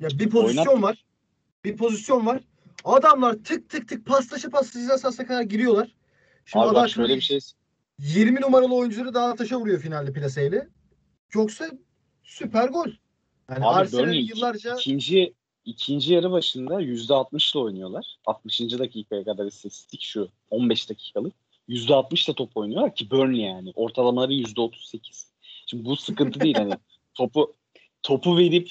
Ya 0.00 0.08
bir 0.08 0.30
pozisyon 0.30 0.66
Oynat. 0.66 0.82
var. 0.82 1.04
Bir 1.64 1.76
pozisyon 1.76 2.26
var. 2.26 2.42
Adamlar 2.84 3.32
tık 3.32 3.70
tık 3.70 3.88
tık 3.88 4.06
paslaşa 4.06 4.50
paslaşa 4.50 4.98
sasla 4.98 5.26
kadar 5.26 5.42
giriyorlar. 5.42 5.94
Şimdi 6.44 6.64
Abi 6.64 6.74
bak 6.74 6.90
şöyle 6.90 7.16
bir 7.16 7.20
şey. 7.20 7.40
20 7.98 8.40
numaralı 8.40 8.74
oyuncuları 8.74 9.14
daha 9.14 9.34
taşa 9.34 9.60
vuruyor 9.60 9.80
finalde 9.80 10.12
plaseyle. 10.12 10.68
Yoksa 11.34 11.70
süper 12.22 12.68
gol. 12.68 12.90
Yani 13.50 13.64
Abi 13.64 13.74
Arsenal 13.74 14.14
yıllarca 14.14 14.74
ikinci 14.76 15.34
ikinci 15.64 16.14
yarı 16.14 16.30
başında 16.30 16.82
%60 16.82 17.52
ile 17.56 17.62
oynuyorlar. 17.62 18.16
60. 18.26 18.60
dakikaya 18.60 19.24
kadar 19.24 19.46
istatistik 19.46 20.02
şu 20.02 20.28
15 20.50 20.90
dakikalık. 20.90 21.34
%60 21.68 22.28
da 22.28 22.32
top 22.32 22.56
oynuyorlar 22.56 22.94
ki 22.94 23.10
Burnley 23.10 23.40
yani. 23.40 23.72
Ortalamaları 23.74 24.32
%38. 24.32 25.26
Şimdi 25.66 25.84
bu 25.84 25.96
sıkıntı 25.96 26.40
değil 26.40 26.54
hani 26.54 26.72
topu 27.14 27.54
topu 28.02 28.38
verip 28.38 28.70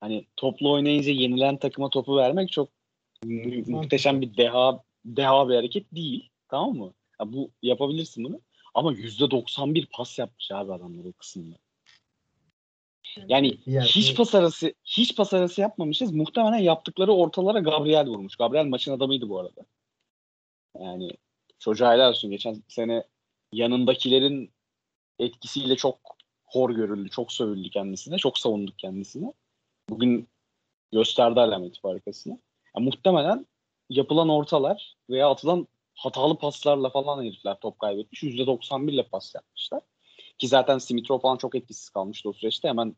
hani 0.00 0.26
toplu 0.36 0.72
oynayınca 0.72 1.12
yenilen 1.12 1.56
takıma 1.56 1.90
topu 1.90 2.16
vermek 2.16 2.52
çok 2.52 2.68
mu- 3.24 3.62
muhteşem 3.66 4.20
bir 4.20 4.36
deha 4.36 4.82
deha 5.04 5.48
bir 5.48 5.54
hareket 5.54 5.94
değil. 5.94 6.28
Tamam 6.48 6.76
mı? 6.76 6.92
Ya 7.20 7.32
bu 7.32 7.50
yapabilirsin 7.62 8.24
bunu. 8.24 8.40
Ama 8.74 8.92
%91 8.92 9.86
pas 9.92 10.18
yapmış 10.18 10.50
abi 10.52 10.72
adamlar 10.72 11.04
o 11.04 11.12
kısımda. 11.12 11.56
Yani 13.16 13.58
Yani- 13.66 13.86
hiç 13.86 14.16
pas 14.16 14.34
arası 14.34 14.74
hiç 14.84 15.16
pas 15.16 15.34
arası 15.34 15.60
yapmamışız. 15.60 16.12
Muhtemelen 16.12 16.58
yaptıkları 16.58 17.12
ortalara 17.12 17.58
Gabriel 17.58 18.06
vurmuş. 18.06 18.36
Gabriel 18.36 18.66
maçın 18.66 18.92
adamıydı 18.92 19.28
bu 19.28 19.38
arada. 19.40 19.60
Yani 20.80 21.10
çocuğa 21.58 21.92
helal 21.92 22.10
olsun. 22.10 22.30
Geçen 22.30 22.62
sene 22.68 23.04
yanındakilerin 23.52 24.52
etkisiyle 25.18 25.76
çok 25.76 25.98
hor 26.44 26.70
görüldü. 26.70 27.10
Çok 27.10 27.32
sövüldü 27.32 27.70
kendisine. 27.70 28.16
Çok 28.18 28.38
savunduk 28.38 28.78
kendisine. 28.78 29.32
Bugün 29.88 30.28
gösterdi 30.92 31.40
alamet 31.40 31.80
farikasını. 31.80 32.38
Yani 32.76 32.84
muhtemelen 32.84 33.46
yapılan 33.90 34.28
ortalar 34.28 34.96
veya 35.10 35.30
atılan 35.30 35.68
hatalı 35.94 36.38
paslarla 36.38 36.90
falan 36.90 37.24
herifler 37.24 37.60
top 37.60 37.78
kaybetmiş. 37.78 38.22
%91 38.22 38.92
ile 38.92 39.02
pas 39.02 39.34
yapmışlar. 39.34 39.80
Ki 40.40 40.48
zaten 40.48 40.78
Simitrov 40.78 41.18
falan 41.18 41.36
çok 41.36 41.54
etkisiz 41.54 41.88
kalmıştı 41.90 42.28
o 42.28 42.32
süreçte. 42.32 42.68
Hemen 42.68 42.96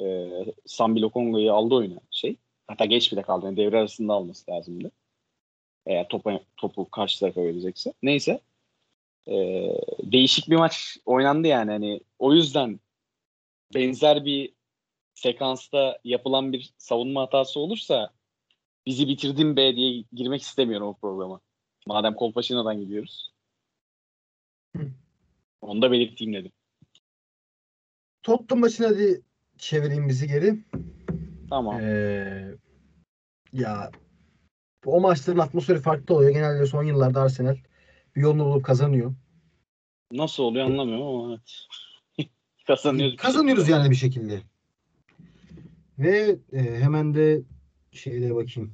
e, 0.00 0.28
Sambi 0.66 1.00
Lokonga'yı 1.00 1.52
aldı 1.52 1.74
oyuna 1.74 2.00
şey. 2.10 2.36
Hatta 2.66 2.84
geç 2.84 3.12
bile 3.12 3.22
kaldı. 3.22 3.46
Yani 3.46 3.56
devre 3.56 3.78
arasında 3.78 4.12
alması 4.12 4.50
lazımdı. 4.50 4.90
Eğer 5.86 6.08
topu, 6.08 6.40
topu 6.56 6.90
karşı 6.90 7.20
tarafa 7.20 7.42
verecekse. 7.42 7.92
Neyse. 8.02 8.40
E, 9.28 9.34
değişik 10.02 10.50
bir 10.50 10.56
maç 10.56 10.98
oynandı 11.06 11.48
yani. 11.48 11.70
Hani 11.70 12.00
o 12.18 12.34
yüzden 12.34 12.80
benzer 13.74 14.24
bir 14.24 14.52
sekansta 15.14 15.98
yapılan 16.04 16.52
bir 16.52 16.70
savunma 16.78 17.22
hatası 17.22 17.60
olursa 17.60 18.10
bizi 18.86 19.08
bitirdin 19.08 19.56
be 19.56 19.76
diye 19.76 20.04
girmek 20.12 20.42
istemiyorum 20.42 20.88
o 20.88 20.94
programa. 20.94 21.40
Madem 21.86 22.14
Kolpaşina'dan 22.14 22.80
gidiyoruz. 22.80 23.32
Onu 25.60 25.82
da 25.82 25.92
belirteyim 25.92 26.34
dedim. 26.34 26.52
Tottenham 28.28 28.60
maçına 28.60 28.86
hadi 28.86 29.22
çevireyim 29.58 30.08
bizi 30.08 30.28
geri. 30.28 30.64
Tamam. 31.50 31.80
Ee, 31.80 32.54
ya 33.52 33.90
o 34.86 35.00
maçların 35.00 35.38
atmosferi 35.38 35.80
farklı 35.80 36.14
oluyor. 36.14 36.30
Genelde 36.30 36.66
son 36.66 36.84
yıllarda 36.84 37.22
Arsenal 37.22 37.56
bir 38.16 38.20
yolunu 38.20 38.44
bulup 38.44 38.64
kazanıyor. 38.64 39.14
Nasıl 40.12 40.42
oluyor 40.42 40.66
anlamıyorum 40.66 41.06
ama 41.06 41.34
evet. 41.34 42.30
Kazanıyoruz. 42.66 43.16
Kazanıyoruz 43.16 43.68
yani 43.68 43.90
bir 43.90 43.96
şekilde. 43.96 44.42
Ve 45.98 46.38
e, 46.52 46.58
hemen 46.58 47.14
de 47.14 47.42
şeyde 47.92 48.34
bakayım. 48.34 48.72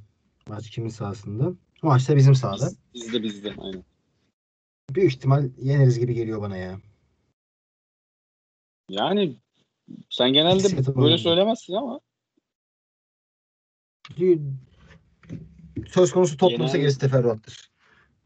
Maç 0.48 0.70
kimin 0.70 0.88
sahasında? 0.88 1.52
Maç 1.82 2.08
da 2.08 2.16
bizim 2.16 2.34
sahada. 2.34 2.70
Biz, 2.94 3.02
bizde 3.02 3.22
bizde 3.22 3.54
aynen. 3.58 3.84
Büyük 4.94 5.12
ihtimal 5.12 5.50
yeneriz 5.58 5.98
gibi 5.98 6.14
geliyor 6.14 6.40
bana 6.40 6.56
ya. 6.56 6.80
Yani 8.88 9.43
sen 10.10 10.32
genelde 10.32 10.96
böyle 10.96 11.18
söylemezsin 11.18 11.74
ama. 11.74 12.00
Söz 15.88 16.12
konusu 16.12 16.36
toplumsa 16.36 16.78
gerisi 16.78 16.98
teferruattır. 16.98 17.70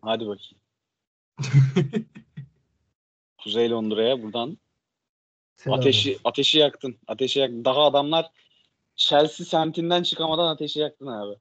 Hadi 0.02 0.26
bakayım. 0.26 0.58
Kuzey 3.42 3.70
Londra'ya 3.70 4.22
buradan 4.22 4.58
Selam. 5.56 5.78
ateşi 5.78 6.18
ateşi 6.24 6.58
yaktın. 6.58 6.96
Ateşi 7.06 7.38
yaktın. 7.38 7.64
Daha 7.64 7.84
adamlar 7.84 8.30
Chelsea 8.96 9.46
semtinden 9.46 10.02
çıkamadan 10.02 10.48
ateşi 10.48 10.80
yaktın 10.80 11.06
abi. 11.06 11.36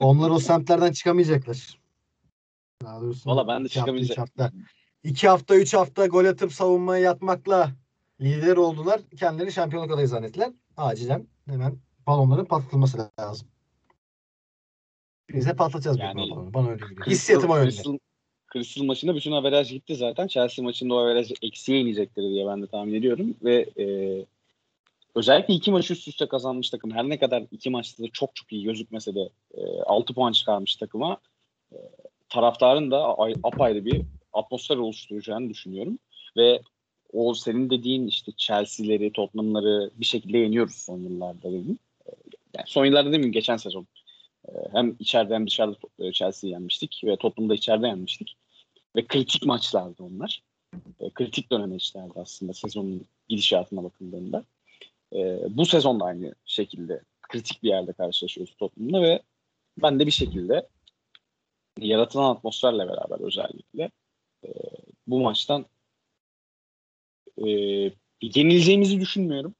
Onlar 0.00 0.30
o 0.30 0.38
semtlerden 0.38 0.92
çıkamayacaklar. 0.92 1.78
Daha 2.82 3.00
doğrusu 3.00 3.30
Valla 3.30 3.48
ben 3.48 3.64
de 3.64 3.68
çıkamayacağım. 3.68 4.28
2 5.04 5.28
hafta 5.28 5.56
3 5.56 5.74
hafta 5.74 6.06
gol 6.06 6.24
atıp 6.24 6.52
savunmaya 6.52 7.02
yatmakla 7.02 7.70
lider 8.20 8.56
oldular. 8.56 9.00
Kendileri 9.18 9.52
şampiyonluk 9.52 9.92
adayı 9.92 10.08
zannettiler. 10.08 10.52
Acilen 10.76 11.26
hemen 11.46 11.78
balonların 12.06 12.44
patlatılması 12.44 13.10
lazım. 13.20 13.48
Biz 15.28 15.46
de 15.46 15.56
patlatacağız 15.56 15.98
yani, 15.98 16.16
balonları. 16.16 16.54
Bana 16.54 16.68
öyle 16.68 16.80
geliyor. 16.80 17.06
Hissiyatim 17.06 17.50
o 17.50 17.56
yönde. 17.56 17.98
Crystal 18.52 18.84
maçında 18.84 19.14
bütün 19.14 19.32
averaj 19.32 19.70
gitti 19.70 19.96
zaten. 19.96 20.26
Chelsea 20.26 20.64
maçında 20.64 20.94
o 20.94 20.98
averaj 20.98 21.32
eksiye 21.42 21.80
inecektir 21.80 22.22
diye 22.22 22.46
ben 22.46 22.62
de 22.62 22.66
tahmin 22.66 22.94
ediyorum. 22.94 23.34
Ve 23.44 23.70
e, 23.78 23.86
özellikle 25.14 25.54
iki 25.54 25.70
maç 25.70 25.90
üst 25.90 26.08
üste 26.08 26.28
kazanmış 26.28 26.70
takım. 26.70 26.90
Her 26.90 27.08
ne 27.08 27.18
kadar 27.18 27.44
iki 27.50 27.70
maçta 27.70 28.02
da 28.02 28.08
çok 28.12 28.36
çok 28.36 28.52
iyi 28.52 28.64
gözükmese 28.64 29.14
de 29.14 29.28
e, 29.54 29.82
6 29.82 30.14
puan 30.14 30.32
çıkarmış 30.32 30.76
takıma. 30.76 31.16
E, 31.72 31.76
taraftarın 32.28 32.90
da 32.90 33.16
apayrı 33.42 33.84
bir 33.84 34.02
atmosfer 34.32 34.76
oluşturacağını 34.76 35.50
düşünüyorum. 35.50 35.98
Ve 36.36 36.62
o 37.12 37.34
senin 37.34 37.70
dediğin 37.70 38.06
işte 38.06 38.32
Chelsea'leri, 38.36 39.12
Tottenham'ları 39.12 39.90
bir 39.94 40.04
şekilde 40.04 40.38
yeniyoruz 40.38 40.74
son 40.74 40.98
yıllarda 40.98 41.52
dedim. 41.52 41.78
E, 42.06 42.10
Yani 42.56 42.66
son 42.66 42.84
yıllarda 42.84 43.12
demeyeyim 43.12 43.32
geçen 43.32 43.56
sezon. 43.56 43.86
E, 44.48 44.52
Hem 44.72 44.96
içeride 44.98 45.34
hem 45.34 45.46
dışarıda 45.46 45.76
e, 45.98 46.12
Chelsea'yi 46.12 46.52
yenmiştik 46.52 47.00
ve 47.04 47.16
Tottenham'da 47.16 47.54
içeride 47.54 47.86
yenmiştik. 47.86 48.36
Ve 48.96 49.06
kritik 49.06 49.46
maçlardı 49.46 50.02
onlar. 50.02 50.42
E, 51.00 51.10
kritik 51.10 51.52
dönemeçlerdi 51.52 52.12
aslında 52.16 52.52
sezonun 52.52 53.06
gidişatına 53.28 53.84
bakıldığında. 53.84 54.44
Bu 55.48 55.66
sezon 55.66 56.00
da 56.00 56.04
aynı 56.04 56.34
şekilde 56.44 57.02
kritik 57.22 57.62
bir 57.62 57.68
yerde 57.68 57.92
karşılaşıyoruz 57.92 58.54
Tottenham'la 58.54 59.02
ve 59.02 59.22
ben 59.82 60.00
de 60.00 60.06
bir 60.06 60.10
şekilde 60.10 60.68
yaratılan 61.78 62.34
atmosferle 62.34 62.88
beraber 62.88 63.20
özellikle 63.20 63.90
e, 64.44 64.50
bu 65.06 65.20
maçtan 65.20 65.66
e, 67.38 67.48
yenileceğimizi 68.22 69.00
düşünmüyorum. 69.00 69.54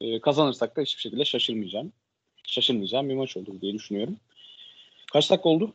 E, 0.00 0.20
kazanırsak 0.20 0.76
da 0.76 0.82
hiçbir 0.82 1.00
şekilde 1.00 1.24
şaşırmayacağım. 1.24 1.92
Şaşırmayacağım 2.46 3.08
bir 3.08 3.14
maç 3.14 3.36
olur 3.36 3.60
diye 3.60 3.74
düşünüyorum. 3.74 4.16
Kaç 5.12 5.30
dakika 5.30 5.48
oldu? 5.48 5.74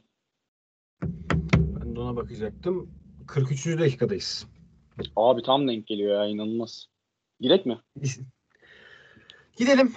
Ben 1.51 1.95
de 1.95 1.99
ona 1.99 2.15
bakacaktım. 2.15 2.91
43. 3.27 3.65
dakikadayız. 3.65 4.45
Abi 5.15 5.41
tam 5.41 5.67
denk 5.67 5.87
geliyor 5.87 6.23
ya 6.23 6.29
inanılmaz. 6.29 6.87
Girek 7.39 7.65
mi? 7.65 7.79
Gidelim. 9.57 9.93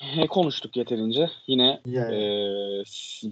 Konuştuk 0.30 0.76
yeterince. 0.76 1.30
Yine 1.46 1.80
Yani. 1.86 2.14
e, 2.14 2.84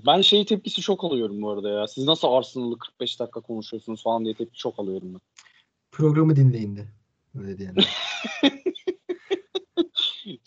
ben 0.07 0.21
şey 0.21 0.45
tepkisi 0.45 0.81
çok 0.81 1.05
alıyorum 1.05 1.43
bu 1.43 1.51
arada 1.51 1.69
ya. 1.69 1.87
Siz 1.87 2.05
nasıl 2.05 2.29
Arsenal'ı 2.29 2.79
45 2.79 3.21
dakika 3.21 3.41
konuşuyorsunuz 3.41 4.03
falan 4.03 4.25
diye 4.25 4.35
tepki 4.35 4.59
çok 4.59 4.79
alıyorum 4.79 5.15
ben. 5.15 5.21
Programı 5.93 6.37
dinleyin 6.37 6.77
de. 6.77 6.87
Öyle 7.39 7.59
diyelim. 7.59 7.77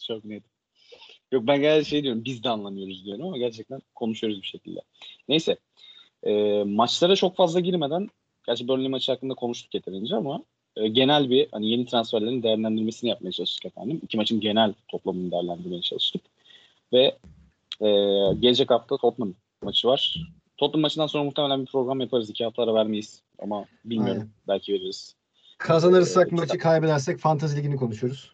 Çok 0.07 0.25
net. 0.25 0.43
Yok 1.31 1.47
ben 1.47 1.61
genelde 1.61 1.83
şey 1.83 2.03
diyorum 2.03 2.25
biz 2.25 2.43
de 2.43 2.49
anlamıyoruz 2.49 3.05
diyorum 3.05 3.25
ama 3.25 3.37
gerçekten 3.37 3.81
konuşuyoruz 3.95 4.41
bir 4.41 4.47
şekilde. 4.47 4.79
Neyse. 5.29 5.57
E, 6.23 6.63
maçlara 6.63 7.15
çok 7.15 7.35
fazla 7.35 7.59
girmeden 7.59 8.09
gerçi 8.47 8.67
Burnley 8.67 8.87
maçı 8.87 9.11
hakkında 9.11 9.33
konuştuk 9.33 9.73
yeterince 9.73 10.15
ama 10.15 10.43
e, 10.79 10.87
genel 10.87 11.29
bir 11.29 11.47
hani 11.51 11.69
yeni 11.69 11.85
transferlerin 11.85 12.43
değerlendirmesini 12.43 13.09
yapmaya 13.09 13.31
çalıştık 13.31 13.65
efendim. 13.65 13.99
İki 14.03 14.17
maçın 14.17 14.39
genel 14.39 14.73
toplamını 14.87 15.31
değerlendirmeye 15.31 15.81
çalıştık. 15.81 16.21
Ve 16.93 17.17
e, 17.81 17.87
gelecek 18.39 18.69
hafta 18.71 18.97
Tottenham 18.97 19.33
maçı 19.63 19.87
var. 19.87 20.15
Tottenham 20.57 20.81
maçından 20.81 21.07
sonra 21.07 21.23
muhtemelen 21.23 21.61
bir 21.61 21.65
program 21.71 21.99
yaparız. 21.99 22.29
İki 22.29 22.43
hafta 22.43 22.63
ara 22.63 22.73
vermeyiz. 22.73 23.21
Ama 23.39 23.65
bilmiyorum. 23.85 24.21
Aynen. 24.21 24.29
Belki 24.47 24.73
veririz. 24.73 25.15
Kazanırsak 25.57 26.31
Ee, 26.33 26.35
maçı 26.35 26.57
kaybedersek 26.57 27.19
Fantasy 27.19 27.57
Ligi'ni 27.57 27.75
konuşuruz. 27.75 28.31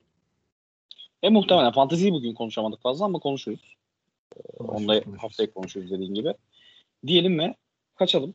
E 1.24 1.30
muhtemelen 1.30 1.72
fanteziyi 1.72 2.14
bugün 2.14 2.34
konuşamadık 2.34 2.82
fazla 2.82 3.06
ama 3.06 3.20
konuşuruz. 3.20 3.76
Onu 4.60 4.88
da 4.88 4.94
Konuşuruz. 5.04 5.24
haftaya 5.24 5.52
konuşuruz 5.54 5.91
dediğin 5.91 6.14
gibi. 6.14 6.34
Diyelim 7.08 7.39
ve 7.39 7.56
kaçalım. 7.96 8.34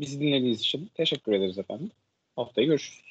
Bizi 0.00 0.20
dinlediğiniz 0.20 0.60
için 0.60 0.90
teşekkür 0.94 1.32
ederiz 1.32 1.58
efendim. 1.58 1.90
Haftaya 2.36 2.66
görüşürüz. 2.66 3.09